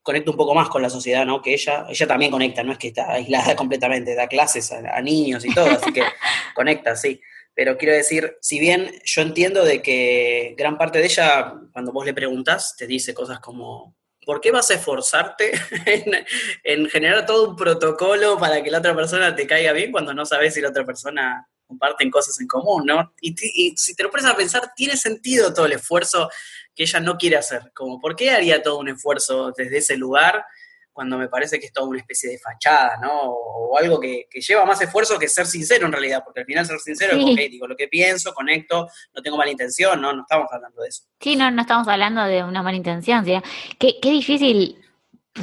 conecto 0.02 0.32
un 0.32 0.38
poco 0.38 0.54
más 0.54 0.68
con 0.70 0.82
la 0.82 0.90
sociedad, 0.90 1.26
¿no? 1.26 1.42
Que 1.42 1.54
ella, 1.54 1.86
ella 1.90 2.08
también 2.08 2.32
conecta, 2.32 2.64
no 2.64 2.74
es 2.74 2.78
que 2.78 2.90
está 2.90 3.12
aislada 3.12 3.56
completamente, 3.56 4.16
da 4.16 4.28
clases 4.28 4.72
a, 4.72 4.80
a 4.98 5.02
niños 5.02 5.46
y 5.46 5.54
todo, 5.54 5.68
así 5.68 5.92
que 5.94 6.04
conecta, 6.56 6.96
sí. 6.96 7.20
Pero 7.56 7.78
quiero 7.78 7.94
decir, 7.94 8.38
si 8.42 8.60
bien 8.60 8.92
yo 9.04 9.22
entiendo 9.22 9.64
de 9.64 9.82
que 9.82 10.56
gran 10.58 10.78
parte 10.78 11.00
de 11.00 11.06
ella, 11.06 11.54
cuando 11.72 11.92
vos 11.92 12.06
le 12.06 12.14
preguntás, 12.14 12.76
te 12.76 12.88
dice 12.88 13.14
cosas 13.14 13.40
como, 13.40 13.96
¿por 14.26 14.42
qué 14.42 14.52
vas 14.52 14.72
a 14.72 14.76
esforzarte 14.76 15.52
en, 15.86 16.26
en 16.64 16.90
generar 16.90 17.26
todo 17.26 17.50
un 17.50 17.56
protocolo 17.56 18.38
para 18.40 18.64
que 18.64 18.72
la 18.72 18.80
otra 18.80 18.96
persona 18.96 19.36
te 19.36 19.46
caiga 19.46 19.72
bien 19.72 19.92
cuando 19.92 20.14
no 20.14 20.26
sabes 20.26 20.54
si 20.54 20.62
la 20.62 20.70
otra 20.70 20.86
persona 20.86 21.48
comparten 21.68 22.12
cosas 22.12 22.40
en 22.40 22.48
común, 22.48 22.86
¿no? 22.86 23.14
Y, 23.22 23.36
y 23.54 23.78
si 23.78 23.96
te 23.96 24.04
lo 24.04 24.12
pones 24.12 24.26
a 24.26 24.36
pensar, 24.36 24.74
tiene 24.76 24.98
sentido 24.98 25.54
todo 25.54 25.66
el 25.66 25.74
esfuerzo 25.74 26.30
que 26.76 26.84
ella 26.84 27.00
no 27.00 27.18
quiere 27.18 27.38
hacer. 27.38 27.72
Como, 27.74 28.00
¿por 28.00 28.16
qué 28.16 28.32
haría 28.32 28.62
todo 28.62 28.80
un 28.80 28.90
esfuerzo 28.90 29.52
desde 29.56 29.78
ese 29.78 29.98
lugar 29.98 30.44
cuando 30.94 31.18
me 31.18 31.28
parece 31.28 31.60
que 31.60 31.66
es 31.66 31.74
toda 31.74 31.88
una 31.88 32.00
especie 32.00 32.30
de 32.30 32.38
fachada, 32.38 32.98
¿no? 33.02 33.12
O, 33.24 33.72
o 33.72 33.78
algo 33.78 34.00
que, 34.00 34.28
que 34.30 34.40
lleva 34.40 34.64
más 34.64 34.80
esfuerzo 34.82 35.18
que 35.20 35.28
ser 35.28 35.46
sincero 35.48 35.88
en 35.88 35.92
realidad, 35.92 36.22
porque 36.24 36.42
al 36.42 36.46
final 36.46 36.66
ser 36.66 36.80
sincero 36.80 37.14
Sí. 37.18 37.24
es, 37.24 37.32
ok, 37.34 37.52
digo 37.52 37.68
lo 37.68 37.76
que 37.76 37.88
pienso, 37.88 38.34
conecto, 38.34 38.88
no 39.14 39.22
tengo 39.22 39.36
mala 39.38 39.52
intención, 39.52 40.00
¿no? 40.00 40.14
No 40.14 40.22
estamos 40.22 40.48
hablando 40.52 40.82
de 40.82 40.90
eso. 40.90 41.04
Sí, 41.20 41.36
no, 41.36 41.50
no 41.52 41.62
estamos 41.62 41.88
hablando 41.88 42.24
de 42.24 42.44
una 42.44 42.62
mala 42.64 42.78
intención, 42.78 43.26
qué, 43.26 44.00
qué 44.02 44.12
difícil 44.12 44.78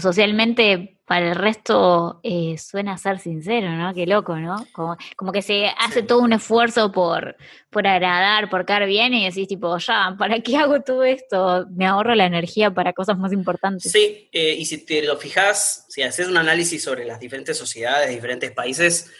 socialmente 0.00 0.99
para 1.10 1.30
el 1.30 1.34
resto 1.34 2.20
eh, 2.22 2.54
suena 2.56 2.96
ser 2.96 3.18
sincero, 3.18 3.72
¿no? 3.72 3.92
Qué 3.92 4.06
loco, 4.06 4.36
¿no? 4.36 4.64
Como, 4.70 4.96
como 5.16 5.32
que 5.32 5.42
se 5.42 5.66
hace 5.76 6.04
todo 6.04 6.20
un 6.20 6.32
esfuerzo 6.32 6.92
por, 6.92 7.34
por 7.68 7.84
agradar, 7.84 8.48
por 8.48 8.64
caer 8.64 8.86
bien 8.86 9.12
y 9.12 9.24
decís 9.24 9.48
tipo, 9.48 9.76
ya, 9.78 10.14
¿para 10.16 10.38
qué 10.38 10.56
hago 10.56 10.82
todo 10.82 11.02
esto? 11.02 11.66
Me 11.72 11.84
ahorro 11.84 12.14
la 12.14 12.26
energía 12.26 12.70
para 12.70 12.92
cosas 12.92 13.18
más 13.18 13.32
importantes. 13.32 13.90
Sí, 13.90 14.28
eh, 14.30 14.54
y 14.56 14.64
si 14.66 14.86
te 14.86 15.02
lo 15.02 15.16
fijas, 15.16 15.84
si 15.88 16.02
haces 16.02 16.28
un 16.28 16.36
análisis 16.36 16.80
sobre 16.80 17.04
las 17.04 17.18
diferentes 17.18 17.58
sociedades, 17.58 18.08
diferentes 18.08 18.52
países, 18.52 19.10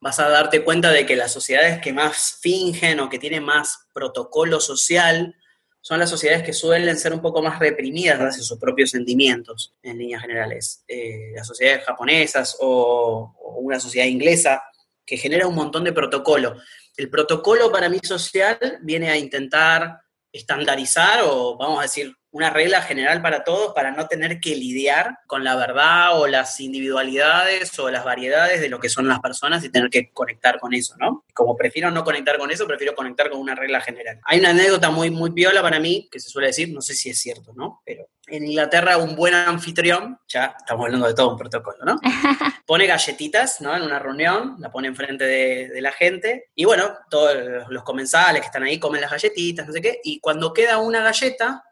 vas 0.00 0.18
a 0.18 0.28
darte 0.28 0.64
cuenta 0.64 0.90
de 0.90 1.06
que 1.06 1.14
las 1.14 1.32
sociedades 1.32 1.80
que 1.80 1.92
más 1.92 2.38
fingen 2.40 2.98
o 2.98 3.08
que 3.08 3.20
tienen 3.20 3.44
más 3.44 3.86
protocolo 3.92 4.58
social, 4.58 5.36
son 5.86 6.00
las 6.00 6.10
sociedades 6.10 6.42
que 6.42 6.52
suelen 6.52 6.98
ser 6.98 7.12
un 7.12 7.22
poco 7.22 7.40
más 7.40 7.60
reprimidas 7.60 8.18
hacia 8.18 8.42
sus 8.42 8.58
propios 8.58 8.90
sentimientos, 8.90 9.72
en 9.84 9.98
líneas 9.98 10.20
generales. 10.20 10.82
Eh, 10.88 11.30
las 11.32 11.46
sociedades 11.46 11.84
japonesas 11.84 12.56
o, 12.58 13.32
una 13.60 13.78
sociedad 13.78 14.08
inglesa, 14.08 14.64
que 15.06 15.16
genera 15.16 15.46
un 15.46 15.54
montón 15.54 15.84
de 15.84 15.92
protocolo. 15.92 16.56
El 16.96 17.08
protocolo 17.08 17.70
para 17.70 17.88
mí 17.88 18.00
social 18.02 18.58
viene 18.82 19.10
a 19.10 19.16
intentar 19.16 20.00
estandarizar 20.32 21.20
o, 21.22 21.56
vamos 21.56 21.78
a 21.78 21.82
decir, 21.82 22.12
una 22.36 22.50
regla 22.50 22.82
general 22.82 23.22
para 23.22 23.44
todos 23.44 23.72
para 23.74 23.92
no 23.92 24.08
tener 24.08 24.40
que 24.40 24.54
lidiar 24.54 25.20
con 25.26 25.42
la 25.42 25.56
verdad 25.56 26.20
o 26.20 26.26
las 26.26 26.60
individualidades 26.60 27.78
o 27.78 27.90
las 27.90 28.04
variedades 28.04 28.60
de 28.60 28.68
lo 28.68 28.78
que 28.78 28.90
son 28.90 29.08
las 29.08 29.20
personas 29.20 29.64
y 29.64 29.70
tener 29.70 29.88
que 29.88 30.10
conectar 30.12 30.60
con 30.60 30.74
eso, 30.74 30.94
¿no? 30.98 31.24
Como 31.32 31.56
prefiero 31.56 31.90
no 31.90 32.04
conectar 32.04 32.36
con 32.36 32.50
eso, 32.50 32.66
prefiero 32.66 32.94
conectar 32.94 33.30
con 33.30 33.40
una 33.40 33.54
regla 33.54 33.80
general. 33.80 34.20
Hay 34.24 34.40
una 34.40 34.50
anécdota 34.50 34.90
muy, 34.90 35.10
muy 35.10 35.30
piola 35.32 35.62
para 35.62 35.80
mí 35.80 36.08
que 36.12 36.20
se 36.20 36.28
suele 36.28 36.48
decir, 36.48 36.68
no 36.74 36.82
sé 36.82 36.92
si 36.92 37.08
es 37.08 37.18
cierto, 37.18 37.54
¿no? 37.54 37.80
Pero 37.86 38.10
en 38.26 38.44
Inglaterra 38.44 38.98
un 38.98 39.16
buen 39.16 39.32
anfitrión, 39.32 40.18
ya 40.28 40.56
estamos 40.58 40.84
hablando 40.84 41.06
de 41.06 41.14
todo 41.14 41.30
un 41.30 41.38
protocolo, 41.38 41.78
¿no? 41.86 41.98
Pone 42.66 42.86
galletitas, 42.86 43.62
¿no? 43.62 43.74
En 43.74 43.82
una 43.82 43.98
reunión, 43.98 44.56
la 44.58 44.70
pone 44.70 44.88
enfrente 44.88 45.24
de, 45.24 45.68
de 45.68 45.80
la 45.80 45.92
gente 45.92 46.50
y 46.54 46.64
bueno, 46.64 46.92
todos 47.08 47.34
los 47.70 47.82
comensales 47.84 48.42
que 48.42 48.46
están 48.46 48.64
ahí 48.64 48.78
comen 48.78 49.00
las 49.00 49.10
galletitas, 49.10 49.66
no 49.66 49.72
sé 49.72 49.80
qué, 49.80 50.00
y 50.04 50.20
cuando 50.20 50.52
queda 50.52 50.78
una 50.78 51.00
galleta, 51.00 51.62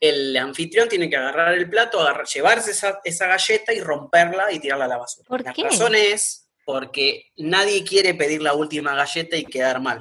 el 0.00 0.36
anfitrión 0.36 0.88
tiene 0.88 1.10
que 1.10 1.16
agarrar 1.16 1.52
el 1.54 1.68
plato, 1.68 2.00
agarrar, 2.00 2.26
llevarse 2.26 2.70
esa, 2.70 3.26
galleta 3.26 3.72
y 3.72 3.80
romperla 3.80 4.50
y 4.50 4.58
tirarla 4.58 4.86
a 4.86 4.88
la 4.88 4.96
basura. 4.98 5.28
¿Por 5.28 5.44
la 5.44 5.52
qué? 5.52 5.64
razón 5.64 5.94
es 5.94 6.48
porque 6.64 7.26
nadie 7.36 7.84
quiere 7.84 8.14
pedir 8.14 8.40
la 8.42 8.54
última 8.54 8.94
galleta 8.94 9.36
y 9.36 9.44
quedar 9.44 9.80
mal. 9.80 10.00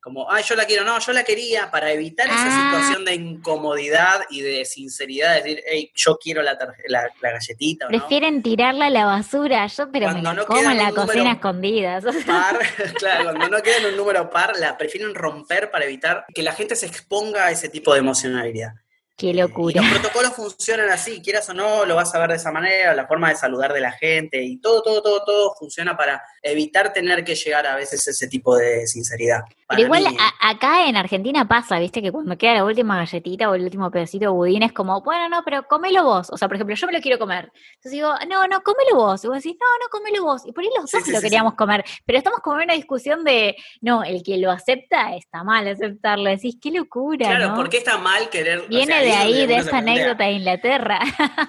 Como, 0.00 0.30
ay, 0.30 0.42
yo 0.44 0.54
la 0.54 0.64
quiero, 0.64 0.84
no, 0.84 0.98
yo 1.00 1.12
la 1.12 1.22
quería 1.22 1.70
para 1.70 1.92
evitar 1.92 2.26
esa 2.28 2.36
Ah. 2.46 2.70
situación 2.70 3.04
de 3.04 3.14
incomodidad 3.14 4.20
y 4.30 4.40
de 4.40 4.64
sinceridad, 4.64 5.34
decir, 5.34 5.62
hey, 5.66 5.90
yo 5.94 6.16
quiero 6.16 6.40
la, 6.40 6.56
la, 6.86 7.08
la 7.20 7.30
galletita. 7.32 7.86
¿o 7.86 7.90
no? 7.90 7.98
Prefieren 7.98 8.42
tirarla 8.42 8.86
a 8.86 8.90
la 8.90 9.04
basura, 9.04 9.66
yo 9.66 9.90
pero 9.92 10.06
Cuando 10.06 10.30
me 10.30 10.36
no 10.36 10.46
como 10.46 10.70
en 10.70 10.76
la 10.78 10.92
cocina 10.92 11.32
escondida. 11.32 12.00
par, 12.26 12.58
claro, 12.94 13.24
cuando 13.24 13.48
no 13.48 13.62
queda 13.62 13.76
en 13.78 13.86
un 13.86 13.96
número 13.96 14.30
par, 14.30 14.56
la 14.58 14.78
prefieren 14.78 15.14
romper 15.14 15.70
para 15.70 15.84
evitar 15.84 16.24
que 16.34 16.42
la 16.42 16.52
gente 16.54 16.74
se 16.76 16.86
exponga 16.86 17.46
a 17.46 17.50
ese 17.50 17.68
tipo 17.68 17.92
de 17.92 17.98
emocionalidad. 17.98 18.72
Qué 19.18 19.30
Y 19.30 19.32
locura. 19.32 19.82
los 19.82 19.90
protocolos 19.98 20.32
funcionan 20.32 20.90
así, 20.90 21.20
quieras 21.20 21.48
o 21.48 21.54
no, 21.54 21.84
lo 21.84 21.96
vas 21.96 22.14
a 22.14 22.20
ver 22.20 22.30
de 22.30 22.36
esa 22.36 22.52
manera, 22.52 22.94
la 22.94 23.08
forma 23.08 23.28
de 23.30 23.34
saludar 23.34 23.72
de 23.72 23.80
la 23.80 23.90
gente 23.90 24.40
y 24.40 24.58
todo, 24.58 24.80
todo, 24.80 25.02
todo, 25.02 25.24
todo 25.24 25.54
funciona 25.58 25.96
para 25.96 26.22
evitar 26.42 26.92
tener 26.92 27.24
que 27.24 27.34
llegar 27.34 27.66
a 27.66 27.76
veces 27.76 28.06
a 28.06 28.10
ese 28.10 28.28
tipo 28.28 28.56
de 28.56 28.86
sinceridad. 28.86 29.40
Pero 29.68 29.82
igual 29.82 30.04
mí, 30.08 30.16
a- 30.18 30.50
acá 30.50 30.86
en 30.88 30.96
Argentina 30.96 31.46
pasa, 31.46 31.78
viste, 31.78 32.00
que 32.00 32.10
cuando 32.10 32.38
queda 32.38 32.54
la 32.54 32.64
última 32.64 32.96
galletita 32.96 33.50
o 33.50 33.54
el 33.54 33.64
último 33.64 33.90
pedacito 33.90 34.24
de 34.24 34.30
budín 34.30 34.62
es 34.62 34.72
como, 34.72 35.02
bueno, 35.02 35.28
no, 35.28 35.42
pero 35.44 35.64
comelo 35.64 36.04
vos. 36.04 36.30
O 36.30 36.38
sea, 36.38 36.48
por 36.48 36.54
ejemplo, 36.56 36.74
yo 36.74 36.86
me 36.86 36.94
lo 36.94 37.00
quiero 37.00 37.18
comer. 37.18 37.52
Entonces 37.74 37.92
digo, 37.92 38.14
no, 38.30 38.46
no, 38.48 38.62
cómelo 38.62 38.94
vos. 38.96 39.22
Y 39.24 39.28
vos 39.28 39.36
decís, 39.36 39.56
no, 39.60 39.66
no, 39.84 39.90
cómelo 39.90 40.24
vos. 40.24 40.42
Y 40.46 40.52
por 40.52 40.64
ahí 40.64 40.70
los 40.74 40.88
Sí, 40.90 40.96
dos 40.96 41.04
sí, 41.04 41.12
lo 41.12 41.18
sí, 41.18 41.22
queríamos 41.24 41.54
comer. 41.54 41.84
Pero 42.06 42.16
estamos 42.18 42.40
como 42.40 42.56
en 42.56 42.64
una 42.64 42.74
discusión 42.74 43.24
de, 43.24 43.56
no, 43.82 44.02
el 44.04 44.22
que 44.22 44.38
lo 44.38 44.50
acepta 44.50 45.14
está 45.16 45.44
mal 45.44 45.68
aceptarlo. 45.68 46.30
Decís, 46.30 46.56
qué 46.62 46.70
locura, 46.70 47.26
Claro, 47.28 47.48
¿no? 47.48 47.54
¿por 47.56 47.68
qué 47.68 47.76
está 47.78 47.98
mal 47.98 48.30
querer? 48.30 48.60
o 48.60 48.68
Viene 48.68 48.86
sea, 48.86 49.02
de 49.02 49.12
ahí, 49.12 49.46
de 49.46 49.54
plantea, 49.64 49.76
anécdota 49.78 50.24
de 50.24 50.30
Inglaterra. 50.32 51.00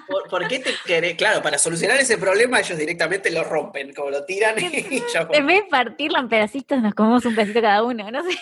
¿Por, 0.06 0.28
por 0.28 0.46
qué 0.46 0.58
te 0.58 0.72
querés? 0.84 1.14
Claro, 1.16 1.40
para 1.42 1.56
solucionar 1.56 1.98
ese 1.98 2.18
problema 2.18 2.60
ellos 2.60 2.76
directamente 2.76 3.30
lo 3.30 3.44
rompen, 3.44 3.94
como 3.94 4.10
lo 4.10 4.24
tiran 4.26 4.56
y 4.58 4.89
ya 5.14 5.26
fue. 5.26 5.36
en 5.36 5.46
vez 5.46 5.64
de 5.64 5.70
partirlo 5.70 6.18
en 6.18 6.28
pedacitos, 6.28 6.80
nos 6.82 6.94
comemos 6.94 7.24
un 7.24 7.34
pedacito 7.34 7.60
cada 7.60 7.82
uno, 7.84 8.10
no 8.10 8.22
sé. 8.22 8.36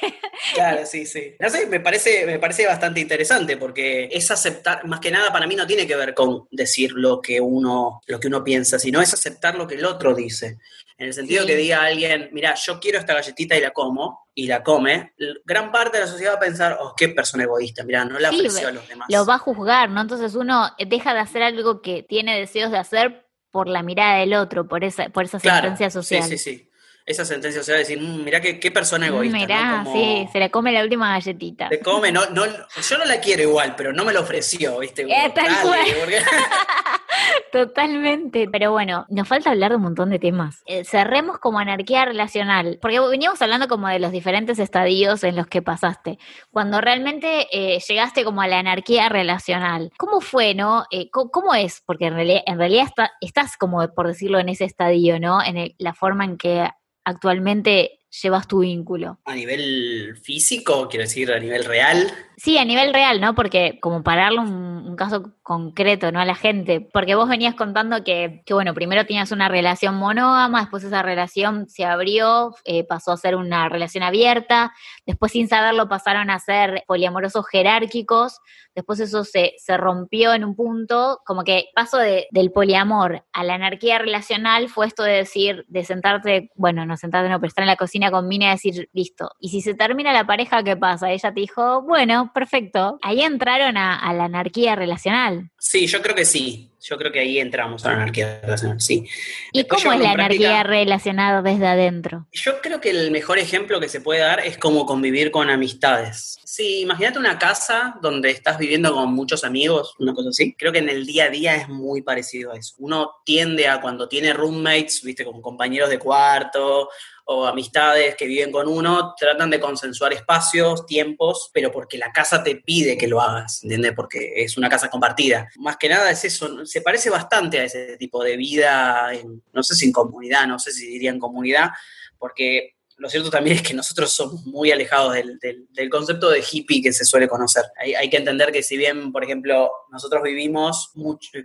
Claro, 0.55 0.87
sí, 0.87 1.07
sí. 1.07 1.35
No 1.39 1.49
sé, 1.51 1.67
me 1.67 1.81
parece, 1.81 2.27
me 2.27 2.39
parece 2.39 2.67
bastante 2.67 3.01
interesante 3.01 3.57
porque 3.57 4.09
es 4.13 4.31
aceptar, 4.31 4.85
más 4.87 5.01
que 5.01 5.11
nada 5.11 5.33
para 5.33 5.47
mí 5.47 5.55
no 5.57 5.67
tiene 5.67 5.87
que 5.87 5.97
ver 5.97 6.15
con 6.15 6.47
decir 6.51 6.93
lo 6.93 7.21
que 7.21 7.41
uno, 7.41 8.01
lo 8.07 8.21
que 8.21 8.29
uno 8.29 8.43
piensa, 8.45 8.79
sino 8.79 9.01
es 9.01 9.13
aceptar 9.15 9.55
lo 9.57 9.67
que 9.67 9.75
el 9.77 9.85
otro 9.85 10.15
dice. 10.15 10.59
En 11.01 11.07
el 11.07 11.15
sentido 11.15 11.43
Sí. 11.43 11.49
que 11.49 11.57
diga 11.57 11.83
alguien, 11.85 12.29
mira, 12.33 12.55
yo 12.55 12.81
quiero 12.81 12.99
esta 12.99 13.15
galletita 13.15 13.57
y 13.57 13.61
la 13.61 13.71
como, 13.71 14.27
y 14.35 14.49
la 14.49 14.65
come, 14.65 15.13
gran 15.45 15.71
parte 15.71 15.99
de 15.99 16.05
la 16.05 16.11
sociedad 16.11 16.33
va 16.33 16.37
a 16.39 16.41
pensar, 16.41 16.77
oh, 16.81 16.93
qué 16.97 17.09
persona 17.11 17.45
egoísta, 17.45 17.85
mira, 17.85 18.05
no 18.05 18.19
la 18.19 18.31
Sí, 18.31 18.39
aprecio 18.39 18.67
a 18.67 18.73
los 18.73 18.89
demás. 18.89 19.07
lo 19.09 19.25
va 19.25 19.35
a 19.37 19.39
juzgar, 19.39 19.91
¿no? 19.91 20.01
Entonces 20.01 20.35
uno 20.35 20.71
deja 20.77 21.15
de 21.15 21.21
hacer 21.21 21.45
algo 21.45 21.83
que 21.83 22.03
tiene 22.03 22.37
deseos 22.41 22.73
de 22.73 22.79
hacer 22.79 23.28
por 23.51 23.69
la 23.69 23.83
mirada 23.83 24.19
del 24.19 24.35
otro, 24.35 24.69
por 24.69 24.85
esa, 24.85 25.09
por 25.11 25.25
esa 25.25 25.41
Claro, 25.41 25.69
sentencia 25.69 25.91
social. 25.91 26.23
Sí, 26.25 26.39
sí, 26.39 26.57
sí. 26.57 26.68
Esa 27.09 27.25
sentencia 27.25 27.63
social 27.63 27.77
de 27.79 27.85
decir, 27.85 28.01
"Mm, 28.01 28.23
mira 28.25 28.41
qué, 28.41 28.61
qué 28.61 28.71
persona 28.71 29.07
egoísta. 29.07 29.39
¿no? 29.39 29.43
Mirá, 29.45 29.81
Como- 29.85 29.97
sí, 29.97 30.29
se 30.31 30.39
la 30.39 30.51
come 30.51 30.73
la 30.73 30.83
última 30.83 31.11
galletita. 31.13 31.69
Te 31.71 31.81
come, 31.81 32.13
no, 32.13 32.27
no, 32.31 32.45
yo 32.47 32.99
no 32.99 33.05
la 33.07 33.19
quiero 33.19 33.43
igual, 33.43 33.75
pero 33.77 33.93
no 33.95 34.05
me 34.05 34.13
la 34.13 34.21
ofreció, 34.21 34.79
¿viste? 34.79 35.03
Eh, 35.03 35.33
tal 35.35 35.47
dale, 35.47 35.63
cual. 35.63 35.81
porque- 36.01 36.23
Totalmente. 37.53 38.49
Pero 38.51 38.73
bueno, 38.73 39.07
nos 39.09 39.27
falta 39.27 39.51
hablar 39.51 39.71
de 39.71 39.77
un 39.77 39.83
montón 39.83 40.11
de 40.11 40.19
temas. 40.19 40.63
Eh, 40.67 40.85
cerremos 40.85 41.39
como 41.39 41.59
anarquía 41.59 42.05
relacional, 42.05 42.79
porque 42.81 43.01
veníamos 43.01 43.41
hablando 43.43 43.69
como 43.69 43.89
de 43.89 43.99
los 43.99 44.13
diferentes 44.13 44.59
estadios 44.59 45.25
en 45.25 45.37
los 45.37 45.47
que 45.47 45.63
pasaste. 45.63 46.19
Cuando 46.51 46.81
realmente 46.81 47.47
eh, 47.53 47.79
llegaste 47.89 48.25
como 48.25 48.43
a 48.43 48.47
la 48.49 48.59
anarquía 48.59 49.09
relacional, 49.09 49.91
¿cómo 49.99 50.21
fue, 50.21 50.55
no? 50.55 50.85
¿Cómo 51.33 51.55
es? 51.55 51.83
Porque 51.87 52.07
en 52.07 52.15
realidad, 52.15 52.43
en 52.47 52.59
realidad 52.59 52.85
está- 52.87 53.13
estás 53.21 53.57
como, 53.57 53.87
por 53.95 54.07
decirlo, 54.09 54.39
en 54.39 54.49
ese 54.51 54.65
estadio, 54.65 55.19
¿no? 55.19 55.43
En 55.43 55.57
el- 55.57 55.75
la 55.79 55.95
forma 55.95 56.25
en 56.25 56.37
que 56.37 56.69
actualmente 57.09 58.01
llevas 58.23 58.47
tu 58.47 58.61
vínculo. 58.61 59.19
A 59.25 59.35
nivel 59.35 60.17
físico, 60.23 60.89
quiero 60.89 61.05
decir, 61.05 61.33
a 61.33 61.39
nivel 61.39 61.65
real. 61.65 62.13
Sí, 62.41 62.57
a 62.57 62.65
nivel 62.65 62.95
real, 62.95 63.21
¿no? 63.21 63.35
Porque 63.35 63.81
como 63.81 64.05
para 64.05 64.23
darle 64.23 64.39
un, 64.39 64.79
caso 64.97 65.33
concreto, 65.43 66.11
¿no? 66.11 66.21
A 66.21 66.25
la 66.25 66.35
gente, 66.35 66.81
porque 66.81 67.15
vos 67.15 67.29
venías 67.29 67.55
contando 67.55 68.03
que, 68.03 68.43
que, 68.45 68.53
bueno, 68.53 68.75
primero 68.75 69.07
tenías 69.07 69.31
una 69.31 69.49
relación 69.49 69.95
monógama, 69.95 70.61
después 70.61 70.83
esa 70.83 71.03
relación 71.03 71.69
se 71.69 71.85
abrió, 71.85 72.55
eh, 72.65 72.85
pasó 72.85 73.13
a 73.13 73.17
ser 73.17 73.37
una 73.37 73.69
relación 73.69 74.03
abierta, 74.03 74.73
después 75.07 75.33
sin 75.33 75.47
saberlo 75.47 75.89
pasaron 75.89 76.31
a 76.31 76.39
ser 76.41 76.83
poliamorosos 76.89 77.47
jerárquicos, 77.47 78.41
después 78.75 78.99
eso 78.99 79.23
se, 79.23 79.55
se 79.59 79.77
rompió 79.77 80.35
en 80.35 80.45
un 80.45 80.57
punto, 80.57 81.21
como 81.25 81.45
que 81.45 81.67
paso 81.77 81.99
de- 81.99 82.27
del 82.33 82.51
poliamor 82.51 83.25
a 83.33 83.45
la 83.45 83.55
anarquía 83.55 83.99
relacional 83.99 84.69
fue 84.69 84.87
esto 84.87 85.05
de 85.05 85.13
decir, 85.13 85.65
de 85.69 85.85
sentarte, 85.85 86.51
bueno, 86.57 86.85
no 86.87 86.97
sentarte, 86.97 87.29
no, 87.31 87.39
pero 87.39 87.49
estar 87.49 87.63
en 87.63 87.69
la 87.69 87.77
cocina 87.77 88.11
con 88.11 88.27
Mina 88.27 88.47
y 88.47 88.51
decir, 88.51 88.89
listo, 88.93 89.31
y 89.39 89.51
si 89.51 89.61
se 89.61 89.75
termina 89.75 90.13
la 90.13 90.27
pareja, 90.27 90.65
¿qué 90.65 90.77
pasa? 90.77 91.11
Ella 91.13 91.33
te 91.33 91.41
dijo, 91.41 91.83
bueno, 91.83 92.28
perfecto. 92.33 92.99
Ahí 93.03 93.23
entraron 93.23 93.77
a, 93.77 93.99
a 93.99 94.13
la 94.13 94.25
anarquía 94.25 94.75
relacional. 94.77 95.51
Sí, 95.59 95.87
yo 95.87 96.03
creo 96.03 96.15
que 96.15 96.25
sí. 96.25 96.65
Yo 96.81 96.97
creo 96.97 97.11
que 97.11 97.19
ahí 97.19 97.41
entramos 97.41 97.85
a 97.85 97.89
la 97.91 97.97
anarquía 97.97 98.41
relacional, 98.41 98.81
sí. 98.81 99.05
¿Y 99.53 99.59
Después 99.59 99.83
cómo 99.83 99.95
es 99.95 100.01
la 100.01 100.13
anarquía 100.13 100.39
práctica- 100.51 100.63
relacionada 100.63 101.43
desde 101.43 101.67
adentro? 101.67 102.27
Yo 102.33 102.61
creo 102.63 102.81
que 102.81 102.91
el 102.91 103.11
mejor 103.11 103.39
ejemplo 103.39 103.81
que 103.81 103.89
se 103.89 104.01
puede 104.01 104.21
dar 104.21 104.41
es 104.41 104.57
cómo 104.59 104.87
convivir 104.87 105.33
con 105.33 105.51
amistades. 105.51 106.39
Sí, 106.45 106.81
imagínate 106.83 107.19
una 107.19 107.37
casa 107.37 107.97
donde 108.01 108.31
estás 108.31 108.59
viviendo 108.59 108.95
con 108.95 109.13
muchos 109.13 109.43
amigos, 109.43 109.95
una 109.99 110.15
cosa 110.15 110.29
así. 110.31 110.55
Creo 110.55 110.71
que 110.73 110.79
en 110.79 110.89
el 110.89 111.05
día 111.05 111.25
a 111.25 111.31
día 111.31 111.57
es 111.57 111.69
muy 111.69 112.01
parecido 112.03 112.53
a 112.53 112.57
eso. 112.57 112.75
Uno 112.79 113.11
tiende 113.25 113.67
a 113.67 113.81
cuando 113.81 114.09
tiene 114.09 114.33
roommates, 114.33 115.03
viste, 115.03 115.25
con 115.25 115.43
compañeros 115.43 115.91
de 115.91 115.99
cuarto 115.99 116.89
o 117.31 117.45
amistades 117.45 118.17
que 118.17 118.27
viven 118.27 118.51
con 118.51 118.67
uno, 118.67 119.15
tratan 119.15 119.51
de 119.51 119.61
consensuar 119.61 120.15
espacios, 120.15 120.87
tiempos, 120.87 121.51
pero 121.53 121.71
porque 121.71 121.99
la 121.99 122.11
casa 122.11 122.43
te 122.43 122.57
pide 122.57 122.97
que 122.97 123.07
lo 123.07 123.21
hagas, 123.21 123.63
¿entiendes? 123.63 123.93
Porque 123.95 124.33
es 124.37 124.57
una 124.57 124.71
casa 124.71 124.89
compartida. 124.89 125.47
Más 125.57 125.77
que 125.77 125.91
nada 125.91 126.11
es 126.11 126.25
eso, 126.25 126.65
se 126.65 126.81
parece 126.81 127.11
bastante 127.11 127.61
a 127.61 127.65
ese 127.65 127.99
tipo 127.99 128.25
de 128.25 128.39
vida, 128.39 129.11
no 129.53 129.63
sé 129.63 129.75
si 129.75 129.85
en 129.85 129.93
comunidad, 129.93 130.47
no 130.47 130.59
sé 130.59 130.73
si 130.73 130.87
diría 130.87 131.11
en 131.11 131.19
comunidad, 131.19 131.69
porque 132.17 132.78
lo 132.99 133.09
cierto 133.09 133.31
también 133.31 133.57
es 133.57 133.63
que 133.63 133.75
nosotros 133.75 134.13
somos 134.13 134.45
muy 134.45 134.73
alejados 134.73 135.15
del, 135.15 135.39
del, 135.39 135.89
concepto 135.89 136.29
de 136.31 136.43
hippie 136.49 136.83
que 136.83 136.93
se 136.93 137.05
suele 137.05 137.29
conocer. 137.29 137.65
Hay, 137.81 137.95
hay, 137.95 138.11
que 138.11 138.17
entender 138.17 138.51
que 138.51 138.63
si 138.63 138.77
bien, 138.77 139.13
por 139.13 139.23
ejemplo, 139.23 139.71
nosotros 139.91 140.23
vivimos 140.23 140.93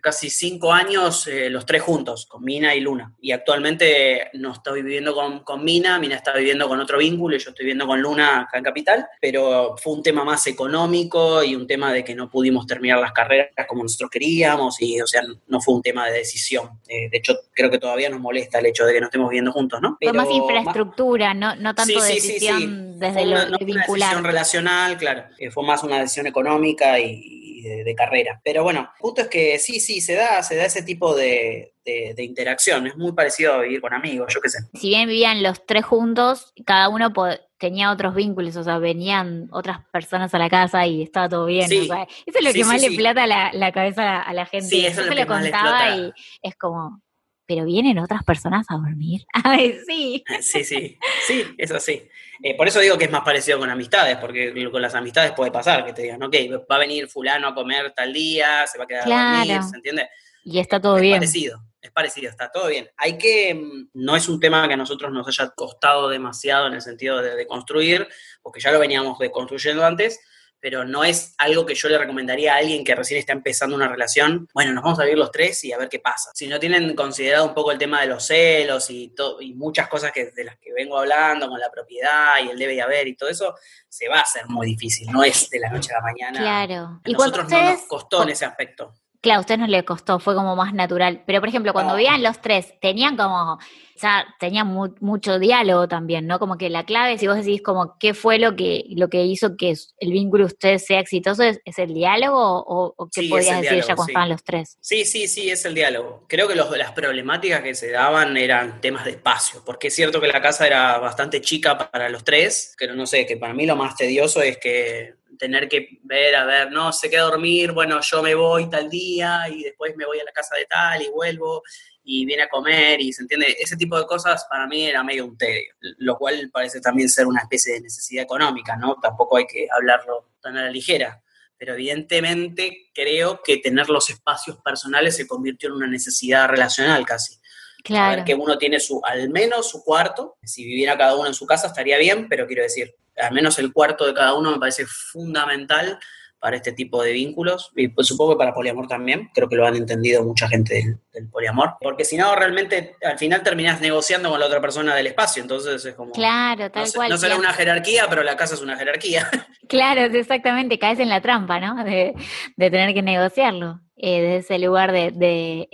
casi 0.01 0.29
cinco 0.29 0.73
años 0.73 1.27
eh, 1.27 1.49
los 1.49 1.65
tres 1.65 1.81
juntos, 1.81 2.25
con 2.25 2.43
Mina 2.43 2.73
y 2.75 2.79
Luna, 2.79 3.13
y 3.21 3.31
actualmente 3.31 4.29
no 4.33 4.53
estoy 4.53 4.81
viviendo 4.81 5.13
con, 5.13 5.43
con, 5.43 5.63
Mina, 5.63 5.99
Mina 5.99 6.15
está 6.15 6.33
viviendo 6.33 6.67
con 6.67 6.79
otro 6.79 6.97
vínculo 6.97 7.35
y 7.35 7.39
yo 7.39 7.51
estoy 7.51 7.65
viviendo 7.65 7.85
con 7.85 8.01
Luna 8.01 8.41
acá 8.41 8.57
en 8.57 8.63
Capital, 8.63 9.07
pero 9.21 9.75
fue 9.77 9.93
un 9.93 10.03
tema 10.03 10.23
más 10.23 10.47
económico 10.47 11.43
y 11.43 11.55
un 11.55 11.67
tema 11.67 11.93
de 11.93 12.03
que 12.03 12.15
no 12.15 12.29
pudimos 12.29 12.65
terminar 12.65 12.99
las 12.99 13.11
carreras 13.11 13.49
como 13.67 13.83
nosotros 13.83 14.09
queríamos 14.09 14.81
y, 14.81 14.99
o 15.01 15.07
sea, 15.07 15.21
no 15.47 15.61
fue 15.61 15.75
un 15.75 15.81
tema 15.81 16.07
de 16.07 16.17
decisión. 16.17 16.81
Eh, 16.87 17.09
de 17.09 17.17
hecho, 17.17 17.35
creo 17.53 17.69
que 17.69 17.77
todavía 17.77 18.09
nos 18.09 18.19
molesta 18.19 18.59
el 18.59 18.65
hecho 18.65 18.85
de 18.85 18.93
que 18.93 18.99
no 18.99 19.07
estemos 19.07 19.29
viviendo 19.29 19.51
juntos, 19.51 19.79
¿no? 19.81 19.97
Pero, 19.99 20.13
más 20.13 20.29
infraestructura, 20.29 21.33
¿no? 21.43 21.55
no, 21.55 21.75
tanto 21.75 22.01
decisión 22.01 22.97
desde 22.99 23.25
lo 23.25 23.47
una, 23.47 23.57
decisión 23.57 24.23
relacional, 24.23 24.97
claro. 24.97 25.25
fue 25.51 25.65
más 25.65 25.83
una 25.83 25.99
decisión 25.99 26.27
económica 26.27 26.99
y, 26.99 27.61
de, 27.61 27.95
carrera. 27.95 28.41
Pero 28.43 28.63
bueno, 28.63 28.89
justo 28.99 29.21
es 29.21 29.27
que 29.27 29.57
sí, 29.59 29.79
sí, 29.79 30.01
se 30.01 30.15
da, 30.15 30.43
se 30.43 30.55
da 30.55 30.65
ese 30.65 30.83
tipo 30.83 31.15
de, 31.15 31.73
de, 31.85 32.23
interacción. 32.23 32.87
Es 32.87 32.97
muy 32.97 33.13
parecido 33.13 33.53
a 33.53 33.61
vivir 33.61 33.81
con 33.81 33.93
amigos, 33.93 34.33
yo 34.33 34.41
qué 34.41 34.49
sé. 34.49 34.59
Si 34.73 34.89
bien 34.89 35.07
vivían 35.07 35.41
los 35.43 35.65
tres 35.65 35.85
juntos, 35.85 36.53
cada 36.65 36.89
uno 36.89 37.13
tenía 37.57 37.91
otros 37.91 38.15
vínculos, 38.15 38.55
o 38.57 38.63
sea, 38.63 38.77
venían 38.79 39.47
otras 39.51 39.79
personas 39.91 40.33
a 40.33 40.39
la 40.39 40.49
casa 40.49 40.85
y 40.85 41.01
estaba 41.03 41.29
todo 41.29 41.45
bien. 41.45 41.71
eso 41.71 42.05
es 42.25 42.43
lo 42.43 42.51
que 42.51 42.65
más 42.65 42.81
le 42.81 42.91
plata 42.91 43.25
la, 43.25 43.71
cabeza 43.71 44.21
a 44.21 44.33
la 44.33 44.45
gente. 44.45 44.67
Sí, 44.67 44.85
eso 44.85 45.01
es 45.01 45.07
lo 45.07 45.15
que 45.15 45.25
contaba 45.25 45.95
y 45.95 46.11
es 46.41 46.55
como, 46.55 47.01
pero 47.45 47.65
vienen 47.65 47.99
otras 47.99 48.23
personas 48.23 48.65
a 48.69 48.75
dormir. 48.75 49.25
Ay, 49.43 49.77
sí. 49.87 50.23
Sí, 50.41 50.63
sí, 50.63 50.97
sí, 51.27 51.45
eso 51.57 51.79
sí. 51.79 52.07
Eh, 52.41 52.55
por 52.55 52.67
eso 52.67 52.79
digo 52.79 52.97
que 52.97 53.05
es 53.05 53.11
más 53.11 53.23
parecido 53.23 53.59
con 53.59 53.69
amistades, 53.69 54.17
porque 54.17 54.69
con 54.71 54.81
las 54.81 54.95
amistades 54.95 55.31
puede 55.31 55.51
pasar 55.51 55.85
que 55.85 55.93
te 55.93 56.03
digan, 56.03 56.21
ok, 56.21 56.35
va 56.69 56.75
a 56.75 56.79
venir 56.79 57.07
fulano 57.07 57.47
a 57.47 57.55
comer 57.55 57.93
tal 57.95 58.11
día, 58.11 58.65
se 58.67 58.77
va 58.77 58.83
a 58.83 58.87
quedar 58.87 59.11
a 59.11 59.37
dormir, 59.39 59.63
¿se 59.63 59.75
entiende? 59.75 60.09
Y 60.43 60.59
está 60.59 60.81
todo 60.81 60.95
bien. 60.95 61.23
Es 61.23 61.29
parecido, 61.29 61.63
es 61.81 61.91
parecido, 61.91 62.29
está 62.29 62.51
todo 62.51 62.67
bien. 62.67 62.89
Hay 62.97 63.17
que, 63.17 63.53
mm, 63.53 63.89
no 63.93 64.15
es 64.15 64.27
un 64.27 64.39
tema 64.39 64.67
que 64.67 64.73
a 64.73 64.77
nosotros 64.77 65.11
nos 65.11 65.27
haya 65.27 65.51
costado 65.51 66.09
demasiado 66.09 66.67
en 66.67 66.73
el 66.73 66.81
sentido 66.81 67.21
de, 67.21 67.35
de 67.35 67.47
construir, 67.47 68.07
porque 68.41 68.59
ya 68.59 68.71
lo 68.71 68.79
veníamos 68.79 69.17
construyendo 69.31 69.85
antes, 69.85 70.19
pero 70.63 70.85
no 70.85 71.03
es 71.03 71.35
algo 71.39 71.65
que 71.65 71.75
yo 71.75 71.89
le 71.89 71.97
recomendaría 71.97 72.53
a 72.53 72.59
alguien 72.59 72.85
que 72.85 72.95
recién 72.95 73.19
está 73.19 73.33
empezando 73.33 73.75
una 73.75 73.89
relación. 73.89 74.47
Bueno, 74.53 74.71
nos 74.71 74.81
vamos 74.81 74.97
a 74.97 75.03
vivir 75.03 75.17
los 75.17 75.29
tres 75.29 75.61
y 75.65 75.73
a 75.73 75.77
ver 75.77 75.89
qué 75.89 75.99
pasa. 75.99 76.31
Si 76.33 76.47
no 76.47 76.57
tienen 76.57 76.95
considerado 76.95 77.45
un 77.45 77.53
poco 77.53 77.73
el 77.73 77.77
tema 77.77 77.99
de 77.99 78.07
los 78.07 78.25
celos 78.25 78.89
y, 78.89 79.13
y 79.41 79.53
muchas 79.55 79.89
cosas 79.89 80.13
que, 80.13 80.31
de 80.31 80.43
las 80.45 80.57
que 80.59 80.71
vengo 80.71 80.97
hablando, 80.97 81.49
con 81.49 81.59
la 81.59 81.69
propiedad 81.69 82.35
y 82.41 82.47
el 82.47 82.57
debe 82.57 82.75
y 82.75 82.79
haber 82.79 83.09
y 83.09 83.17
todo 83.17 83.27
eso, 83.27 83.55
se 83.89 84.07
va 84.07 84.19
a 84.19 84.21
hacer 84.21 84.47
muy 84.47 84.67
difícil. 84.67 85.11
No 85.11 85.21
es 85.21 85.49
de 85.49 85.59
la 85.59 85.69
noche 85.69 85.91
a 85.91 85.97
la 85.97 86.01
mañana. 86.01 86.39
Claro. 86.39 87.01
A 87.03 87.09
nosotros 87.11 87.49
no 87.49 87.71
nos 87.71 87.81
costó 87.81 88.23
en 88.23 88.29
ese 88.29 88.45
aspecto. 88.45 88.93
Claro, 89.23 89.37
a 89.37 89.39
usted 89.39 89.57
no 89.57 89.67
le 89.67 89.85
costó, 89.85 90.19
fue 90.19 90.35
como 90.35 90.53
más 90.57 90.73
natural. 90.73 91.23
Pero, 91.25 91.39
por 91.39 91.47
ejemplo, 91.47 91.71
cuando 91.71 91.95
veían 91.95 92.21
los 92.21 92.41
tres, 92.41 92.73
tenían 92.81 93.15
como, 93.15 93.53
o 93.53 93.59
sea, 93.95 94.25
tenían 94.37 94.67
mucho 94.67 95.39
diálogo 95.39 95.87
también, 95.87 96.27
¿no? 96.27 96.39
Como 96.39 96.57
que 96.57 96.69
la 96.69 96.83
clave, 96.83 97.17
si 97.17 97.27
vos 97.27 97.37
decís 97.37 97.61
como 97.61 97.97
qué 97.99 98.13
fue 98.13 98.37
lo 98.37 98.57
que, 98.57 98.83
lo 98.97 99.07
que 99.07 99.23
hizo 99.23 99.55
que 99.55 99.75
el 99.99 100.11
vínculo 100.11 100.43
de 100.43 100.47
ustedes 100.47 100.85
sea 100.85 100.99
exitoso, 100.99 101.41
¿es, 101.43 101.61
el 101.77 101.93
diálogo 101.93 102.65
o, 102.67 103.09
qué 103.15 103.29
podías 103.29 103.61
decir 103.61 103.85
ya 103.87 103.95
cuando 103.95 104.11
estaban 104.11 104.27
los 104.27 104.43
tres? 104.43 104.77
Sí, 104.81 105.05
sí, 105.05 105.29
sí, 105.29 105.49
es 105.49 105.63
el 105.63 105.73
diálogo. 105.73 106.25
Creo 106.27 106.49
que 106.49 106.55
los, 106.55 106.69
las 106.77 106.91
problemáticas 106.91 107.61
que 107.61 107.75
se 107.75 107.91
daban 107.91 108.35
eran 108.35 108.81
temas 108.81 109.05
de 109.05 109.11
espacio, 109.11 109.63
porque 109.65 109.87
es 109.87 109.95
cierto 109.95 110.19
que 110.19 110.27
la 110.27 110.41
casa 110.41 110.67
era 110.67 110.97
bastante 110.97 111.39
chica 111.39 111.77
para 111.77 112.09
los 112.09 112.25
tres, 112.25 112.75
pero 112.77 112.93
no 112.93 113.07
sé, 113.07 113.25
que 113.25 113.37
para 113.37 113.53
mí 113.53 113.65
lo 113.65 113.77
más 113.77 113.95
tedioso 113.95 114.41
es 114.41 114.57
que 114.57 115.22
tener 115.43 115.67
que 115.67 115.99
ver, 116.03 116.37
a 116.37 116.45
ver, 116.45 116.71
no, 116.71 116.93
se 116.93 117.09
queda 117.09 117.23
a 117.23 117.25
dormir, 117.25 117.73
bueno, 117.73 117.99
yo 117.99 118.23
me 118.23 118.33
voy 118.33 118.69
tal 118.69 118.89
día 118.89 119.41
y 119.49 119.63
después 119.63 119.93
me 119.97 120.05
voy 120.05 120.17
a 120.17 120.23
la 120.23 120.31
casa 120.31 120.55
de 120.55 120.65
tal 120.65 121.01
y 121.01 121.09
vuelvo 121.09 121.61
y 122.01 122.25
viene 122.25 122.43
a 122.43 122.47
comer 122.47 123.01
y 123.01 123.11
se 123.11 123.23
entiende, 123.23 123.53
ese 123.59 123.75
tipo 123.75 123.99
de 123.99 124.05
cosas 124.05 124.45
para 124.49 124.65
mí 124.67 124.85
era 124.85 125.03
medio 125.03 125.25
un 125.25 125.37
tedio, 125.37 125.73
lo 125.97 126.17
cual 126.17 126.49
parece 126.49 126.79
también 126.79 127.09
ser 127.09 127.27
una 127.27 127.41
especie 127.41 127.73
de 127.73 127.81
necesidad 127.81 128.23
económica, 128.23 128.77
¿no? 128.77 128.95
Tampoco 129.01 129.35
hay 129.35 129.45
que 129.45 129.67
hablarlo 129.69 130.29
tan 130.39 130.55
a 130.55 130.63
la 130.63 130.71
ligera, 130.71 131.21
pero 131.57 131.73
evidentemente 131.73 132.89
creo 132.93 133.41
que 133.43 133.57
tener 133.57 133.89
los 133.89 134.09
espacios 134.09 134.61
personales 134.63 135.17
se 135.17 135.27
convirtió 135.27 135.67
en 135.67 135.75
una 135.75 135.87
necesidad 135.87 136.47
relacional 136.47 137.05
casi. 137.05 137.37
Claro. 137.83 138.23
que 138.23 138.33
uno 138.33 138.57
tiene 138.57 138.79
su, 138.79 139.01
al 139.03 139.29
menos 139.29 139.69
su 139.69 139.83
cuarto, 139.83 140.37
si 140.41 140.63
viviera 140.63 140.97
cada 140.97 141.17
uno 141.17 141.27
en 141.27 141.33
su 141.33 141.45
casa 141.45 141.67
estaría 141.67 141.97
bien, 141.97 142.29
pero 142.29 142.47
quiero 142.47 142.63
decir, 142.63 142.95
al 143.17 143.33
menos 143.33 143.59
el 143.59 143.71
cuarto 143.71 144.05
de 144.05 144.13
cada 144.13 144.33
uno 144.33 144.51
me 144.51 144.59
parece 144.59 144.85
fundamental 144.85 145.99
para 146.43 146.57
este 146.57 146.73
tipo 146.73 147.01
de 147.01 147.13
vínculos 147.13 147.71
y 147.73 147.87
pues, 147.87 148.05
supongo 148.05 148.33
que 148.33 148.37
para 148.39 148.53
poliamor 148.53 148.85
también, 148.85 149.29
creo 149.33 149.47
que 149.47 149.55
lo 149.55 149.65
han 149.65 149.77
entendido 149.77 150.25
mucha 150.25 150.49
gente 150.49 150.99
del, 151.13 151.29
poliamor, 151.29 151.75
porque 151.79 152.03
si 152.03 152.17
no 152.17 152.35
realmente 152.35 152.97
al 153.01 153.17
final 153.17 153.41
terminas 153.43 153.79
negociando 153.79 154.29
con 154.29 154.41
la 154.41 154.47
otra 154.47 154.59
persona 154.59 154.93
del 154.93 155.07
espacio, 155.07 155.41
entonces 155.41 155.85
es 155.85 155.95
como... 155.95 156.11
Claro, 156.11 156.69
tal 156.69 156.83
no, 156.85 156.91
cual. 156.91 157.09
No 157.09 157.17
será 157.17 157.37
una 157.37 157.53
jerarquía, 157.53 158.07
pero 158.09 158.23
la 158.23 158.35
casa 158.35 158.55
es 158.55 158.61
una 158.61 158.75
jerarquía. 158.75 159.25
Claro, 159.69 160.01
exactamente, 160.01 160.77
caes 160.77 160.99
en 160.99 161.09
la 161.09 161.21
trampa, 161.21 161.59
¿no? 161.59 161.83
De, 161.83 162.13
tener 162.57 162.93
que 162.93 163.01
negociarlo. 163.01 163.79
Eh, 163.95 164.21
desde 164.21 164.37
ese 164.37 164.59
lugar 164.59 164.91
de, 164.91 165.11
de 165.11 165.69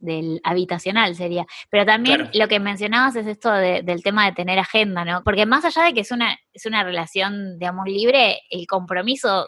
del 0.00 0.40
habitacional 0.42 1.14
sería. 1.14 1.46
Pero 1.70 1.84
también 1.84 2.30
lo 2.32 2.48
que 2.48 2.58
mencionabas 2.58 3.14
es 3.14 3.26
esto 3.26 3.52
del 3.52 4.02
tema 4.02 4.24
de 4.24 4.32
tener 4.32 4.58
agenda, 4.58 5.04
¿no? 5.04 5.22
Porque 5.22 5.46
más 5.46 5.64
allá 5.64 5.84
de 5.84 5.92
que 5.92 6.00
es 6.00 6.10
una, 6.10 6.36
es 6.54 6.64
una 6.64 6.82
relación 6.82 7.58
de 7.58 7.66
amor 7.66 7.88
libre, 7.88 8.40
el 8.50 8.66
compromiso 8.66 9.46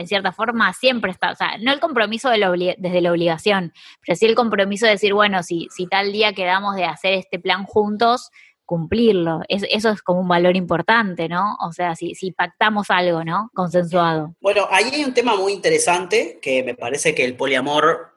en 0.00 0.06
cierta 0.06 0.32
forma, 0.32 0.72
siempre 0.72 1.10
está, 1.12 1.32
o 1.32 1.36
sea, 1.36 1.58
no 1.60 1.72
el 1.72 1.80
compromiso 1.80 2.30
desde 2.30 3.00
la 3.00 3.10
obligación, 3.10 3.72
pero 4.04 4.16
sí 4.16 4.26
el 4.26 4.34
compromiso 4.34 4.86
de 4.86 4.92
decir, 4.92 5.12
bueno, 5.12 5.42
si, 5.42 5.68
si 5.70 5.86
tal 5.86 6.12
día 6.12 6.32
quedamos 6.32 6.74
de 6.74 6.84
hacer 6.84 7.12
este 7.14 7.38
plan 7.38 7.64
juntos, 7.64 8.30
cumplirlo. 8.64 9.40
eso 9.48 9.88
es 9.90 10.00
como 10.00 10.20
un 10.20 10.28
valor 10.28 10.56
importante, 10.56 11.28
¿no? 11.28 11.56
O 11.60 11.72
sea, 11.72 11.96
si, 11.96 12.14
si 12.14 12.30
pactamos 12.30 12.88
algo, 12.88 13.24
¿no? 13.24 13.50
Consensuado. 13.52 14.36
Bueno, 14.40 14.68
ahí 14.70 14.84
hay 14.92 15.04
un 15.04 15.12
tema 15.12 15.34
muy 15.34 15.52
interesante 15.52 16.38
que 16.40 16.62
me 16.62 16.76
parece 16.76 17.12
que 17.12 17.24
el 17.24 17.36
poliamor 17.36 18.12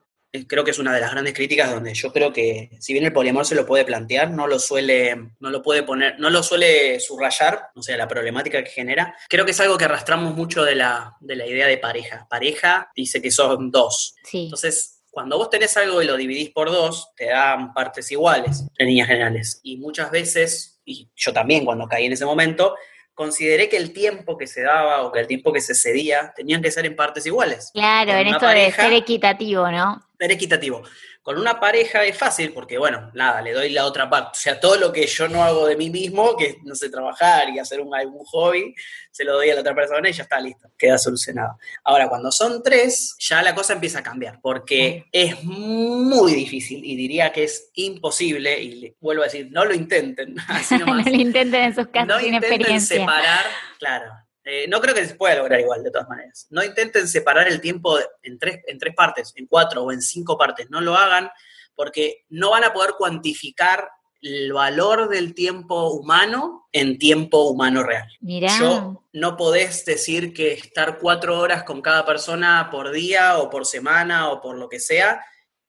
creo 0.47 0.63
que 0.63 0.71
es 0.71 0.79
una 0.79 0.93
de 0.93 1.01
las 1.01 1.11
grandes 1.11 1.33
críticas 1.33 1.71
donde 1.71 1.93
yo 1.93 2.11
creo 2.11 2.33
que 2.33 2.71
si 2.79 2.93
bien 2.93 3.05
el 3.05 3.13
poliamor 3.13 3.45
se 3.45 3.55
lo 3.55 3.65
puede 3.65 3.85
plantear, 3.85 4.31
no 4.31 4.47
lo 4.47 4.57
suele, 4.57 5.15
no 5.39 5.49
lo 5.49 5.61
puede 5.61 5.83
poner, 5.83 6.19
no 6.19 6.29
lo 6.29 6.41
suele 6.41 6.99
subrayar, 6.99 7.69
o 7.75 7.83
sea, 7.83 7.97
la 7.97 8.07
problemática 8.07 8.63
que 8.63 8.71
genera. 8.71 9.15
Creo 9.29 9.45
que 9.45 9.51
es 9.51 9.59
algo 9.59 9.77
que 9.77 9.85
arrastramos 9.85 10.35
mucho 10.35 10.63
de 10.63 10.75
la, 10.75 11.15
de 11.19 11.35
la 11.35 11.45
idea 11.45 11.67
de 11.67 11.77
pareja. 11.77 12.27
Pareja 12.29 12.91
dice 12.95 13.21
que 13.21 13.31
son 13.31 13.69
dos. 13.69 14.15
Entonces, 14.31 15.03
cuando 15.11 15.37
vos 15.37 15.51
tenés 15.51 15.77
algo 15.77 16.01
y 16.01 16.05
lo 16.05 16.17
dividís 16.17 16.49
por 16.49 16.71
dos, 16.71 17.11
te 17.15 17.27
dan 17.27 17.71
partes 17.73 18.11
iguales, 18.11 18.63
en 18.77 18.87
líneas 18.87 19.07
generales. 19.07 19.59
Y 19.61 19.77
muchas 19.77 20.09
veces, 20.09 20.81
y 20.83 21.11
yo 21.15 21.31
también 21.31 21.65
cuando 21.65 21.87
caí 21.87 22.05
en 22.05 22.13
ese 22.13 22.25
momento, 22.25 22.75
consideré 23.13 23.69
que 23.69 23.77
el 23.77 23.93
tiempo 23.93 24.37
que 24.37 24.47
se 24.47 24.63
daba 24.63 25.03
o 25.03 25.11
que 25.11 25.19
el 25.19 25.27
tiempo 25.27 25.53
que 25.53 25.61
se 25.61 25.75
cedía 25.75 26.33
tenían 26.35 26.61
que 26.61 26.71
ser 26.71 26.87
en 26.87 26.95
partes 26.95 27.25
iguales. 27.25 27.69
Claro, 27.73 28.13
en 28.13 28.27
esto 28.27 28.47
de 28.47 28.71
ser 28.71 28.93
equitativo, 28.93 29.69
¿no? 29.69 30.01
Ser 30.23 30.31
equitativo. 30.31 30.81
Con 31.21 31.37
una 31.37 31.59
pareja 31.59 32.05
es 32.05 32.17
fácil 32.17 32.53
porque, 32.53 32.77
bueno, 32.77 33.11
nada, 33.13 33.41
le 33.41 33.51
doy 33.51 33.69
la 33.71 33.85
otra 33.85 34.09
parte. 34.09 34.29
O 34.31 34.41
sea, 34.41 34.57
todo 34.57 34.77
lo 34.77 34.93
que 34.93 35.05
yo 35.05 35.27
no 35.27 35.43
hago 35.43 35.67
de 35.67 35.75
mí 35.75 35.89
mismo, 35.89 36.37
que 36.37 36.59
no 36.63 36.75
sé, 36.75 36.89
trabajar 36.89 37.49
y 37.49 37.59
hacer 37.59 37.81
un, 37.81 37.93
algún 37.93 38.23
hobby, 38.23 38.73
se 39.11 39.25
lo 39.25 39.33
doy 39.33 39.49
a 39.49 39.55
la 39.55 39.59
otra 39.59 39.75
persona 39.75 40.07
y 40.07 40.13
ya 40.13 40.23
está 40.23 40.39
listo, 40.39 40.71
queda 40.77 40.97
solucionado. 40.97 41.57
Ahora, 41.83 42.07
cuando 42.07 42.31
son 42.31 42.63
tres, 42.63 43.17
ya 43.19 43.41
la 43.41 43.53
cosa 43.53 43.73
empieza 43.73 43.99
a 43.99 44.03
cambiar 44.03 44.39
porque 44.41 45.05
es 45.11 45.43
muy 45.43 46.33
difícil 46.33 46.85
y 46.85 46.95
diría 46.95 47.33
que 47.33 47.43
es 47.43 47.69
imposible, 47.73 48.61
y 48.61 48.95
vuelvo 49.01 49.23
a 49.23 49.25
decir, 49.25 49.49
no 49.51 49.65
lo 49.65 49.73
intenten. 49.73 50.35
Así 50.47 50.77
no 50.77 50.93
lo 50.93 51.01
intenten 51.01 51.63
en 51.63 51.75
sus 51.75 51.87
casos 51.87 52.07
no 52.07 52.19
sin 52.21 52.35
intenten 52.35 52.79
separar, 52.79 53.45
claro, 53.77 54.22
eh, 54.45 54.67
no 54.67 54.81
creo 54.81 54.93
que 54.93 55.05
se 55.05 55.15
pueda 55.15 55.35
lograr 55.35 55.59
igual, 55.59 55.83
de 55.83 55.91
todas 55.91 56.09
maneras. 56.09 56.47
No 56.49 56.63
intenten 56.63 57.07
separar 57.07 57.47
el 57.47 57.61
tiempo 57.61 57.97
en 58.21 58.37
tres, 58.37 58.59
en 58.67 58.77
tres 58.77 58.93
partes, 58.93 59.33
en 59.35 59.47
cuatro 59.47 59.83
o 59.83 59.91
en 59.91 60.01
cinco 60.01 60.37
partes. 60.37 60.69
No 60.69 60.81
lo 60.81 60.95
hagan 60.95 61.29
porque 61.75 62.25
no 62.29 62.51
van 62.51 62.63
a 62.63 62.73
poder 62.73 62.95
cuantificar 62.97 63.89
el 64.21 64.53
valor 64.53 65.09
del 65.09 65.33
tiempo 65.33 65.89
humano 65.89 66.67
en 66.71 66.97
tiempo 66.97 67.49
humano 67.49 67.83
real. 67.83 68.07
Yo 68.21 69.03
no 69.11 69.35
podés 69.35 69.83
decir 69.85 70.33
que 70.33 70.53
estar 70.53 70.97
cuatro 70.97 71.39
horas 71.39 71.63
con 71.63 71.81
cada 71.81 72.05
persona 72.05 72.69
por 72.71 72.91
día 72.91 73.37
o 73.37 73.49
por 73.49 73.65
semana 73.65 74.29
o 74.29 74.41
por 74.41 74.57
lo 74.57 74.69
que 74.69 74.79
sea 74.79 75.23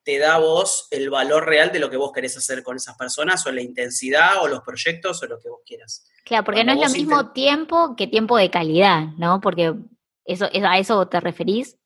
te 0.05 0.18
da 0.18 0.34
a 0.34 0.38
vos 0.38 0.86
el 0.90 1.11
valor 1.11 1.46
real 1.46 1.72
de 1.72 1.78
lo 1.78 1.90
que 1.90 1.96
vos 1.96 2.12
querés 2.12 2.36
hacer 2.36 2.62
con 2.62 2.76
esas 2.76 2.96
personas 2.96 3.44
o 3.46 3.52
la 3.52 3.62
intensidad 3.62 4.42
o 4.42 4.48
los 4.48 4.61
proyectos 4.61 5.22
o 5.22 5.26
lo 5.26 5.40
que 5.40 5.48
vos 5.48 5.61
quieras. 5.64 6.05
Claro, 6.24 6.44
porque 6.44 6.64
no 6.64 6.72
es 6.72 6.80
lo 6.80 6.90
mismo 6.90 7.32
tiempo 7.32 7.96
que 7.96 8.07
tiempo 8.07 8.36
de 8.36 8.50
calidad, 8.50 9.07
¿no? 9.18 9.40
Porque 9.40 9.74
eso, 10.24 10.48
¿a 10.52 10.78
eso 10.78 11.09
te 11.09 11.20
referís? 11.20 11.76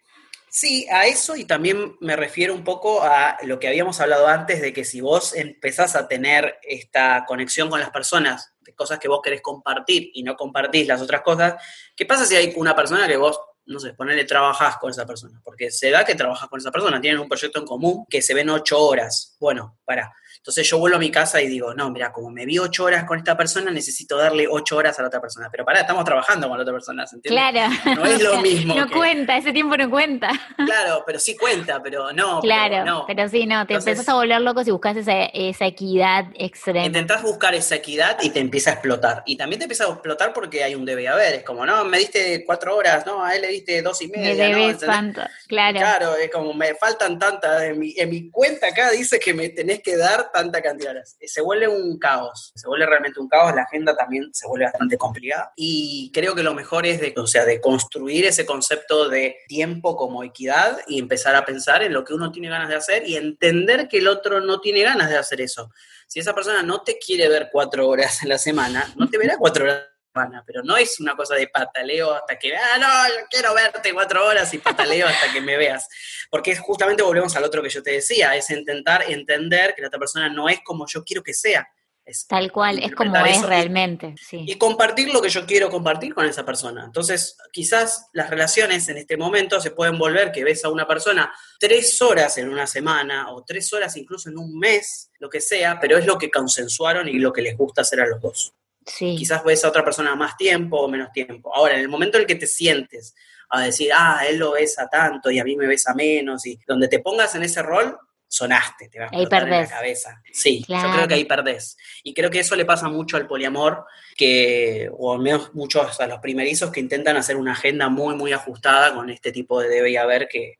Sí, 0.50 0.86
a 0.90 1.06
eso 1.06 1.36
y 1.36 1.44
también 1.44 1.96
me 2.00 2.16
refiero 2.16 2.54
un 2.54 2.64
poco 2.64 3.02
a 3.02 3.36
lo 3.42 3.58
que 3.58 3.68
habíamos 3.68 4.00
hablado 4.00 4.26
antes 4.26 4.62
de 4.62 4.72
que 4.72 4.84
si 4.84 5.00
vos 5.00 5.34
empezás 5.34 5.94
a 5.94 6.08
tener 6.08 6.58
esta 6.62 7.24
conexión 7.26 7.68
con 7.68 7.80
las 7.80 7.90
personas, 7.90 8.54
de 8.60 8.74
cosas 8.74 8.98
que 8.98 9.08
vos 9.08 9.20
querés 9.22 9.42
compartir 9.42 10.10
y 10.14 10.22
no 10.22 10.36
compartís 10.36 10.86
las 10.86 11.02
otras 11.02 11.20
cosas, 11.20 11.62
¿qué 11.94 12.06
pasa 12.06 12.24
si 12.24 12.34
hay 12.34 12.54
una 12.56 12.74
persona 12.74 13.06
que 13.06 13.18
vos 13.18 13.38
no 13.68 13.78
sé, 13.78 13.92
ponerle 13.94 14.24
trabajás 14.24 14.78
con 14.78 14.90
esa 14.90 15.06
persona, 15.06 15.40
porque 15.44 15.70
se 15.70 15.90
da 15.90 16.04
que 16.04 16.14
trabajas 16.14 16.48
con 16.48 16.58
esa 16.58 16.72
persona, 16.72 17.00
tienen 17.00 17.20
un 17.20 17.28
proyecto 17.28 17.60
en 17.60 17.66
común 17.66 18.06
que 18.08 18.22
se 18.22 18.34
ven 18.34 18.50
ocho 18.50 18.80
horas. 18.80 19.36
Bueno, 19.38 19.78
para, 19.84 20.12
entonces 20.48 20.66
yo 20.66 20.78
vuelvo 20.78 20.96
a 20.96 20.98
mi 20.98 21.10
casa 21.10 21.42
y 21.42 21.46
digo, 21.46 21.74
no, 21.74 21.90
mira, 21.90 22.10
como 22.10 22.30
me 22.30 22.46
vi 22.46 22.58
ocho 22.58 22.84
horas 22.84 23.04
con 23.04 23.18
esta 23.18 23.36
persona, 23.36 23.70
necesito 23.70 24.16
darle 24.16 24.46
ocho 24.48 24.78
horas 24.78 24.98
a 24.98 25.02
la 25.02 25.08
otra 25.08 25.20
persona. 25.20 25.48
Pero 25.50 25.62
pará, 25.62 25.80
estamos 25.80 26.06
trabajando 26.06 26.48
con 26.48 26.56
la 26.56 26.62
otra 26.62 26.72
persona, 26.72 27.06
¿se 27.06 27.16
entiende? 27.16 27.38
Claro. 27.38 28.00
No 28.00 28.06
es 28.06 28.22
lo 28.22 28.38
mismo. 28.40 28.74
no 28.74 28.88
cuenta, 28.88 29.36
ese 29.36 29.52
tiempo 29.52 29.76
no 29.76 29.90
cuenta. 29.90 30.30
Claro, 30.56 31.02
pero 31.06 31.18
sí 31.18 31.36
cuenta, 31.36 31.82
pero 31.82 32.14
no. 32.14 32.40
Claro, 32.40 32.76
pero, 32.76 32.84
no. 32.86 33.04
pero 33.06 33.28
sí, 33.28 33.44
no, 33.44 33.66
te 33.66 33.74
empezás 33.74 34.08
a 34.08 34.14
volver 34.14 34.40
loco 34.40 34.64
si 34.64 34.70
buscas 34.70 34.96
esa, 34.96 35.24
esa 35.34 35.66
equidad 35.66 36.24
extrema. 36.34 36.86
Intentás 36.86 37.22
buscar 37.22 37.54
esa 37.54 37.74
equidad 37.74 38.16
y 38.22 38.30
te 38.30 38.40
empieza 38.40 38.70
a 38.70 38.72
explotar. 38.72 39.22
Y 39.26 39.36
también 39.36 39.58
te 39.58 39.64
empieza 39.64 39.84
a 39.84 39.88
explotar 39.88 40.32
porque 40.32 40.64
hay 40.64 40.74
un 40.74 40.86
debe 40.86 41.08
haber. 41.08 41.34
Es 41.34 41.42
como, 41.42 41.66
no, 41.66 41.84
me 41.84 41.98
diste 41.98 42.42
cuatro 42.46 42.74
horas, 42.74 43.04
no, 43.04 43.22
a 43.22 43.34
él 43.34 43.42
le 43.42 43.48
diste 43.48 43.82
dos 43.82 44.00
y 44.00 44.08
media. 44.08 44.48
Me 44.48 44.54
debes 44.54 44.78
tanto, 44.78 45.20
claro. 45.46 45.78
Claro, 45.78 46.16
es 46.16 46.30
como, 46.30 46.54
me 46.54 46.74
faltan 46.74 47.18
tantas, 47.18 47.64
en 47.64 47.78
mi, 47.78 47.92
en 47.98 48.08
mi 48.08 48.30
cuenta 48.30 48.68
acá 48.68 48.90
dice 48.92 49.18
que 49.18 49.34
me 49.34 49.50
tenés 49.50 49.82
que 49.82 49.98
dar 49.98 50.30
tanta 50.38 50.62
cantidad 50.62 50.92
de 50.92 50.98
horas. 50.98 51.16
Eh, 51.18 51.26
se 51.28 51.40
vuelve 51.40 51.66
un 51.68 51.98
caos, 51.98 52.52
se 52.54 52.68
vuelve 52.68 52.86
realmente 52.86 53.18
un 53.18 53.28
caos, 53.28 53.54
la 53.54 53.62
agenda 53.62 53.96
también 53.96 54.30
se 54.32 54.46
vuelve 54.46 54.66
bastante 54.66 54.96
complicada 54.96 55.52
y 55.56 56.10
creo 56.14 56.34
que 56.34 56.42
lo 56.42 56.54
mejor 56.54 56.86
es 56.86 57.00
de, 57.00 57.12
o 57.16 57.26
sea, 57.26 57.44
de 57.44 57.60
construir 57.60 58.24
ese 58.24 58.46
concepto 58.46 59.08
de 59.08 59.36
tiempo 59.48 59.96
como 59.96 60.22
equidad 60.22 60.78
y 60.86 60.98
empezar 60.98 61.34
a 61.34 61.44
pensar 61.44 61.82
en 61.82 61.92
lo 61.92 62.04
que 62.04 62.14
uno 62.14 62.30
tiene 62.30 62.48
ganas 62.48 62.68
de 62.68 62.76
hacer 62.76 63.08
y 63.08 63.16
entender 63.16 63.88
que 63.88 63.98
el 63.98 64.08
otro 64.08 64.40
no 64.40 64.60
tiene 64.60 64.82
ganas 64.82 65.10
de 65.10 65.16
hacer 65.16 65.40
eso. 65.40 65.70
Si 66.06 66.20
esa 66.20 66.34
persona 66.34 66.62
no 66.62 66.82
te 66.82 66.98
quiere 66.98 67.28
ver 67.28 67.48
cuatro 67.50 67.88
horas 67.88 68.22
en 68.22 68.28
la 68.28 68.38
semana, 68.38 68.92
no 68.96 69.08
te 69.08 69.18
verá 69.18 69.36
cuatro 69.38 69.64
horas 69.64 69.97
pero 70.46 70.62
no 70.62 70.76
es 70.76 71.00
una 71.00 71.14
cosa 71.16 71.34
de 71.34 71.48
pataleo 71.48 72.12
hasta 72.14 72.38
que, 72.38 72.56
ah, 72.56 72.78
no, 72.78 73.08
yo 73.08 73.26
quiero 73.30 73.54
verte 73.54 73.92
cuatro 73.92 74.26
horas 74.26 74.52
y 74.54 74.58
pataleo 74.58 75.06
hasta 75.06 75.32
que 75.32 75.40
me 75.40 75.56
veas. 75.56 75.88
Porque 76.30 76.56
justamente 76.56 77.02
volvemos 77.02 77.34
al 77.36 77.44
otro 77.44 77.62
que 77.62 77.68
yo 77.68 77.82
te 77.82 77.92
decía, 77.92 78.34
es 78.36 78.50
intentar 78.50 79.04
entender 79.10 79.74
que 79.74 79.82
la 79.82 79.88
otra 79.88 79.98
persona 79.98 80.28
no 80.28 80.48
es 80.48 80.60
como 80.64 80.86
yo 80.86 81.04
quiero 81.04 81.22
que 81.22 81.34
sea. 81.34 81.68
Es 82.08 82.26
Tal 82.26 82.50
cual, 82.50 82.78
es 82.82 82.94
como 82.94 83.14
es 83.26 83.42
realmente. 83.42 84.14
Sí. 84.18 84.42
Y 84.46 84.56
compartir 84.56 85.12
lo 85.12 85.20
que 85.20 85.28
yo 85.28 85.44
quiero 85.44 85.68
compartir 85.68 86.14
con 86.14 86.24
esa 86.24 86.42
persona. 86.42 86.82
Entonces, 86.86 87.36
quizás 87.52 88.06
las 88.14 88.30
relaciones 88.30 88.88
en 88.88 88.96
este 88.96 89.18
momento 89.18 89.60
se 89.60 89.72
pueden 89.72 89.98
volver 89.98 90.32
que 90.32 90.42
ves 90.42 90.64
a 90.64 90.70
una 90.70 90.86
persona 90.86 91.30
tres 91.60 92.00
horas 92.00 92.38
en 92.38 92.48
una 92.48 92.66
semana 92.66 93.30
o 93.30 93.44
tres 93.44 93.70
horas 93.74 93.94
incluso 93.98 94.30
en 94.30 94.38
un 94.38 94.58
mes, 94.58 95.10
lo 95.18 95.28
que 95.28 95.42
sea, 95.42 95.78
pero 95.78 95.98
es 95.98 96.06
lo 96.06 96.16
que 96.16 96.30
consensuaron 96.30 97.08
y 97.08 97.18
lo 97.18 97.30
que 97.30 97.42
les 97.42 97.58
gusta 97.58 97.82
hacer 97.82 98.00
a 98.00 98.06
los 98.06 98.22
dos. 98.22 98.54
Quizás 98.96 99.44
ves 99.44 99.64
a 99.64 99.68
otra 99.68 99.84
persona 99.84 100.14
más 100.14 100.36
tiempo 100.36 100.78
o 100.78 100.88
menos 100.88 101.12
tiempo. 101.12 101.54
Ahora, 101.54 101.74
en 101.74 101.80
el 101.80 101.88
momento 101.88 102.16
en 102.16 102.22
el 102.22 102.26
que 102.26 102.34
te 102.34 102.46
sientes 102.46 103.14
a 103.50 103.62
decir, 103.62 103.90
ah, 103.94 104.22
él 104.28 104.38
lo 104.38 104.52
besa 104.52 104.88
tanto 104.90 105.30
y 105.30 105.38
a 105.38 105.44
mí 105.44 105.56
me 105.56 105.66
besa 105.66 105.94
menos, 105.94 106.46
y 106.46 106.58
donde 106.66 106.88
te 106.88 106.98
pongas 106.98 107.34
en 107.34 107.42
ese 107.42 107.62
rol, 107.62 107.98
sonaste, 108.28 108.88
te 108.90 108.98
vas 108.98 109.10
a 109.10 109.16
en 109.16 109.50
la 109.50 109.66
cabeza. 109.66 110.22
Sí, 110.32 110.64
yo 110.68 110.92
creo 110.92 111.08
que 111.08 111.14
ahí 111.14 111.24
perdés. 111.24 111.76
Y 112.02 112.12
creo 112.12 112.30
que 112.30 112.40
eso 112.40 112.56
le 112.56 112.66
pasa 112.66 112.88
mucho 112.88 113.16
al 113.16 113.26
poliamor, 113.26 113.86
que, 114.16 114.90
o 114.92 115.14
al 115.14 115.20
menos 115.20 115.54
muchos 115.54 115.98
a 115.98 116.06
los 116.06 116.20
primerizos 116.20 116.70
que 116.70 116.80
intentan 116.80 117.16
hacer 117.16 117.36
una 117.36 117.52
agenda 117.52 117.88
muy, 117.88 118.14
muy 118.14 118.32
ajustada 118.32 118.94
con 118.94 119.08
este 119.08 119.32
tipo 119.32 119.60
de 119.60 119.68
debe 119.68 119.90
y 119.90 119.96
haber 119.96 120.28
que, 120.28 120.58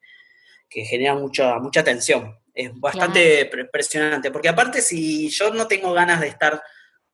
que 0.68 0.85
genera 0.85 1.14
mucha, 1.14 1.59
mucha 1.59 1.85
tensión. 1.85 2.39
Es 2.55 2.72
bastante 2.74 3.49
impresionante, 3.53 4.31
porque 4.33 4.49
aparte 4.49 4.81
si 4.81 5.29
yo 5.29 5.53
no 5.53 5.68
tengo 5.68 5.93
ganas 5.93 6.20
de 6.20 6.29
estar 6.29 6.61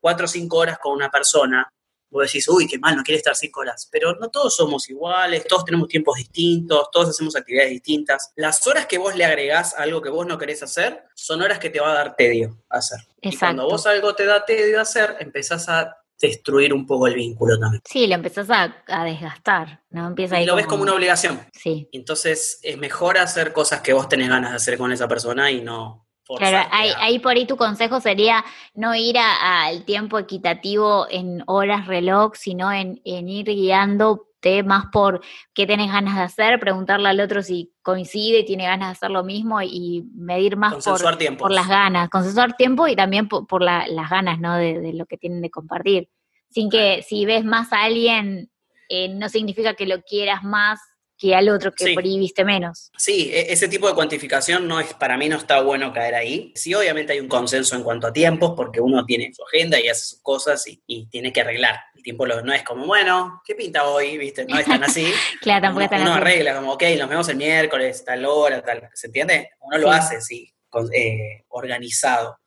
cuatro 0.05 0.27
o 0.27 0.29
cinco 0.29 0.59
horas 0.59 0.79
con 0.79 0.93
una 0.93 1.11
persona, 1.11 1.67
vos 2.11 2.27
decís, 2.27 2.47
uy, 2.49 2.67
qué 2.67 2.79
mal, 2.79 2.95
no 2.95 3.03
quiere 3.03 3.17
estar 3.17 3.35
cinco 3.35 3.61
horas. 3.61 3.89
Pero 3.91 4.15
no 4.17 4.29
todos 4.29 4.55
somos 4.55 4.91
iguales, 4.91 5.47
todos 5.47 5.65
tenemos 5.65 5.89
tiempos 5.89 6.19
distintos, 6.19 6.91
todos 6.93 7.09
hacemos 7.09 7.35
actividades 7.35 7.71
distintas. 7.71 8.31
Las 8.37 8.67
horas 8.67 8.85
que 8.85 8.99
vos 8.99 9.17
le 9.17 9.25
agregás 9.25 9.73
a 9.73 9.83
algo 9.85 10.03
que 10.03 10.11
vos 10.11 10.27
no 10.27 10.37
querés 10.37 10.63
hacer, 10.63 11.05
son 11.15 11.41
horas 11.41 11.59
que 11.59 11.71
te 11.71 11.81
va 11.81 11.93
a 11.93 11.95
dar 11.95 12.17
tedio 12.17 12.63
hacer. 12.69 12.99
Exacto. 13.23 13.29
Y 13.29 13.39
cuando 13.39 13.65
vos 13.65 13.87
algo 13.87 14.15
te 14.15 14.27
da 14.27 14.45
tedio 14.45 14.79
hacer, 14.79 15.17
empezás 15.21 15.71
a 15.71 15.97
destruir 16.21 16.75
un 16.75 16.87
poco 16.87 17.07
el 17.07 17.15
vínculo 17.15 17.59
también. 17.59 17.81
Sí, 17.87 18.07
lo 18.07 18.15
empezás 18.15 18.51
a, 18.51 19.05
desgastar, 19.05 19.85
¿no? 19.89 20.07
Empieza 20.09 20.39
y 20.39 20.45
lo 20.45 20.55
ves 20.55 20.67
como 20.67 20.83
una 20.83 20.93
obligación. 20.93 21.41
Sí. 21.55 21.89
Entonces 21.93 22.61
es 22.63 22.77
mejor 22.77 23.17
hacer 23.17 23.55
cosas 23.55 23.81
que 23.81 23.95
vos 23.95 24.07
tenés 24.07 24.29
ganas 24.29 24.51
de 24.51 24.57
hacer 24.57 24.77
con 24.77 24.93
esa 24.93 25.09
persona 25.09 25.51
y 25.51 25.63
no 25.63 26.04
claro, 26.27 26.69
ahí, 26.71 27.19
por 27.19 27.33
ahí 27.33 27.47
tu 27.47 27.57
consejo 27.57 28.01
sería 28.01 28.45
no 28.75 28.95
ir 28.95 29.17
al 29.19 29.85
tiempo 29.85 30.19
equitativo 30.19 31.07
en 31.11 31.43
horas 31.47 31.87
reloj, 31.87 32.33
sino 32.35 32.73
en, 32.73 33.01
ir 33.05 33.47
guiándote 33.47 34.63
más 34.63 34.87
por 34.93 35.23
qué 35.55 35.67
tenés 35.67 35.91
ganas 35.91 36.17
de 36.17 36.23
hacer, 36.23 36.61
preguntarle 36.61 37.09
al 37.09 37.21
otro 37.21 37.43
si 37.43 37.73
coincide 37.83 38.41
y 38.41 38.45
tiene 38.45 38.65
ganas 38.65 38.89
de 38.89 38.93
hacer 38.93 39.11
lo 39.11 39.25
mismo 39.25 39.61
y 39.63 40.05
medir 40.15 40.57
más 40.57 40.85
por, 40.85 41.01
por, 41.39 41.51
las 41.51 41.69
ganas, 41.69 42.11
consensuar 42.11 42.55
tiempo 42.55 42.87
y 42.87 42.97
también 42.97 43.29
por, 43.29 43.63
las 43.63 44.11
ganas, 44.11 44.39
¿no? 44.41 44.57
De, 44.57 44.93
lo 44.93 45.07
que 45.07 45.17
tienen 45.17 45.41
de 45.41 45.51
compartir. 45.51 46.09
Sin 46.51 46.71
que 46.71 47.03
si 47.03 47.25
ves 47.25 47.45
más 47.45 47.73
a 47.73 47.85
alguien, 47.85 48.51
eh, 48.89 49.09
no 49.09 49.29
significa 49.29 49.75
que 49.75 49.87
lo 49.87 50.03
quieras 50.03 50.45
más 50.45 50.81
que 51.25 51.35
al 51.35 51.49
otro 51.49 51.73
que 51.73 51.95
por 51.95 52.05
ahí 52.05 52.19
viste 52.19 52.45
menos. 52.45 52.91
Sí, 52.99 53.31
e, 53.33 53.51
ese 53.53 53.67
tipo 53.67 53.89
de 53.89 53.95
cuantificación 53.95 54.69
no 54.69 54.79
es, 54.79 54.93
para 54.95 55.17
mí 55.17 55.29
no 55.29 55.39
está 55.39 55.63
bueno 55.63 55.93
caer 55.93 56.15
ahí. 56.15 56.53
Sí, 56.55 56.75
obviamente 56.75 57.15
hay 57.15 57.21
un 57.21 57.29
consenso 57.29 57.77
en 57.77 57.83
cuanto 57.83 58.07
a 58.07 58.13
tiempos, 58.13 58.53
porque 58.55 58.81
uno 58.81 59.07
tiene 59.07 59.33
su 59.33 59.43
agenda 59.43 59.81
y 59.81 59.89
hace 59.89 60.05
sus 60.05 60.21
cosas 60.21 60.65
y, 60.67 61.07
tiene 61.07 61.33
que 61.33 61.41
arreglar. 61.41 61.77
El 61.95 62.03
tiempo 62.03 62.27
no 62.27 62.53
es 62.53 62.63
como, 62.63 62.87
bueno, 62.87 63.41
¿qué 63.45 63.55
pinta 63.55 63.85
hoy? 63.85 64.19
¿Viste? 64.19 64.45
No 64.45 64.59
es 64.59 64.67
tan 64.67 64.85
así. 64.85 65.07
claro, 65.41 65.63
tampoco 65.63 65.95
uno, 65.95 66.03
uno 66.03 66.15
arregla, 66.15 66.57
como, 66.57 66.73
ok, 66.73 66.83
nos 66.99 67.09
vemos 67.09 67.29
el 67.29 67.37
miércoles, 67.37 68.05
tal 68.05 68.25
hora, 68.27 68.63
tal. 68.63 68.91
¿Se 68.93 69.07
entiende? 69.07 69.51
Uno 69.61 69.79
lo 69.79 69.91
hace, 69.91 70.21
sí, 70.21 70.53
eh, 70.93 71.45
organizado 71.49 72.39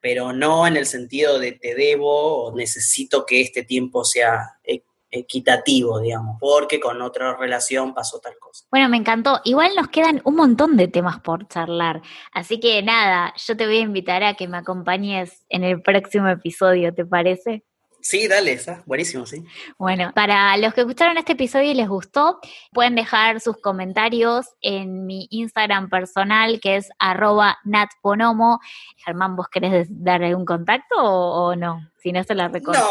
pero 0.00 0.34
no 0.34 0.66
en 0.66 0.76
el 0.76 0.84
sentido 0.84 1.38
de 1.38 1.52
te 1.52 1.74
debo 1.74 2.48
o 2.48 2.54
necesito 2.54 3.24
que 3.24 3.40
este 3.40 3.62
tiempo 3.62 4.04
sea 4.04 4.58
eh, 4.62 4.82
equitativo, 5.14 6.00
digamos, 6.00 6.36
porque 6.40 6.80
con 6.80 7.00
otra 7.02 7.36
relación 7.36 7.94
pasó 7.94 8.18
tal 8.20 8.36
cosa. 8.38 8.66
Bueno, 8.70 8.88
me 8.88 8.96
encantó. 8.96 9.40
Igual 9.44 9.72
nos 9.76 9.88
quedan 9.88 10.20
un 10.24 10.36
montón 10.36 10.76
de 10.76 10.88
temas 10.88 11.20
por 11.20 11.48
charlar. 11.48 12.02
Así 12.32 12.60
que 12.60 12.82
nada, 12.82 13.32
yo 13.36 13.56
te 13.56 13.66
voy 13.66 13.78
a 13.78 13.80
invitar 13.80 14.22
a 14.22 14.34
que 14.34 14.48
me 14.48 14.58
acompañes 14.58 15.44
en 15.48 15.64
el 15.64 15.82
próximo 15.82 16.28
episodio, 16.28 16.94
¿te 16.94 17.04
parece? 17.04 17.64
Sí, 18.04 18.28
dale, 18.28 18.52
esa. 18.52 18.82
Buenísimo, 18.84 19.24
sí. 19.24 19.46
Bueno, 19.78 20.12
para 20.14 20.54
los 20.58 20.74
que 20.74 20.82
escucharon 20.82 21.16
este 21.16 21.32
episodio 21.32 21.70
y 21.70 21.74
les 21.74 21.88
gustó, 21.88 22.38
pueden 22.70 22.96
dejar 22.96 23.40
sus 23.40 23.56
comentarios 23.56 24.46
en 24.60 25.06
mi 25.06 25.26
Instagram 25.30 25.88
personal, 25.88 26.60
que 26.60 26.76
es 26.76 26.90
arroba 26.98 27.56
natponomo. 27.64 28.60
Germán, 28.98 29.36
¿vos 29.36 29.48
querés 29.48 29.88
dar 29.88 30.22
algún 30.22 30.44
contacto 30.44 30.96
o 30.98 31.56
no? 31.56 31.80
Si 32.04 32.12
no 32.12 32.22
se 32.22 32.34
la 32.34 32.48
recuerdo. 32.48 32.82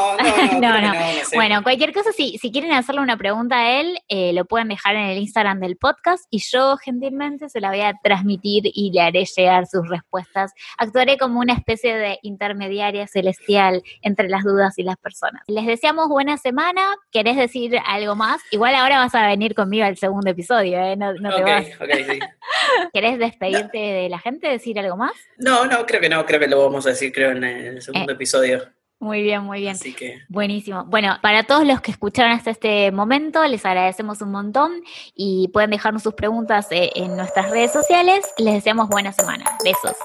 No, 0.60 0.82
no, 0.82 0.82
no. 0.82 0.94
Bueno, 1.36 1.62
cualquier 1.62 1.94
cosa, 1.94 2.12
si, 2.12 2.40
si 2.40 2.52
quieren 2.52 2.72
hacerle 2.72 3.02
una 3.02 3.16
pregunta 3.16 3.58
a 3.58 3.80
él, 3.80 4.00
eh, 4.08 4.34
lo 4.34 4.46
pueden 4.46 4.70
dejar 4.70 4.96
en 4.96 5.06
el 5.06 5.20
Instagram 5.20 5.60
del 5.60 5.78
podcast 5.78 6.26
y 6.32 6.40
yo 6.40 6.78
gentilmente 6.78 7.48
se 7.48 7.62
la 7.62 7.70
voy 7.70 7.82
a 7.82 7.94
transmitir 8.04 8.64
y 8.66 8.92
le 8.92 9.02
haré 9.02 9.26
llegar 9.26 9.68
sus 9.68 9.88
respuestas. 9.88 10.52
Actuaré 10.80 11.20
como 11.20 11.40
una 11.40 11.54
especie 11.54 11.96
de 11.96 12.18
intermediaria 12.24 13.08
celestial 13.08 13.84
entre 14.02 14.30
las 14.30 14.44
dudas 14.44 14.80
y 14.80 14.84
las 14.84 14.98
personas. 14.98 15.44
Les 15.48 15.68
deseamos 15.68 16.10
buena 16.10 16.38
semana. 16.38 16.82
¿Querés 17.12 17.38
decir 17.38 17.78
algo 17.86 18.16
más? 18.16 18.42
Igual 18.50 18.74
ahora 18.74 18.98
vas 18.98 19.14
a 19.14 19.28
venir 19.28 19.54
conmigo 19.54 19.86
al 19.86 19.98
segundo 19.98 20.32
episodio, 20.32 20.80
¿eh? 20.80 20.96
No, 20.96 21.14
no 21.14 21.36
te 21.36 21.44
vas. 21.44 21.66
sí. 21.66 22.20
¿Querés 22.94 23.20
despedirte 23.20 23.78
de 23.78 24.10
la 24.10 24.18
gente, 24.18 24.48
decir 24.48 24.80
algo 24.80 24.98
más? 24.98 25.14
No, 25.38 25.66
no, 25.66 25.86
creo 25.86 26.02
que 26.02 26.10
no, 26.10 26.26
creo 26.26 26.40
que 26.40 26.48
lo 26.48 26.64
vamos 26.64 26.88
a 26.88 26.90
decir, 26.90 27.12
creo, 27.12 27.32
en 27.32 27.44
el 27.44 27.82
segundo 27.82 28.12
eh, 28.12 28.16
episodio. 28.16 28.74
Muy 29.04 29.22
bien, 29.22 29.44
muy 29.44 29.60
bien. 29.60 29.74
Así 29.74 29.94
que... 29.94 30.22
Buenísimo. 30.30 30.86
Bueno, 30.86 31.18
para 31.22 31.44
todos 31.44 31.68
los 31.68 31.82
que 31.82 31.92
escucharon 31.92 32.32
hasta 32.32 32.52
este 32.52 32.90
momento, 32.94 33.46
les 33.46 33.66
agradecemos 33.66 34.22
un 34.22 34.32
montón 34.32 34.72
y 35.14 35.50
pueden 35.50 35.72
dejarnos 35.72 36.04
sus 36.04 36.14
preguntas 36.14 36.68
eh, 36.72 36.90
en 36.96 37.18
nuestras 37.18 37.52
redes 37.52 37.74
sociales. 37.74 38.26
Les 38.38 38.54
deseamos 38.54 38.88
buena 38.88 39.12
semana. 39.12 39.58
Besos. 39.62 39.98